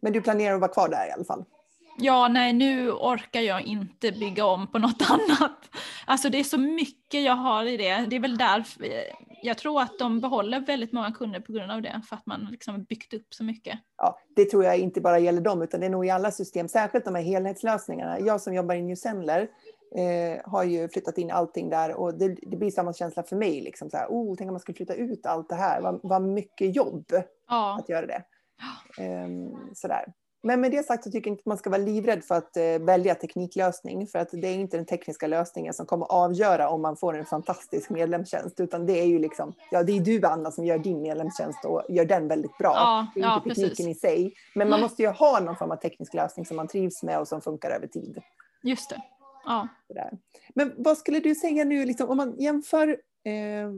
Men 0.00 0.12
du 0.12 0.22
planerar 0.22 0.54
att 0.54 0.60
vara 0.60 0.72
kvar 0.72 0.88
där 0.88 1.08
i 1.08 1.12
alla 1.12 1.24
fall? 1.24 1.44
Ja, 1.98 2.28
nej 2.28 2.52
nu 2.52 2.90
orkar 2.90 3.40
jag 3.40 3.62
inte 3.62 4.12
bygga 4.12 4.46
om 4.46 4.66
på 4.66 4.78
något 4.78 5.02
annat. 5.10 5.76
Alltså 6.06 6.28
det 6.28 6.38
är 6.38 6.44
så 6.44 6.58
mycket 6.58 7.22
jag 7.24 7.36
har 7.36 7.64
i 7.64 7.76
det. 7.76 8.06
Det 8.10 8.16
är 8.16 8.20
väl 8.20 8.38
därför, 8.38 8.86
jag 9.42 9.58
tror 9.58 9.82
att 9.82 9.98
de 9.98 10.20
behåller 10.20 10.60
väldigt 10.60 10.92
många 10.92 11.12
kunder 11.12 11.40
på 11.40 11.52
grund 11.52 11.72
av 11.72 11.82
det, 11.82 12.02
för 12.08 12.16
att 12.16 12.26
man 12.26 12.48
liksom 12.50 12.84
byggt 12.84 13.14
upp 13.14 13.34
så 13.34 13.44
mycket. 13.44 13.78
Ja, 13.96 14.18
det 14.36 14.44
tror 14.44 14.64
jag 14.64 14.78
inte 14.78 15.00
bara 15.00 15.18
gäller 15.18 15.40
dem, 15.40 15.62
utan 15.62 15.80
det 15.80 15.86
är 15.86 15.90
nog 15.90 16.06
i 16.06 16.10
alla 16.10 16.30
system, 16.30 16.68
särskilt 16.68 17.04
de 17.04 17.14
här 17.14 17.22
helhetslösningarna. 17.22 18.20
Jag 18.20 18.40
som 18.40 18.54
jobbar 18.54 18.74
i 18.74 18.82
New 18.82 18.96
Sendler 18.96 19.48
eh, 19.96 20.50
har 20.50 20.64
ju 20.64 20.88
flyttat 20.88 21.18
in 21.18 21.30
allting 21.30 21.70
där 21.70 21.94
och 21.94 22.18
det, 22.18 22.36
det 22.42 22.56
blir 22.56 22.70
samma 22.70 22.92
känsla 22.92 23.22
för 23.22 23.36
mig. 23.36 23.60
Liksom 23.60 23.90
så 23.90 23.96
här, 23.96 24.06
oh, 24.06 24.36
tänk 24.36 24.48
om 24.48 24.54
man 24.54 24.60
skulle 24.60 24.76
flytta 24.76 24.94
ut 24.94 25.26
allt 25.26 25.48
det 25.48 25.54
här, 25.54 25.80
vad, 25.80 26.00
vad 26.02 26.22
mycket 26.22 26.76
jobb 26.76 27.04
Ja, 27.48 27.78
att 27.80 27.88
göra 27.88 28.06
det. 28.06 28.22
Ehm, 28.98 29.74
sådär. 29.74 30.04
Men 30.42 30.60
med 30.60 30.70
det 30.70 30.86
sagt 30.86 31.04
så 31.04 31.10
tycker 31.10 31.30
jag 31.30 31.32
inte 31.32 31.40
att 31.40 31.46
man 31.46 31.58
ska 31.58 31.70
vara 31.70 31.82
livrädd 31.82 32.24
för 32.24 32.34
att 32.34 32.56
eh, 32.56 32.78
välja 32.80 33.14
tekniklösning. 33.14 34.06
För 34.06 34.18
att 34.18 34.28
det 34.32 34.48
är 34.48 34.54
inte 34.54 34.76
den 34.76 34.86
tekniska 34.86 35.26
lösningen 35.26 35.74
som 35.74 35.86
kommer 35.86 36.06
avgöra 36.06 36.68
om 36.68 36.82
man 36.82 36.96
får 36.96 37.18
en 37.18 37.26
fantastisk 37.26 37.90
medlemstjänst. 37.90 38.60
Utan 38.60 38.86
det 38.86 39.00
är 39.00 39.06
ju 39.06 39.18
liksom, 39.18 39.54
ja 39.70 39.82
det 39.82 39.92
är 39.92 40.00
du 40.00 40.26
Anna 40.26 40.50
som 40.50 40.64
gör 40.64 40.78
din 40.78 41.02
medlemstjänst 41.02 41.64
och 41.64 41.82
gör 41.88 42.04
den 42.04 42.28
väldigt 42.28 42.58
bra. 42.58 42.72
Ja, 42.74 43.06
det 43.14 43.20
är 43.20 43.24
ja, 43.24 43.36
inte 43.36 43.48
tekniken 43.48 43.86
precis. 43.86 43.96
i 43.96 44.00
sig. 44.00 44.34
Men 44.54 44.70
man 44.70 44.80
måste 44.80 45.02
ju 45.02 45.08
ha 45.08 45.40
någon 45.40 45.56
form 45.56 45.70
av 45.70 45.76
teknisk 45.76 46.14
lösning 46.14 46.46
som 46.46 46.56
man 46.56 46.68
trivs 46.68 47.02
med 47.02 47.20
och 47.20 47.28
som 47.28 47.40
funkar 47.40 47.70
över 47.70 47.86
tid. 47.86 48.18
just 48.62 48.90
det. 48.90 49.02
Ja. 49.44 49.68
Men 50.54 50.72
vad 50.76 50.98
skulle 50.98 51.20
du 51.20 51.34
säga 51.34 51.64
nu, 51.64 51.84
liksom, 51.84 52.10
om 52.10 52.16
man 52.16 52.34
jämför 52.38 52.88
eh, 53.24 53.70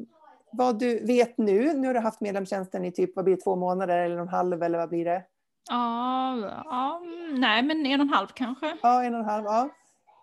vad 0.53 0.79
du 0.79 1.07
vet 1.07 1.39
nu, 1.39 1.73
nu 1.73 1.87
har 1.87 1.95
du 1.95 2.01
haft 2.01 2.21
medlemstjänsten 2.21 2.85
i 2.85 2.93
typ, 2.93 3.17
vad 3.17 3.25
blir 3.25 3.37
det, 3.37 3.43
två 3.43 3.57
månader 3.57 3.99
eller 3.99 4.17
en 4.17 4.29
halv 4.29 4.63
eller 4.63 4.79
vad 4.79 4.89
blir 4.89 5.05
det? 5.05 5.25
Ja, 5.69 6.39
ja, 6.65 7.03
nej 7.33 7.63
men 7.63 7.87
en 7.87 8.01
och 8.01 8.07
en 8.07 8.13
halv 8.13 8.27
kanske. 8.35 8.77
Ja, 8.83 9.05
en 9.05 9.15
och 9.15 9.21
en 9.21 9.27
halv. 9.27 9.45
Ja. 9.45 9.71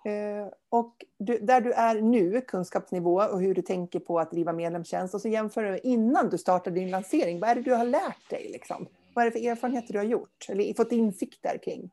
Eh, 0.05 0.47
och 0.69 1.05
du, 1.19 1.39
där 1.39 1.61
du 1.61 1.71
är 1.73 2.01
nu, 2.01 2.41
kunskapsnivå 2.41 3.21
och 3.21 3.41
hur 3.41 3.53
du 3.55 3.61
tänker 3.61 3.99
på 3.99 4.19
att 4.19 4.31
driva 4.31 4.53
medlemstjänst 4.53 5.13
och 5.13 5.21
så 5.21 5.27
jämför 5.27 5.63
du 5.63 5.79
innan 5.79 6.29
du 6.29 6.37
startade 6.37 6.79
din 6.79 6.91
lansering. 6.91 7.39
Vad 7.39 7.49
är 7.49 7.55
det 7.55 7.61
du 7.61 7.73
har 7.73 7.85
lärt 7.85 8.29
dig? 8.29 8.49
Liksom? 8.51 8.87
Vad 9.13 9.25
är 9.25 9.31
det 9.31 9.39
för 9.39 9.49
erfarenheter 9.49 9.93
du 9.93 9.99
har 9.99 10.05
gjort 10.05 10.45
eller 10.49 10.73
fått 10.73 10.91
insikter 10.91 11.57
kring? 11.63 11.91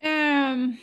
Ehm, 0.00 0.76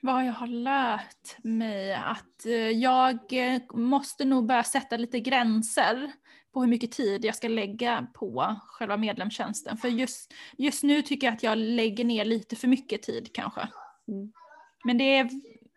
vad 0.00 0.26
jag 0.26 0.32
har 0.32 0.46
lärt 0.46 1.44
mig 1.44 1.94
att 1.94 2.46
eh, 2.46 2.52
jag 2.54 3.18
eh, 3.32 3.60
måste 3.74 4.24
nog 4.24 4.46
börja 4.46 4.64
sätta 4.64 4.96
lite 4.96 5.20
gränser 5.20 6.12
på 6.52 6.60
hur 6.60 6.68
mycket 6.68 6.92
tid 6.92 7.24
jag 7.24 7.34
ska 7.34 7.48
lägga 7.48 8.06
på 8.14 8.56
själva 8.66 8.96
medlemstjänsten. 8.96 9.76
För 9.76 9.88
just, 9.88 10.34
just 10.58 10.82
nu 10.82 11.02
tycker 11.02 11.26
jag 11.26 11.34
att 11.34 11.42
jag 11.42 11.58
lägger 11.58 12.04
ner 12.04 12.24
lite 12.24 12.56
för 12.56 12.68
mycket 12.68 13.02
tid 13.02 13.30
kanske. 13.34 13.68
Mm. 14.08 14.32
Men 14.84 14.98
det 14.98 15.04
är 15.04 15.30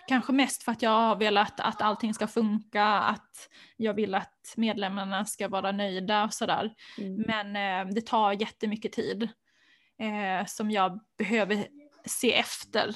kanske 0.07 0.33
mest 0.33 0.63
för 0.63 0.71
att 0.71 0.81
jag 0.81 0.89
har 0.89 1.15
velat 1.15 1.59
att 1.59 1.81
allting 1.81 2.13
ska 2.13 2.27
funka, 2.27 2.85
att 2.85 3.49
jag 3.77 3.93
vill 3.93 4.15
att 4.15 4.53
medlemmarna 4.57 5.25
ska 5.25 5.47
vara 5.47 5.71
nöjda 5.71 6.23
och 6.23 6.33
sådär. 6.33 6.73
Mm. 6.97 7.23
Men 7.27 7.55
eh, 7.87 7.93
det 7.93 8.01
tar 8.01 8.31
jättemycket 8.31 8.91
tid 8.91 9.23
eh, 9.99 10.45
som 10.45 10.71
jag 10.71 10.99
behöver 11.17 11.67
se 12.05 12.33
efter. 12.33 12.95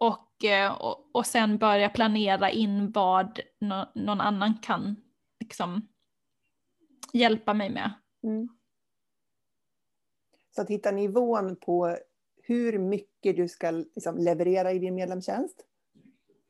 Och, 0.00 0.44
eh, 0.44 0.72
och, 0.72 1.10
och 1.14 1.26
sen 1.26 1.58
börja 1.58 1.88
planera 1.88 2.50
in 2.50 2.92
vad 2.92 3.40
nå- 3.60 3.92
någon 3.94 4.20
annan 4.20 4.54
kan 4.54 4.96
liksom, 5.40 5.88
hjälpa 7.12 7.54
mig 7.54 7.70
med. 7.70 7.92
Mm. 8.22 8.48
Så 10.54 10.62
att 10.62 10.70
hitta 10.70 10.90
nivån 10.90 11.56
på 11.56 11.96
hur 12.42 12.78
mycket 12.78 13.36
du 13.36 13.48
ska 13.48 13.70
liksom 13.70 14.18
leverera 14.18 14.72
i 14.72 14.78
din 14.78 14.94
medlemstjänst. 14.94 15.64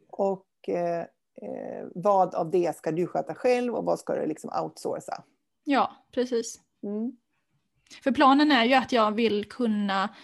Och 0.08 0.68
eh, 0.68 1.00
eh, 1.42 1.86
vad 1.94 2.34
av 2.34 2.50
det 2.50 2.76
ska 2.76 2.92
du 2.92 3.06
sköta 3.06 3.34
själv 3.34 3.74
och 3.74 3.84
vad 3.84 3.98
ska 3.98 4.14
du 4.14 4.26
liksom 4.26 4.50
outsourca. 4.62 5.24
Ja, 5.64 5.96
precis. 6.12 6.60
Mm. 6.82 7.16
För 8.02 8.12
planen 8.12 8.52
är 8.52 8.64
ju 8.64 8.74
att 8.74 8.92
jag 8.92 9.12
vill 9.12 9.44
kunna 9.44 10.14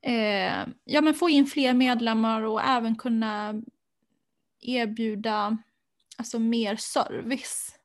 eh, 0.00 0.66
ja, 0.84 1.00
men 1.00 1.14
få 1.14 1.28
in 1.28 1.46
fler 1.46 1.74
medlemmar 1.74 2.42
och 2.42 2.62
även 2.62 2.96
kunna 2.96 3.62
erbjuda 4.60 5.58
alltså, 6.18 6.38
mer 6.38 6.76
service. 6.76 7.78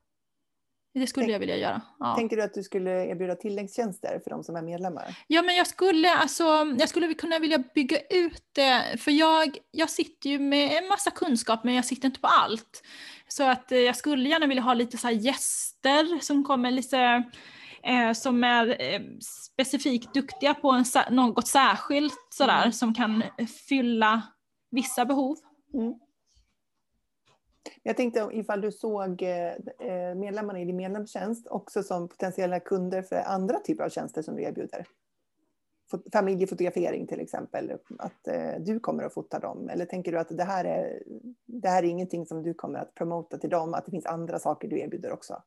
Det 0.94 1.06
skulle 1.06 1.24
Tänk- 1.24 1.34
jag 1.34 1.38
vilja 1.40 1.56
göra. 1.56 1.82
Ja. 1.98 2.14
Tänker 2.16 2.36
du 2.36 2.42
att 2.42 2.54
du 2.54 2.62
skulle 2.62 3.06
erbjuda 3.06 3.34
tilläggstjänster 3.34 4.20
för 4.24 4.30
de 4.30 4.44
som 4.44 4.56
är 4.56 4.62
medlemmar? 4.62 5.16
Ja 5.26 5.42
men 5.42 5.56
jag 5.56 5.66
skulle, 5.66 6.14
alltså, 6.14 6.42
jag 6.78 6.88
skulle 6.88 7.14
kunna 7.14 7.38
vilja 7.38 7.58
bygga 7.74 7.98
ut 8.10 8.42
det, 8.52 8.96
för 9.00 9.10
jag, 9.10 9.58
jag 9.70 9.90
sitter 9.90 10.30
ju 10.30 10.38
med 10.38 10.78
en 10.82 10.88
massa 10.88 11.10
kunskap 11.10 11.64
men 11.64 11.74
jag 11.74 11.84
sitter 11.84 12.06
inte 12.06 12.20
på 12.20 12.26
allt. 12.26 12.82
Så 13.28 13.44
att 13.44 13.72
eh, 13.72 13.78
jag 13.78 13.96
skulle 13.96 14.28
gärna 14.28 14.46
vilja 14.46 14.62
ha 14.62 14.74
lite 14.74 14.96
så 14.96 15.10
gäster 15.10 16.20
som 16.20 16.44
kommer 16.44 16.70
lite, 16.70 17.24
eh, 17.82 18.12
som 18.12 18.44
är 18.44 18.92
eh, 18.94 19.00
specifikt 19.56 20.14
duktiga 20.14 20.54
på 20.54 20.70
en, 20.70 20.84
något 21.10 21.48
särskilt 21.48 22.26
sådär, 22.30 22.58
Mm. 22.60 22.72
som 22.72 22.94
kan 22.94 23.22
fylla 23.68 24.22
vissa 24.70 25.04
behov. 25.04 25.36
Mm. 25.74 25.94
Jag 27.82 27.96
tänkte 27.96 28.28
ifall 28.32 28.60
du 28.60 28.72
såg 28.72 29.22
eh, 29.22 29.52
eh, 29.78 30.14
medlemmarna 30.14 30.60
i 30.60 30.64
din 30.64 30.76
medlemstjänst 30.76 31.46
också 31.46 31.82
som 31.82 32.08
potentiella 32.08 32.60
kunder 32.60 33.02
för 33.02 33.16
andra 33.16 33.58
typer 33.58 33.84
av 33.84 33.88
tjänster 33.88 34.22
som 34.22 34.36
du 34.36 34.42
erbjuder. 34.42 34.86
Familjefotografering 36.12 37.06
till 37.06 37.20
exempel, 37.20 37.72
att 37.98 38.28
eh, 38.28 38.52
du 38.60 38.80
kommer 38.80 39.04
att 39.04 39.14
fota 39.14 39.38
dem. 39.38 39.68
Eller 39.68 39.84
tänker 39.84 40.12
du 40.12 40.18
att 40.18 40.36
det 40.36 40.44
här, 40.44 40.64
är, 40.64 41.02
det 41.46 41.68
här 41.68 41.82
är 41.82 41.88
ingenting 41.88 42.26
som 42.26 42.42
du 42.42 42.54
kommer 42.54 42.78
att 42.78 42.94
promota 42.94 43.38
till 43.38 43.50
dem, 43.50 43.74
att 43.74 43.84
det 43.84 43.90
finns 43.90 44.06
andra 44.06 44.38
saker 44.38 44.68
du 44.68 44.80
erbjuder 44.80 45.12
också? 45.12 45.42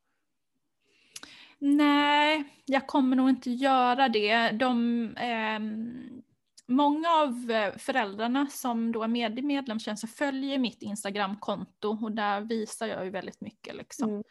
Nej, 1.58 2.44
jag 2.64 2.86
kommer 2.86 3.16
nog 3.16 3.28
inte 3.28 3.50
göra 3.50 4.08
det. 4.08 4.50
De, 4.50 5.08
ehm, 5.16 6.22
många 6.68 7.08
av 7.10 7.50
eh, 7.50 7.76
föräldrarna 7.76 8.46
som 8.46 8.92
då 8.92 9.02
är 9.02 9.08
med 9.08 9.38
i 9.38 9.42
medlemstjänsten 9.42 10.08
följer 10.08 10.58
mitt 10.58 10.82
Instagramkonto 10.82 11.98
och 12.04 12.12
där 12.12 12.40
visar 12.40 12.86
jag 12.86 13.04
ju 13.04 13.10
väldigt 13.10 13.40
mycket 13.40 13.74
liksom, 13.76 14.10
Mm. 14.10 14.22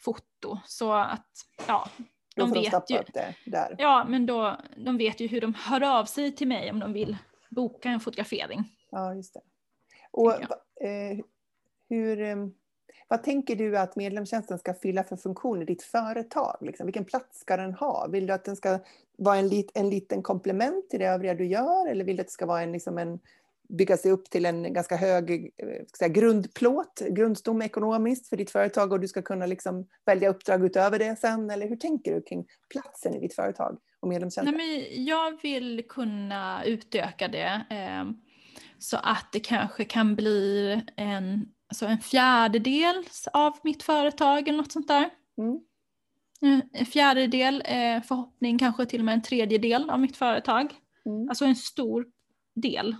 foto. 0.00 0.58
Så 0.66 0.92
att, 0.92 1.30
ja, 1.66 1.88
de 2.36 2.52
vet 2.52 2.90
ju. 2.90 2.98
det 3.12 3.34
där. 3.46 3.74
Ja, 3.78 4.04
men 4.08 4.26
då, 4.26 4.56
de 4.76 4.96
vet 4.98 5.20
ju 5.20 5.26
hur 5.26 5.40
de 5.40 5.54
hör 5.54 5.82
av 5.98 6.04
sig 6.04 6.34
till 6.36 6.48
mig 6.48 6.70
om 6.70 6.78
de 6.80 6.92
vill 6.92 7.16
boka 7.50 7.88
en 7.88 8.00
fotografering. 8.00 8.64
Ja, 8.90 9.14
just 9.14 9.34
det. 9.34 9.40
Och 10.10 10.32
eh, 10.86 11.18
hur, 11.88 12.20
eh, 12.20 12.36
vad 13.12 13.22
tänker 13.22 13.56
du 13.56 13.78
att 13.78 13.96
medlemstjänsten 13.96 14.58
ska 14.58 14.74
fylla 14.74 15.04
för 15.04 15.16
funktion 15.16 15.62
i 15.62 15.64
ditt 15.64 15.82
företag? 15.82 16.56
Liksom? 16.60 16.86
Vilken 16.86 17.04
plats 17.04 17.40
ska 17.40 17.56
den 17.56 17.74
ha? 17.74 18.06
Vill 18.06 18.26
du 18.26 18.32
att 18.32 18.44
den 18.44 18.56
ska 18.56 18.78
vara 19.16 19.36
en, 19.36 19.48
lit, 19.48 19.70
en 19.74 19.90
liten 19.90 20.22
komplement 20.22 20.90
till 20.90 21.00
det 21.00 21.06
övriga 21.06 21.34
du 21.34 21.46
gör? 21.46 21.88
Eller 21.88 22.04
vill 22.04 22.16
du 22.16 22.20
att 22.20 22.26
det 22.26 22.32
ska 22.32 22.46
vara 22.46 22.62
en, 22.62 22.72
liksom 22.72 22.98
en, 22.98 23.18
bygga 23.68 23.96
sig 23.96 24.10
upp 24.10 24.30
till 24.30 24.46
en 24.46 24.72
ganska 24.72 24.96
hög 24.96 25.52
eh, 25.56 25.68
säga, 25.98 26.08
grundplåt, 26.08 27.02
grundstomme 27.10 27.64
ekonomiskt 27.64 28.28
för 28.28 28.36
ditt 28.36 28.50
företag 28.50 28.92
och 28.92 29.00
du 29.00 29.08
ska 29.08 29.22
kunna 29.22 29.46
liksom 29.46 29.88
välja 30.06 30.28
uppdrag 30.28 30.64
utöver 30.64 30.98
det 30.98 31.16
sen? 31.16 31.50
Eller 31.50 31.68
hur 31.68 31.76
tänker 31.76 32.14
du 32.14 32.22
kring 32.22 32.46
platsen 32.70 33.14
i 33.14 33.20
ditt 33.20 33.34
företag 33.34 33.78
och 34.00 34.08
medlemstjänsten? 34.08 34.56
Nej, 34.56 34.86
men 34.94 35.04
jag 35.04 35.42
vill 35.42 35.84
kunna 35.88 36.64
utöka 36.64 37.28
det 37.28 37.62
eh, 37.70 38.04
så 38.78 38.96
att 38.96 39.28
det 39.32 39.40
kanske 39.40 39.84
kan 39.84 40.14
bli 40.14 40.80
en, 40.96 41.48
alltså 41.72 41.86
en 41.86 41.98
fjärdedel 41.98 43.04
av 43.32 43.58
mitt 43.62 43.82
företag 43.82 44.48
eller 44.48 44.58
något 44.58 44.72
sånt 44.72 44.88
där. 44.88 45.10
Mm. 45.38 45.60
Eh, 46.42 46.80
En 46.80 46.86
fjärdedel, 46.86 47.62
eh, 47.64 48.02
förhoppning 48.02 48.58
kanske 48.58 48.86
till 48.86 49.00
och 49.00 49.04
med 49.04 49.14
en 49.14 49.22
tredjedel 49.22 49.90
av 49.90 50.00
mitt 50.00 50.16
företag. 50.16 50.74
Mm. 51.06 51.28
Alltså 51.28 51.44
en 51.44 51.56
stor 51.56 52.06
del. 52.54 52.96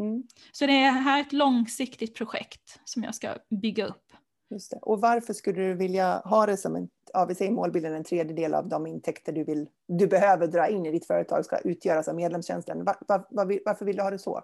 Mm. 0.00 0.22
Så 0.52 0.66
det 0.66 0.72
är 0.72 0.90
här 0.90 1.20
ett 1.20 1.32
långsiktigt 1.32 2.14
projekt 2.14 2.80
som 2.84 3.02
jag 3.02 3.14
ska 3.14 3.34
bygga 3.62 3.86
upp. 3.86 4.12
Just 4.50 4.70
det. 4.70 4.78
Och 4.82 5.00
varför 5.00 5.32
skulle 5.32 5.62
du 5.62 5.74
vilja 5.74 6.22
ha 6.24 6.46
det 6.46 6.56
som 6.56 6.76
en, 6.76 6.88
ja, 7.12 7.24
vi 7.24 7.34
säger 7.34 7.52
målbilden, 7.52 7.94
en 7.94 8.04
tredjedel 8.04 8.54
av 8.54 8.68
de 8.68 8.86
intäkter 8.86 9.32
du, 9.32 9.44
vill, 9.44 9.68
du 9.88 10.06
behöver 10.06 10.46
dra 10.46 10.68
in 10.68 10.86
i 10.86 10.92
ditt 10.92 11.06
företag 11.06 11.44
ska 11.44 11.58
utgöras 11.58 12.08
av 12.08 12.14
medlemstjänsten. 12.14 12.84
Var, 12.84 12.96
var, 13.08 13.26
var, 13.30 13.60
varför 13.64 13.84
vill 13.84 13.96
du 13.96 14.02
ha 14.02 14.10
det 14.10 14.18
så? 14.18 14.42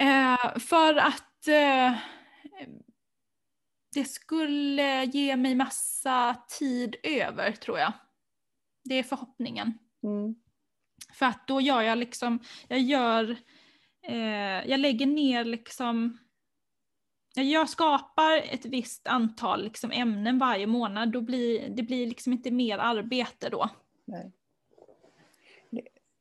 Eh, 0.00 0.58
för 0.58 0.94
att 0.94 1.33
eh, 1.48 1.96
det 3.94 4.04
skulle 4.04 5.04
ge 5.04 5.36
mig 5.36 5.54
massa 5.54 6.36
tid 6.58 6.96
över 7.02 7.52
tror 7.52 7.78
jag. 7.78 7.92
Det 8.84 8.94
är 8.94 9.02
förhoppningen. 9.02 9.78
Mm. 10.02 10.34
För 11.12 11.26
att 11.26 11.46
då 11.46 11.60
gör 11.60 11.82
jag 11.82 11.98
liksom, 11.98 12.38
jag 12.68 12.80
gör, 12.80 13.36
eh, 14.02 14.68
jag 14.70 14.80
lägger 14.80 15.06
ner 15.06 15.44
liksom, 15.44 16.18
jag 17.34 17.68
skapar 17.68 18.36
ett 18.36 18.64
visst 18.64 19.06
antal 19.06 19.64
liksom 19.64 19.90
ämnen 19.90 20.38
varje 20.38 20.66
månad, 20.66 21.12
då 21.12 21.20
blir 21.20 21.68
det 21.68 21.82
blir 21.82 22.06
liksom 22.06 22.32
inte 22.32 22.50
mer 22.50 22.78
arbete 22.78 23.48
då. 23.48 23.68
Nej. 24.04 24.32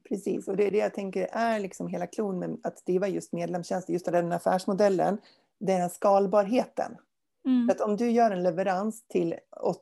Precis, 0.09 0.47
och 0.47 0.57
det 0.57 0.67
är 0.67 0.71
det 0.71 0.77
jag 0.77 0.93
tänker 0.93 1.27
är 1.31 1.59
liksom 1.59 1.87
hela 1.87 2.07
klon 2.07 2.39
med 2.39 2.57
att 2.63 2.85
driva 2.85 3.07
just 3.07 3.33
medlemstjänster, 3.33 3.93
just 3.93 4.05
den 4.05 4.31
affärsmodellen, 4.31 5.17
den 5.59 5.81
här 5.81 5.89
skalbarheten. 5.89 6.97
Mm. 7.45 7.67
För 7.67 7.75
att 7.75 7.81
om 7.81 7.97
du 7.97 8.11
gör 8.11 8.31
en 8.31 8.43
leverans 8.43 9.07
till 9.07 9.35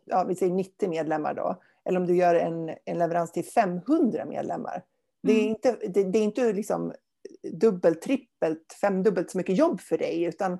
ja, 0.05 0.23
vi 0.27 0.35
säger 0.35 0.53
90 0.53 0.89
medlemmar 0.89 1.33
då, 1.33 1.61
eller 1.85 1.99
om 1.99 2.07
du 2.07 2.15
gör 2.15 2.35
en, 2.35 2.75
en 2.85 2.97
leverans 2.97 3.31
till 3.31 3.45
500 3.45 4.25
medlemmar. 4.25 4.83
Det 5.23 5.31
är 5.33 5.39
Mm. 5.39 5.49
inte, 5.49 5.77
det, 5.89 6.03
det 6.03 6.19
är 6.19 6.23
inte 6.23 6.53
liksom 6.53 6.93
dubbelt, 7.51 8.01
trippelt, 8.01 8.77
femdubbelt 8.81 9.31
så 9.31 9.37
mycket 9.37 9.57
jobb 9.57 9.81
för 9.81 9.97
dig, 9.97 10.23
utan 10.23 10.59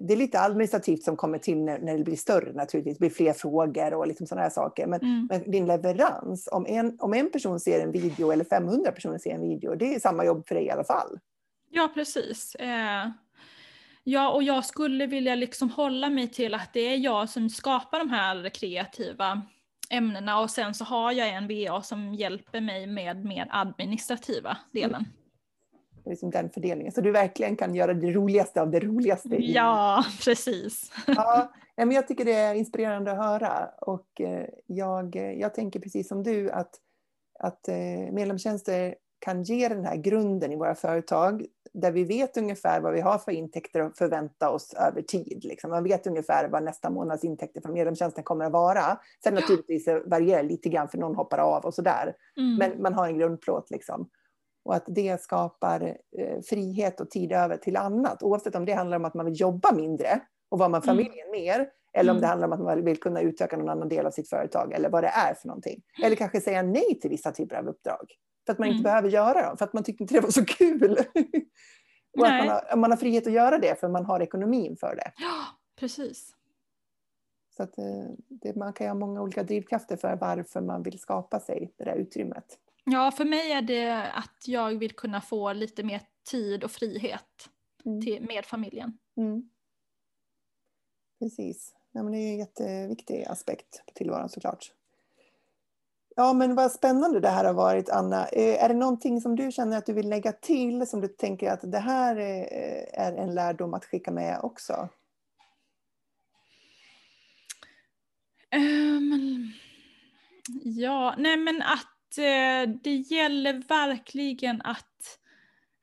det 0.00 0.12
är 0.14 0.16
lite 0.16 0.40
administrativt 0.40 1.02
som 1.02 1.16
kommer 1.16 1.38
till 1.38 1.58
när, 1.58 1.78
när 1.78 1.98
det 1.98 2.04
blir 2.04 2.16
större 2.16 2.52
naturligtvis. 2.52 2.98
Det 2.98 3.00
blir 3.00 3.10
fler 3.10 3.32
frågor 3.32 3.94
och 3.94 4.06
liksom 4.06 4.26
sådana 4.26 4.42
här 4.42 4.50
saker. 4.50 4.86
Men, 4.86 5.00
Mm. 5.00 5.26
men 5.30 5.50
din 5.50 5.66
leverans, 5.66 6.48
om 6.52 6.66
en, 6.66 6.96
om 7.00 7.14
en 7.14 7.30
person 7.30 7.60
ser 7.60 7.80
en 7.80 7.92
video 7.92 8.30
eller 8.32 8.44
500 8.44 8.92
personer 8.92 9.18
ser 9.18 9.30
en 9.30 9.40
video, 9.40 9.74
det 9.74 9.94
är 9.94 10.00
samma 10.00 10.24
jobb 10.24 10.48
för 10.48 10.54
dig 10.54 10.64
i 10.64 10.70
alla 10.70 10.84
fall. 10.84 11.18
Ja, 11.70 11.90
precis. 11.94 12.54
Eh, 12.54 13.10
ja, 14.04 14.30
och 14.30 14.42
jag 14.42 14.64
skulle 14.64 15.06
vilja 15.06 15.34
liksom 15.34 15.70
hålla 15.70 16.10
mig 16.10 16.28
till 16.28 16.54
att 16.54 16.72
det 16.72 16.80
är 16.80 16.96
jag 16.96 17.28
som 17.28 17.50
skapar 17.50 17.98
de 17.98 18.10
här 18.10 18.48
kreativa 18.48 19.42
ämnena 19.90 20.40
och 20.40 20.50
sen 20.50 20.74
så 20.74 20.84
har 20.84 21.12
jag 21.12 21.28
en 21.28 21.48
VA 21.48 21.82
som 21.82 22.14
hjälper 22.14 22.60
mig 22.60 22.86
med 22.86 23.24
mer 23.24 23.48
administrativa 23.50 24.56
delen. 24.72 25.04
Liksom 26.10 26.30
den 26.30 26.50
fördelningen. 26.50 26.92
Så 26.92 27.00
du 27.00 27.10
verkligen 27.10 27.56
kan 27.56 27.74
göra 27.74 27.94
det 27.94 28.10
roligaste 28.12 28.60
av 28.62 28.70
det 28.70 28.80
roligaste. 28.80 29.28
i- 29.36 29.52
Ja, 29.52 30.04
precis. 30.24 30.92
Ja, 31.06 31.52
men 31.76 31.90
jag 31.92 32.08
tycker 32.08 32.24
det 32.24 32.32
är 32.34 32.54
inspirerande 32.54 33.12
att 33.12 33.18
höra. 33.18 33.70
Och 33.80 34.20
eh, 34.20 34.46
jag, 34.66 35.16
jag 35.38 35.54
tänker 35.54 35.80
precis 35.80 36.08
som 36.08 36.22
du 36.22 36.50
att, 36.50 36.70
att 37.38 37.68
eh, 37.68 37.74
medlemstjänster 38.12 38.94
kan 39.18 39.42
ge 39.42 39.68
den 39.68 39.84
här 39.84 39.96
grunden 39.96 40.52
i 40.52 40.56
våra 40.56 40.74
företag 40.74 41.46
där 41.72 41.92
vi 41.92 42.04
vet 42.04 42.36
ungefär 42.36 42.80
vad 42.80 42.92
vi 42.92 43.00
har 43.00 43.18
för 43.18 43.32
intäkter 43.32 43.80
att 43.80 43.98
förvänta 43.98 44.50
oss 44.50 44.74
över 44.74 45.02
tid. 45.02 45.40
Liksom. 45.44 45.70
Man 45.70 45.84
vet 45.84 46.06
ungefär 46.06 46.48
vad 46.48 46.62
nästa 46.62 46.90
månads 46.90 47.24
intäkter 47.24 47.60
från 47.60 47.72
medlemstjänsten 47.72 48.24
kommer 48.24 48.44
att 48.44 48.52
vara. 48.52 48.98
Sen 49.24 49.34
naturligtvis 49.34 49.88
varierar 50.06 50.42
det 50.42 50.48
lite 50.48 50.68
grann 50.68 50.88
för 50.88 50.98
någon 50.98 51.14
hoppar 51.16 51.38
av 51.38 51.64
och 51.64 51.74
sådär. 51.74 52.14
Mm. 52.36 52.56
Men 52.56 52.82
man 52.82 52.94
har 52.94 53.06
en 53.06 53.18
grundplåt 53.18 53.70
liksom. 53.70 54.08
Och 54.62 54.74
att 54.74 54.84
det 54.86 55.20
skapar 55.22 55.96
eh, 56.18 56.40
frihet 56.40 57.00
och 57.00 57.10
tid 57.10 57.32
över 57.32 57.56
till 57.56 57.76
annat. 57.76 58.22
Oavsett 58.22 58.54
om 58.54 58.64
det 58.64 58.72
handlar 58.72 58.96
om 58.96 59.04
att 59.04 59.14
man 59.14 59.26
vill 59.26 59.40
jobba 59.40 59.72
mindre 59.72 60.20
och 60.48 60.58
vara 60.58 60.68
med 60.68 60.78
Mm. 60.84 60.86
familjen 60.86 61.30
mer. 61.32 61.68
Eller 61.92 62.10
om 62.12 62.16
Mm. 62.16 62.20
det 62.20 62.26
handlar 62.26 62.46
om 62.46 62.52
att 62.52 62.60
man 62.60 62.84
vill 62.84 63.00
kunna 63.00 63.20
utöka 63.20 63.56
någon 63.56 63.68
annan 63.68 63.88
del 63.88 64.06
av 64.06 64.10
sitt 64.10 64.28
företag. 64.28 64.72
Eller 64.72 64.88
vad 64.90 65.04
det 65.04 65.08
är 65.08 65.34
för 65.34 65.48
någonting. 65.48 65.82
Eller 66.04 66.16
kanske 66.16 66.40
säga 66.40 66.62
nej 66.62 67.00
till 67.00 67.10
vissa 67.10 67.32
typer 67.32 67.56
av 67.56 67.68
uppdrag. 67.68 68.12
För 68.46 68.52
att 68.52 68.58
man 68.58 68.68
inte 68.68 68.74
Mm. 68.76 68.82
behöver 68.82 69.08
göra 69.08 69.46
dem. 69.48 69.56
För 69.56 69.64
att 69.64 69.72
man 69.72 69.84
tyckte 69.84 70.04
inte 70.04 70.14
det 70.14 70.20
var 70.20 70.30
så 70.30 70.44
kul. 70.44 70.82
och 72.18 72.26
att 72.26 72.30
Nej. 72.32 72.46
man 72.46 72.48
har, 72.70 72.76
man 72.76 72.90
har 72.90 72.96
frihet 72.98 73.26
att 73.26 73.32
göra 73.32 73.58
det 73.58 73.80
för 73.80 73.88
man 73.88 74.04
har 74.04 74.20
ekonomin 74.20 74.76
för 74.76 74.94
det. 74.96 75.12
Ja, 75.16 75.44
precis. 75.80 76.34
Så 77.56 77.62
att, 77.62 77.78
eh, 77.78 77.84
det, 78.28 78.56
man 78.56 78.72
kan 78.72 78.84
ju 78.86 78.88
ha 78.90 78.94
många 78.94 79.22
olika 79.22 79.42
drivkrafter 79.42 79.96
för 79.96 80.16
varför 80.16 80.60
man 80.60 80.82
vill 80.82 80.98
skapa 80.98 81.40
sig 81.40 81.74
det 81.78 81.84
där 81.84 81.94
utrymmet. 81.96 82.58
Ja, 82.84 83.10
för 83.10 83.24
mig 83.24 83.52
är 83.52 83.62
det 83.62 84.12
att 84.12 84.44
jag 84.46 84.78
vill 84.78 84.92
kunna 84.92 85.20
få 85.20 85.52
lite 85.52 85.82
mer 85.82 86.00
tid 86.30 86.64
och 86.64 86.70
frihet 86.70 87.48
Mm. 87.84 88.00
till, 88.00 88.22
med 88.22 88.44
familjen. 88.44 88.98
Mm. 89.16 89.50
Precis. 91.18 91.74
Ja, 91.92 92.02
men 92.02 92.12
det 92.12 92.18
är 92.18 92.32
en 92.32 92.38
jätteviktig 92.38 93.24
aspekt 93.24 93.82
på 93.86 93.92
tillvaron 93.94 94.28
såklart. 94.28 94.72
Ja, 96.16 96.32
men 96.32 96.54
vad 96.54 96.72
spännande 96.72 97.20
det 97.20 97.28
här 97.28 97.44
har 97.44 97.52
varit, 97.52 97.88
Anna. 97.90 98.26
Eh, 98.28 98.64
Är 98.64 98.68
det 98.68 98.74
någonting 98.74 99.20
som 99.20 99.36
du 99.36 99.52
känner 99.52 99.76
att 99.78 99.86
du 99.86 99.92
vill 99.92 100.08
lägga 100.08 100.32
till, 100.32 100.86
som 100.86 101.00
du 101.00 101.08
tänker 101.08 101.50
att 101.50 101.72
det 101.72 101.78
här 101.78 102.16
eh, 102.16 103.00
är 103.04 103.12
en 103.12 103.34
lärdom 103.34 103.74
att 103.74 103.84
skicka 103.84 104.10
med 104.10 104.40
också? 104.42 104.88
Ehm, 108.50 109.52
ja, 110.64 111.14
nej 111.18 111.36
men 111.36 111.62
att 111.62 111.86
det 112.82 112.94
gäller 112.94 113.62
verkligen 113.68 114.62
att, 114.62 115.18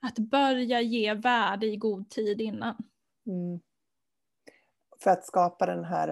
att 0.01 0.19
börja 0.19 0.81
ge 0.81 1.13
värde 1.13 1.65
i 1.65 1.77
god 1.77 2.09
tid 2.09 2.41
innan. 2.41 2.75
Mm. 3.27 3.59
För 4.99 5.11
att 5.11 5.25
skapa 5.25 5.65
den 5.65 5.83
här 5.83 6.07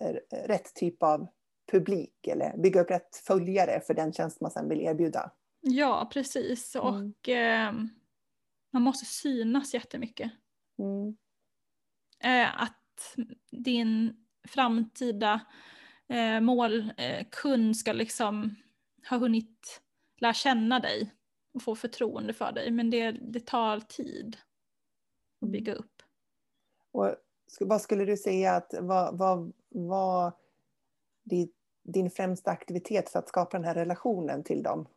eh, 0.00 0.14
rätt 0.46 0.74
typ 0.74 1.02
av 1.02 1.28
publik 1.72 2.26
eller 2.26 2.56
bygga 2.56 2.80
upp 2.80 2.90
rätt 2.90 3.16
följare 3.16 3.80
för 3.80 3.94
den 3.94 4.12
tjänst 4.12 4.40
man 4.40 4.50
sen 4.50 4.68
vill 4.68 4.80
erbjuda. 4.80 5.30
Ja, 5.60 6.10
precis. 6.12 6.76
Mm. 6.76 6.86
Och 6.86 7.28
ehm, 7.28 7.88
man 8.72 8.82
måste 8.82 9.04
synas 9.04 9.74
jättemycket. 9.74 10.32
Mm. 10.78 11.16
Eh, 12.20 12.62
att 12.62 13.16
din 13.50 14.16
framtida 14.48 15.40
eh, 16.08 16.40
målkund 16.40 16.92
eh, 16.96 17.26
kund 17.30 17.76
ska 17.76 17.92
liksom 17.92 18.54
ha 19.10 19.16
hunnit 19.16 19.80
lära 20.18 20.34
känna 20.34 20.80
dig 20.80 21.14
och 21.54 21.62
få 21.62 21.74
förtroende 21.74 22.32
för 22.32 22.52
dig. 22.52 22.70
Men 22.70 22.90
det, 22.90 23.10
det 23.10 23.46
tar 23.46 23.80
tid 23.80 24.36
att 25.40 25.48
bygga 25.48 25.74
upp. 25.74 26.02
Och 26.92 27.14
vad 27.60 27.80
skulle 27.80 28.04
du 28.04 28.16
säga 28.16 28.52
att 28.52 28.74
vad, 28.80 29.18
vad, 29.18 29.52
vad 29.68 30.32
din, 31.24 31.48
din 31.82 32.10
främsta 32.10 32.50
aktivitet 32.50 33.08
för 33.08 33.18
att 33.18 33.28
skapa 33.28 33.56
den 33.56 33.64
här 33.64 33.74
relationen 33.74 34.44
till 34.44 34.62
dem? 34.62 34.88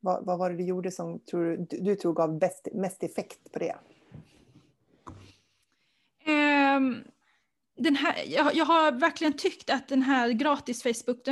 Vad, 0.00 0.26
vad 0.26 0.38
var 0.38 0.50
det 0.50 0.56
du 0.56 0.64
gjorde 0.64 0.90
som 0.90 1.18
tror, 1.18 1.56
du, 1.56 1.78
du 1.80 1.96
tror 1.96 2.12
gav 2.12 2.38
bäst, 2.38 2.68
mest 2.72 3.02
effekt 3.02 3.52
på 3.52 3.58
det? 3.58 3.76
Ehm, 6.26 7.04
den 7.76 7.96
här, 7.96 8.24
jag, 8.26 8.54
jag 8.54 8.64
har 8.64 8.92
verkligen 8.92 9.32
tyckt 9.32 9.70
att 9.70 9.88
den 9.88 10.02
här 10.02 10.30
gratis 10.30 10.82
Facebook, 10.82 11.28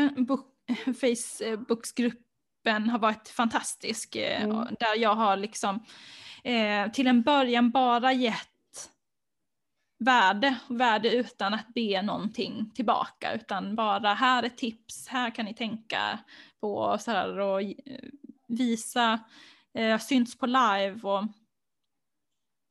bok, 0.87 0.97
Facebooksgrupp, 0.97 2.19
gruppen 2.63 2.91
har 2.91 2.99
varit 2.99 3.29
fantastisk. 3.29 4.17
eh, 4.17 4.43
Mm. 4.43 4.77
Där 4.81 4.97
jag 4.97 5.15
har 5.15 5.37
liksom 5.37 5.85
eh, 6.45 6.91
till 6.93 7.07
en 7.07 7.23
början 7.23 7.71
bara 7.71 8.13
gett 8.13 8.91
värde, 9.99 10.59
värde 10.69 11.15
utan 11.15 11.55
att 11.55 11.75
be 11.75 12.03
någonting 12.03 12.71
tillbaka. 12.75 13.35
Utan 13.35 13.77
bara 13.77 14.15
här 14.15 14.43
är 14.43 14.49
tips, 14.49 15.09
här 15.09 15.31
kan 15.31 15.45
ni 15.45 15.55
tänka 15.55 16.19
på 16.61 16.99
så 17.01 17.11
här, 17.11 17.39
och 17.39 17.63
eh, 17.63 17.73
visa, 18.49 19.21
eh, 19.75 19.99
synts 19.99 20.39
på 20.39 20.47
live 20.47 21.01
och, 21.03 21.25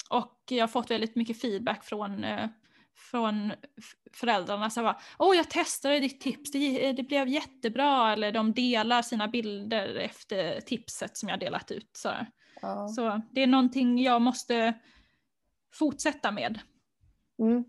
och 0.10 0.42
jag 0.50 0.64
har 0.64 0.68
fått 0.68 0.92
väldigt 0.92 1.16
mycket 1.16 1.42
feedback 1.42 1.84
från 1.84 2.24
eh, 2.24 2.50
från 3.02 3.52
föräldrarna 4.14 4.70
så 4.70 4.82
bara, 4.82 5.00
åh 5.20 5.36
jag 5.36 5.50
testade 5.50 6.00
ditt 6.00 6.22
tips, 6.22 6.52
det, 6.52 6.92
det 6.92 7.04
blev 7.04 7.28
jättebra, 7.28 8.14
eller 8.14 8.32
de 8.32 8.54
delar 8.54 9.02
sina 9.02 9.28
bilder 9.28 9.96
efter 9.96 10.62
tipset 10.62 11.18
som 11.18 11.30
jag 11.30 11.40
delat 11.40 11.72
ut. 11.72 11.90
Så, 11.94 12.10
Ja. 12.62 12.88
så 12.88 13.22
det 13.32 13.44
är 13.44 13.48
någonting 13.48 14.02
jag 14.04 14.22
måste 14.22 14.74
fortsätta 15.74 16.32
med 16.32 16.60
Mm. 17.40 17.64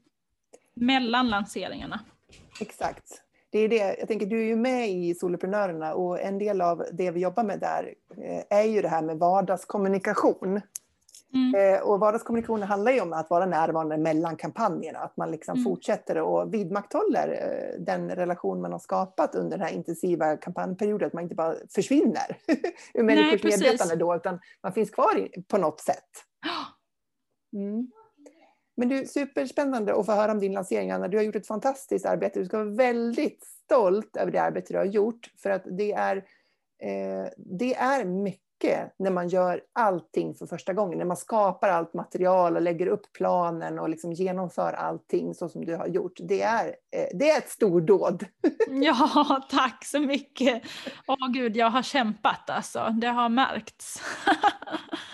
mellan 0.75 1.29
lanseringarna. 1.29 2.01
Exakt. 2.61 3.23
Det 3.51 3.59
är 3.59 3.69
det. 3.69 3.97
Jag 3.99 4.09
tänker, 4.09 4.27
du 4.27 4.41
är 4.41 4.45
ju 4.47 4.57
med 4.57 4.91
i 4.91 5.15
Soloprenörerna 5.15 5.95
och 5.95 6.21
en 6.21 6.39
del 6.39 6.61
av 6.61 6.85
det 6.93 7.11
vi 7.11 7.21
jobbar 7.21 7.45
med 7.45 7.61
där 7.61 7.95
eh, 8.25 8.59
är 8.59 8.63
ju 8.63 8.83
det 8.83 8.89
här 8.89 9.03
med 9.03 9.19
vardagskommunikation. 9.19 10.61
Mm. 11.35 11.75
Eh, 11.75 11.81
Och 11.81 12.01
vardagskommunikation 12.01 12.63
handlar 12.63 12.93
ju 12.93 13.01
om 13.01 13.13
att 13.13 13.31
vara 13.31 13.47
närvarande 13.47 13.97
mellan 13.97 14.37
kampanjerna, 14.37 14.99
att 14.99 15.17
man 15.17 15.31
liksom 15.31 15.55
Mm. 15.55 15.65
fortsätter 15.65 16.19
och 16.19 16.55
vidmakthåller 16.55 17.29
eh, 17.29 17.81
den 17.85 18.11
relation 18.11 18.61
man 18.61 18.73
har 18.73 18.79
skapat 18.79 19.35
under 19.35 19.59
den 19.59 19.67
här 19.67 19.75
intensiva 19.75 20.37
kampanjperioden, 20.37 21.07
att 21.07 21.13
man 21.13 21.23
inte 21.23 21.35
bara 21.35 21.55
försvinner 21.75 22.37
ur 22.95 23.03
människors 23.03 23.45
medvetande 23.45 23.97
då, 23.97 24.17
utan 24.17 24.39
man 24.63 24.73
finns 24.73 24.91
kvar 24.91 25.29
på 25.49 25.59
något 25.59 25.81
sätt. 25.81 26.11
Mm. 27.55 27.91
Men 28.77 28.89
du, 28.89 29.07
superspännande 29.07 29.95
att 29.95 30.07
få 30.07 30.13
höra 30.13 30.33
om 30.33 30.39
din 30.41 30.53
lansering, 30.53 30.91
Anna. 30.91 31.09
Du 31.09 31.17
har 31.17 31.25
gjort 31.25 31.37
ett 31.37 31.47
fantastiskt 31.47 32.07
arbete. 32.07 32.41
Du 32.41 32.47
ska 32.47 32.57
vara 32.59 32.75
väldigt 32.75 33.45
stolt 33.45 34.17
över 34.17 34.33
det 34.33 34.39
arbete 34.43 34.73
du 34.73 34.79
har 34.79 34.85
gjort, 34.85 35.31
för 35.43 35.51
att 35.51 35.63
det 35.79 35.93
är, 35.93 36.17
eh, 36.83 37.31
det 37.37 37.75
är 37.75 38.05
mycket 38.05 38.42
när 38.99 39.11
man 39.11 39.29
gör 39.29 39.61
allting 39.73 40.35
för 40.35 40.47
första 40.47 40.73
gången, 40.73 40.99
när 40.99 41.05
man 41.05 41.17
skapar 41.17 41.69
allt 41.69 41.95
material 41.95 42.57
och 42.57 42.63
lägger 42.63 42.87
upp 42.87 43.13
planen 43.13 43.79
och 43.79 43.89
liksom 43.89 44.13
genomför 44.13 44.73
allting 44.73 45.35
så 45.35 45.49
som 45.49 45.65
du 45.65 45.77
har 45.77 45.87
gjort. 45.87 46.13
Det 46.19 46.43
är, 46.43 46.67
eh, 46.67 47.07
det 47.19 47.31
är 47.31 47.39
ett 47.39 47.51
stordåd. 47.51 48.25
Ja, 48.69 49.41
tack 49.51 49.85
så 49.85 50.01
mycket. 50.01 50.63
Åh 51.07 51.29
gud, 51.33 51.57
jag 51.57 51.71
har 51.71 51.83
kämpat 51.83 52.51
alltså. 52.51 52.89
Det 53.01 53.07
har 53.07 53.29
märkts. 53.29 54.03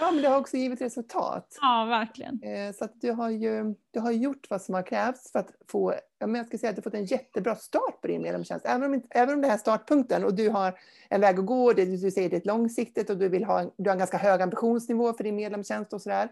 Ja, 0.00 0.10
men 0.10 0.22
det 0.22 0.28
har 0.28 0.38
också 0.38 0.56
givit 0.56 0.80
resultat. 0.80 1.58
ja, 1.60 1.84
verkligen. 1.84 2.40
Eh, 2.42 2.72
Så 2.74 2.84
att 2.84 3.00
du 3.00 3.12
har 3.12 3.30
ju 3.30 3.74
du 3.90 4.00
har 4.00 4.12
gjort 4.12 4.46
vad 4.50 4.62
som 4.62 4.74
har 4.74 4.82
krävts 4.82 5.32
för 5.32 5.38
att 5.38 5.50
få, 5.70 5.94
jag 6.18 6.46
ska 6.46 6.58
säga 6.58 6.70
att 6.70 6.76
du 6.76 6.82
fått 6.82 6.94
en 6.94 7.04
jättebra 7.04 7.56
start 7.56 8.00
på 8.00 8.06
din 8.06 8.22
medlemstjänst. 8.22 8.66
Även 8.66 8.84
om, 8.84 8.94
inte- 8.94 9.08
även 9.10 9.34
om 9.34 9.40
det 9.40 9.46
här 9.46 9.54
är 9.54 9.58
startpunkten 9.58 10.24
och 10.24 10.34
du 10.34 10.48
har 10.48 10.78
en 11.08 11.20
väg 11.20 11.38
att 11.38 11.46
gå, 11.46 11.72
det, 11.72 11.84
du 11.84 12.10
säger 12.10 12.30
det 12.30 12.36
är 12.36 12.46
långsiktigt 12.46 13.10
och 13.10 13.16
du, 13.18 13.28
vill 13.28 13.44
ha, 13.44 13.60
en- 13.60 13.70
du 13.76 13.90
har 13.90 13.92
en 13.94 13.98
ganska 13.98 14.18
hög 14.18 14.42
ambitionsnivå 14.42 15.12
för 15.12 15.24
din 15.24 15.36
medlemstjänst 15.36 15.92
och 15.92 16.02
sådär. 16.02 16.28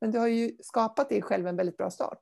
Men 0.00 0.10
du 0.10 0.18
har 0.18 0.26
ju 0.26 0.52
skapat 0.62 1.08
dig 1.08 1.22
själv 1.22 1.46
en 1.46 1.56
väldigt 1.56 1.76
bra 1.76 1.90
start. 1.90 2.18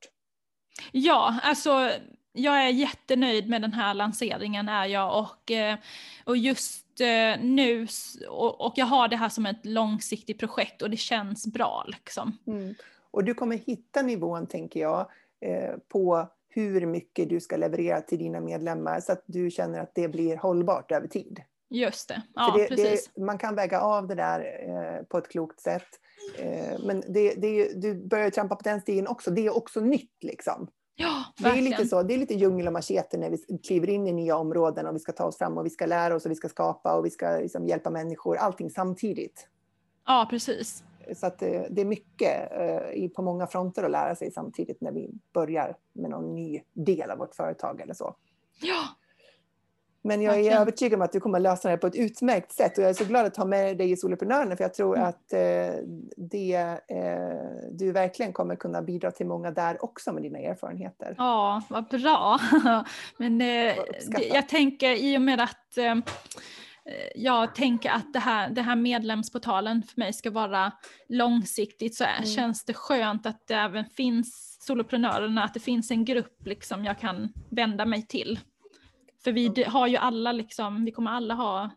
Ja, 0.91 1.39
alltså 1.43 1.91
jag 2.33 2.63
är 2.63 2.69
jättenöjd 2.69 3.49
med 3.49 3.61
den 3.61 3.73
här 3.73 3.93
lanseringen 3.93 4.69
är 4.69 4.85
jag 4.85 5.19
och, 5.19 5.51
eh, 5.51 5.77
och 6.25 6.37
just 6.37 6.85
eh, 7.01 7.43
nu 7.43 7.87
och 8.29 8.73
jag 8.75 8.85
har 8.85 9.07
det 9.07 9.15
här 9.15 9.29
som 9.29 9.45
ett 9.45 9.65
långsiktigt 9.65 10.39
projekt 10.39 10.81
och 10.81 10.89
det 10.89 10.97
känns 10.97 11.47
bra 11.47 11.83
liksom. 11.87 12.37
Mm. 12.47 12.75
Och 13.11 13.23
du 13.23 13.33
kommer 13.33 13.57
hitta 13.57 14.01
nivån, 14.01 14.47
tänker 14.47 14.79
jag, 14.79 15.09
eh, 15.41 15.75
på 15.87 16.27
hur 16.49 16.85
mycket 16.85 17.29
du 17.29 17.39
ska 17.39 17.57
leverera 17.57 18.01
till 18.01 18.17
dina 18.17 18.39
medlemmar 18.39 18.99
så 18.99 19.11
att 19.11 19.23
du 19.25 19.51
känner 19.51 19.79
att 19.79 19.91
det 19.95 20.07
blir 20.07 20.37
hållbart 20.37 20.91
över 20.91 21.07
tid. 21.07 21.41
Just 21.69 22.07
det, 22.07 22.21
ja 22.35 22.55
det, 22.57 22.67
precis. 22.67 23.11
det, 23.15 23.21
man 23.21 23.37
kan 23.37 23.55
väga 23.55 23.81
av 23.81 24.07
det 24.07 24.15
där 24.15 24.39
eh, 24.39 25.03
på 25.03 25.17
ett 25.17 25.29
klokt 25.29 25.59
sätt. 25.59 25.87
Eh, 26.37 26.79
men 26.85 27.03
det, 27.07 27.33
det, 27.33 27.81
du 27.81 28.07
börjar 28.07 28.29
trampa 28.29 28.55
på 28.55 28.63
den 28.63 28.81
stigen 28.81 29.07
också. 29.07 29.31
Det 29.31 29.45
är 29.45 29.57
också 29.57 29.79
nytt. 29.79 30.23
Liksom. 30.23 30.67
Ja, 30.95 31.23
Det 31.37 31.43
är, 31.43 31.45
verkligen. 31.45 31.69
lite 31.71 31.87
så, 31.87 32.03
det 32.03 32.13
är 32.13 32.17
lite 32.17 32.33
djungel 32.33 32.67
och 32.67 32.73
machete 32.73 33.17
när 33.17 33.29
vi 33.29 33.57
kliver 33.57 33.89
in 33.89 34.07
i 34.07 34.11
nya 34.11 34.37
områden 34.37 34.87
och 34.87 34.95
vi 34.95 34.99
ska 34.99 35.11
ta 35.11 35.23
oss 35.23 35.37
fram 35.37 35.57
och 35.57 35.65
vi 35.65 35.69
ska 35.69 35.85
lära 35.85 36.15
oss 36.15 36.25
och 36.25 36.31
vi 36.31 36.35
ska 36.35 36.49
skapa 36.49 36.93
och 36.93 37.05
vi 37.05 37.09
ska 37.09 37.29
liksom 37.29 37.67
hjälpa 37.67 37.89
människor. 37.89 38.37
Allting 38.37 38.69
samtidigt. 38.69 39.47
Ja, 40.05 40.27
precis. 40.29 40.83
Så 41.15 41.25
att 41.27 41.41
eh, 41.41 41.61
det 41.69 41.81
är 41.81 41.85
mycket 41.85 42.51
eh, 42.51 43.09
på 43.09 43.21
många 43.21 43.47
fronter 43.47 43.83
att 43.83 43.91
lära 43.91 44.15
sig 44.15 44.31
samtidigt 44.31 44.81
när 44.81 44.91
vi 44.91 45.09
börjar 45.33 45.75
med 45.93 46.11
någon 46.11 46.35
ny 46.35 46.61
del 46.73 47.11
av 47.11 47.17
vårt 47.17 47.35
företag 47.35 47.81
eller 47.81 47.93
så. 47.93 48.15
Ja, 48.61 48.83
Men 50.01 50.21
jag 50.21 50.33
är 50.33 50.37
Verkligen. 50.37 50.61
övertygad 50.61 50.97
om 50.99 51.01
att 51.01 51.11
du 51.11 51.19
kommer 51.19 51.39
lösa 51.39 51.69
det 51.69 51.77
på 51.77 51.87
ett 51.87 51.95
utmärkt 51.95 52.51
sätt 52.51 52.77
och 52.77 52.83
jag 52.83 52.89
är 52.89 52.93
så 52.93 53.05
glad 53.05 53.25
att 53.25 53.37
ha 53.37 53.45
med 53.45 53.77
dig 53.77 53.91
i 53.91 53.97
Soloprenörerna 53.97 54.55
för 54.55 54.63
jag 54.63 54.73
tror 54.73 54.95
Mm. 54.97 55.09
att 55.09 55.33
eh, 55.33 55.83
det, 56.17 56.79
du 57.71 57.91
verkligen 57.91 58.33
kommer 58.33 58.55
kunna 58.55 58.81
bidra 58.81 59.11
till 59.11 59.25
många 59.27 59.51
där 59.51 59.83
också 59.83 60.13
med 60.13 60.23
dina 60.23 60.39
erfarenheter. 60.39 61.15
ja 61.17 61.61
vad 61.69 61.83
bra. 61.87 62.39
Men 63.17 63.39
jag 64.33 64.49
tänker 64.49 64.91
i 64.91 65.17
och 65.17 65.21
med 65.21 65.39
att 65.41 65.77
jag 67.15 67.55
tänker 67.55 67.89
att 67.89 68.13
det 68.13 68.19
här, 68.19 68.49
det 68.49 68.61
här 68.61 68.75
medlemsportalen 68.75 69.83
för 69.83 69.99
mig 69.99 70.13
ska 70.13 70.31
vara 70.31 70.71
långsiktigt 71.07 71.95
så 71.95 72.03
Mm. 72.03 72.25
känns 72.25 72.65
det 72.65 72.73
skönt 72.73 73.25
att 73.25 73.47
det 73.47 73.53
även 73.53 73.85
finns 73.85 74.57
soloprenörerna, 74.61 75.43
att 75.43 75.53
det 75.53 75.59
finns 75.59 75.91
en 75.91 76.05
grupp 76.05 76.45
liksom 76.45 76.85
jag 76.85 76.99
kan 76.99 77.33
vända 77.49 77.85
mig 77.85 78.07
till. 78.07 78.39
För 79.23 79.31
vi 79.31 79.63
har 79.67 79.87
ju 79.87 79.97
alla 79.97 80.31
liksom, 80.31 80.85
vi 80.85 80.91
kommer 80.91 81.11
alla 81.11 81.33
ha 81.33 81.69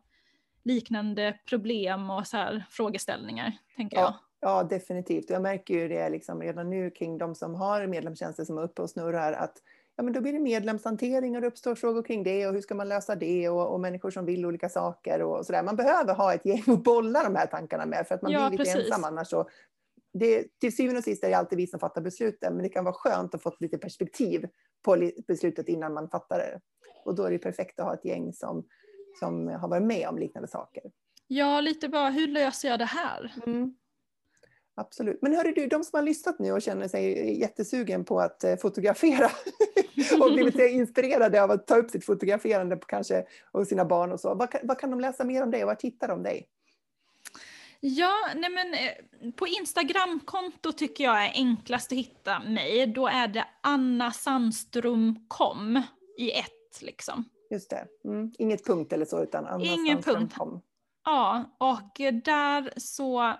liknande 0.64 1.38
problem 1.48 2.10
och 2.10 2.26
så 2.26 2.36
här 2.36 2.64
frågeställningar, 2.70 3.52
tänker 3.76 3.96
jag. 3.96 4.04
Ja, 4.04 4.20
ja, 4.40 4.62
definitivt. 4.62 5.30
Jag 5.30 5.42
märker 5.42 5.74
ju 5.74 5.88
det 5.88 6.08
liksom 6.08 6.42
redan 6.42 6.70
nu 6.70 6.90
kring 6.90 7.18
de 7.18 7.34
som 7.34 7.54
har 7.54 7.86
medlemstjänster 7.86 8.44
som 8.44 8.58
är 8.58 8.62
uppe 8.62 8.82
och 8.82 8.90
snurrar 8.90 9.32
att 9.32 9.56
ja, 9.96 10.02
men 10.02 10.12
då 10.12 10.20
blir 10.20 10.32
det 10.32 10.38
medlemshantering 10.38 11.34
och 11.36 11.40
det 11.40 11.46
uppstår 11.46 11.74
frågor 11.74 12.02
kring 12.02 12.22
det 12.22 12.46
och 12.46 12.52
hur 12.52 12.60
ska 12.60 12.74
man 12.74 12.88
lösa 12.88 13.14
det 13.16 13.48
och, 13.48 13.72
och 13.72 13.80
människor 13.80 14.10
som 14.10 14.24
vill 14.24 14.46
olika 14.46 14.68
saker 14.68 15.22
och 15.22 15.46
sådär. 15.46 15.62
Man 15.62 15.76
behöver 15.76 16.14
ha 16.14 16.34
ett 16.34 16.46
gäng 16.46 16.62
att 16.66 16.84
bolla 16.84 17.22
de 17.24 17.34
här 17.36 17.46
tankarna 17.46 17.86
med 17.86 18.06
för 18.08 18.14
att 18.14 18.22
man 18.22 18.32
Ja, 18.32 18.48
blir 18.48 18.58
lite 18.58 18.70
precis. 18.72 18.86
ensam 18.92 19.04
annars. 19.04 19.28
Så 19.28 19.48
det, 20.12 20.58
till 20.60 20.76
syvende 20.76 20.98
och 20.98 21.04
sist 21.04 21.24
är 21.24 21.28
det 21.28 21.34
alltid 21.34 21.56
vi 21.58 21.66
som 21.66 21.80
fattar 21.80 22.00
besluten 22.02 22.54
men 22.54 22.62
det 22.62 22.68
kan 22.68 22.84
vara 22.84 22.94
skönt 22.94 23.34
att 23.34 23.42
få 23.42 23.52
lite 23.60 23.78
perspektiv 23.78 24.48
på 24.84 25.10
beslutet 25.26 25.68
innan 25.68 25.94
man 25.94 26.08
fattar 26.08 26.38
det. 26.38 26.60
Och 27.04 27.14
då 27.14 27.24
är 27.24 27.30
det 27.30 27.38
perfekt 27.38 27.80
att 27.80 27.86
ha 27.86 27.94
ett 27.94 28.04
gäng 28.04 28.32
som, 28.32 28.64
som 29.18 29.48
har 29.48 29.68
varit 29.68 29.82
med 29.82 30.08
om 30.08 30.18
liknande 30.18 30.48
saker. 30.48 30.82
Ja, 31.26 31.60
lite 31.60 31.88
bara 31.88 32.10
hur 32.10 32.26
löser 32.28 32.68
jag 32.68 32.78
det 32.78 32.84
här? 32.84 33.34
Mm. 33.46 33.74
Absolut. 34.74 35.22
Men 35.22 35.34
hörru 35.34 35.52
du, 35.52 35.66
de 35.66 35.84
som 35.84 35.96
har 35.96 36.02
lyssnat 36.02 36.38
nu 36.38 36.52
och 36.52 36.62
känner 36.62 36.88
sig 36.88 37.40
jättesugen 37.40 38.04
på 38.04 38.20
att 38.20 38.44
eh, 38.44 38.56
fotografera 38.56 39.30
och 40.20 40.32
blivit 40.32 40.54
inspirerade 40.70 41.42
av 41.42 41.50
att 41.50 41.66
ta 41.66 41.76
upp 41.76 41.90
sitt 41.90 42.04
fotograferande 42.04 42.76
på 42.76 42.86
kanske 42.86 43.26
och 43.52 43.66
sina 43.66 43.84
barn 43.84 44.12
och 44.12 44.20
så. 44.20 44.34
Vad 44.34 44.50
kan, 44.50 44.60
vad 44.64 44.78
kan 44.78 44.90
de 44.90 45.00
läsa 45.00 45.24
mer 45.24 45.42
om 45.42 45.50
dig 45.50 45.62
och 45.62 45.66
var 45.66 45.76
hittar 45.82 46.08
de 46.08 46.22
dig? 46.22 46.48
Ja, 47.80 48.12
nej 48.34 48.50
men 48.50 48.74
eh, 48.74 49.32
på 49.32 49.46
Instagramkonto 49.46 50.72
tycker 50.72 51.04
jag 51.04 51.24
är 51.24 51.32
enklast 51.34 51.92
att 51.92 51.98
hitta 51.98 52.40
mig. 52.40 52.86
Då 52.86 53.06
är 53.06 53.28
det 53.28 53.46
Anna 53.60 54.12
Sandström 54.12 55.24
kom 55.28 55.82
i 56.18 56.30
ett 56.30 56.82
liksom. 56.82 57.24
Just 57.50 57.70
det. 57.70 57.86
Mm. 58.04 58.32
Inget 58.38 58.66
punkt 58.66 58.92
eller 58.92 59.04
så 59.04 59.22
utan 59.22 59.46
Anna 59.46 59.64
Ingen 59.64 60.02
Sandström 60.02 60.16
punkt. 60.16 60.34
kom. 60.36 60.60
Ja, 61.04 61.44
och 61.58 62.22
där 62.24 62.72
så 62.76 63.34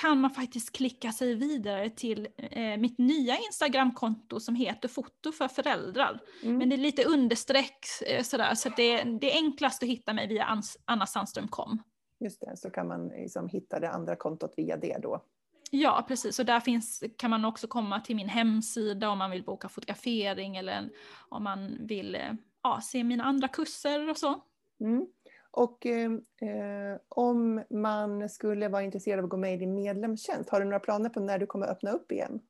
kan 0.00 0.20
man 0.20 0.30
faktiskt 0.30 0.72
klicka 0.72 1.12
sig 1.12 1.34
vidare 1.34 1.90
till 1.90 2.28
eh, 2.36 2.76
mitt 2.76 2.98
nya 2.98 3.36
Instagramkonto 3.36 4.40
som 4.40 4.54
heter 4.54 4.88
Foto 4.88 5.32
för 5.32 5.48
föräldrar. 5.48 6.20
Mm. 6.42 6.58
Men 6.58 6.68
det 6.68 6.74
är 6.74 6.78
lite 6.78 7.04
understreck 7.04 7.86
eh, 8.06 8.22
sådär, 8.22 8.54
så 8.54 8.68
det, 8.76 9.02
det 9.02 9.32
är 9.32 9.36
enklast 9.36 9.82
att 9.82 9.88
hitta 9.88 10.12
mig 10.12 10.26
via 10.28 10.44
Ans- 10.44 10.76
Anna 10.84 11.06
Sandström 11.06 11.48
kom. 11.48 11.82
Just 12.20 12.40
det, 12.40 12.56
så 12.56 12.70
kan 12.70 12.88
man 12.88 13.08
liksom 13.08 13.48
hitta 13.48 13.80
det 13.80 13.90
andra 13.90 14.16
kontot 14.16 14.54
via 14.56 14.76
det 14.76 14.98
då. 15.02 15.22
Ja, 15.70 16.04
precis. 16.08 16.38
Och 16.38 16.46
där 16.46 16.60
finns, 16.60 17.04
kan 17.18 17.30
man 17.30 17.44
också 17.44 17.66
komma 17.66 18.00
till 18.00 18.16
min 18.16 18.28
hemsida 18.28 19.10
om 19.10 19.18
man 19.18 19.30
vill 19.30 19.44
boka 19.44 19.68
fotografering 19.68 20.56
eller 20.56 20.72
en- 20.72 20.90
om 21.28 21.42
man 21.44 21.86
vill 21.86 22.14
eh, 22.14 22.32
ja, 22.62 22.80
se 22.82 23.04
mina 23.04 23.24
andra 23.24 23.48
kurser 23.48 24.10
och 24.10 24.16
så. 24.16 24.42
Mm. 24.80 25.06
Och 25.58 25.86
eh, 25.86 26.98
om 27.08 27.64
man 27.70 28.28
skulle 28.28 28.68
vara 28.68 28.82
intresserad 28.82 29.18
av 29.18 29.24
att 29.24 29.30
gå 29.30 29.36
med 29.36 29.54
i 29.54 29.56
din 29.56 29.74
medlemstjänst, 29.74 30.50
har 30.50 30.60
du 30.60 30.64
några 30.64 30.80
planer 30.80 31.08
på 31.08 31.20
när 31.20 31.38
du 31.38 31.46
kommer 31.46 31.66
öppna 31.66 31.90
upp 31.90 32.12
igen? 32.12 32.40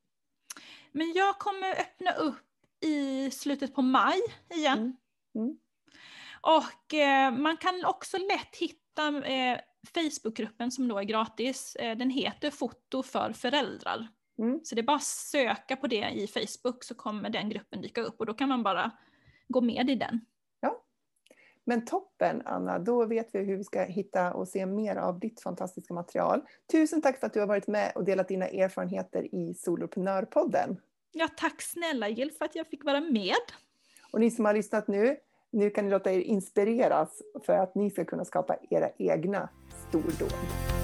Men 0.93 1.13
jag 1.13 1.39
kommer 1.39 1.71
öppna 1.71 2.13
upp 2.13 2.37
i 2.81 3.31
slutet 3.31 3.75
på 3.75 3.83
maj 3.83 4.19
igen. 4.55 4.79
Mm. 4.79 4.97
Mm. 5.35 5.59
Och 6.41 6.95
eh, 6.95 7.33
man 7.33 7.57
kan 7.57 7.85
också 7.85 8.19
lätt 8.19 8.57
hitta 8.57 8.89
hitta 8.99 9.27
eh, 9.27 9.59
Facebookgruppen 9.95 10.71
som 10.71 10.89
då 10.89 10.99
är 10.99 11.05
gratis. 11.05 11.77
Eh, 11.77 11.97
den 11.97 12.11
heter 12.11 12.51
Foto 12.51 13.03
för 13.03 13.33
föräldrar. 13.33 14.09
Mm. 14.39 14.61
Så 14.65 14.75
det 14.75 14.81
är 14.81 14.87
bara 14.87 14.97
att 14.97 15.03
söka 15.05 15.77
på 15.77 15.87
det 15.87 16.11
i 16.11 16.27
Facebook 16.27 16.85
så 16.85 16.95
kommer 16.95 17.31
den 17.31 17.49
gruppen 17.49 17.81
dyka 17.81 18.03
upp 18.03 18.21
och 18.21 18.27
då 18.27 18.35
kan 18.35 18.49
man 18.49 18.63
bara 18.63 18.91
gå 19.49 19.61
med 19.61 19.91
i 19.91 19.95
den. 19.95 20.21
Men 21.69 21.85
toppen 21.85 22.43
Anna, 22.45 22.79
då 22.79 23.07
vet 23.07 23.29
vi 23.33 23.39
hur 23.39 23.57
vi 23.57 23.65
ska 23.65 23.83
hitta 23.83 24.33
och 24.33 24.49
se 24.49 24.67
mer 24.67 24.97
av 24.97 25.19
ditt 25.19 25.41
fantastiska 25.41 25.95
material. 25.95 26.41
Tusen 26.73 27.03
tack 27.03 27.21
för 27.21 27.27
att 27.27 27.33
du 27.33 27.41
har 27.41 27.47
varit 27.47 27.67
med 27.67 27.93
och 27.95 28.05
delat 28.05 28.29
dina 28.29 28.49
erfarenheter 28.49 29.35
i 29.35 29.55
Soloprenörpodden. 29.55 30.81
Ja, 31.13 31.29
tack 31.37 31.63
snälla 31.63 32.09
Jill 32.09 32.33
för 32.39 32.45
att 32.45 32.55
jag 32.55 32.67
fick 32.67 32.85
vara 32.85 33.01
med. 33.01 33.35
Och 34.13 34.21
ni 34.21 34.31
som 34.31 34.45
har 34.45 34.55
lyssnat 34.55 34.89
nu, 34.89 35.17
nu 35.51 35.71
kan 35.71 35.85
ni 35.85 35.91
låta 35.91 36.13
er 36.13 36.21
inspireras 36.21 37.23
för 37.47 37.53
att 37.53 37.75
ni 37.75 37.91
ska 37.91 38.05
kunna 38.05 38.25
skapa 38.25 38.57
era 38.71 38.91
egna 38.99 39.49
stordåd. 39.89 40.78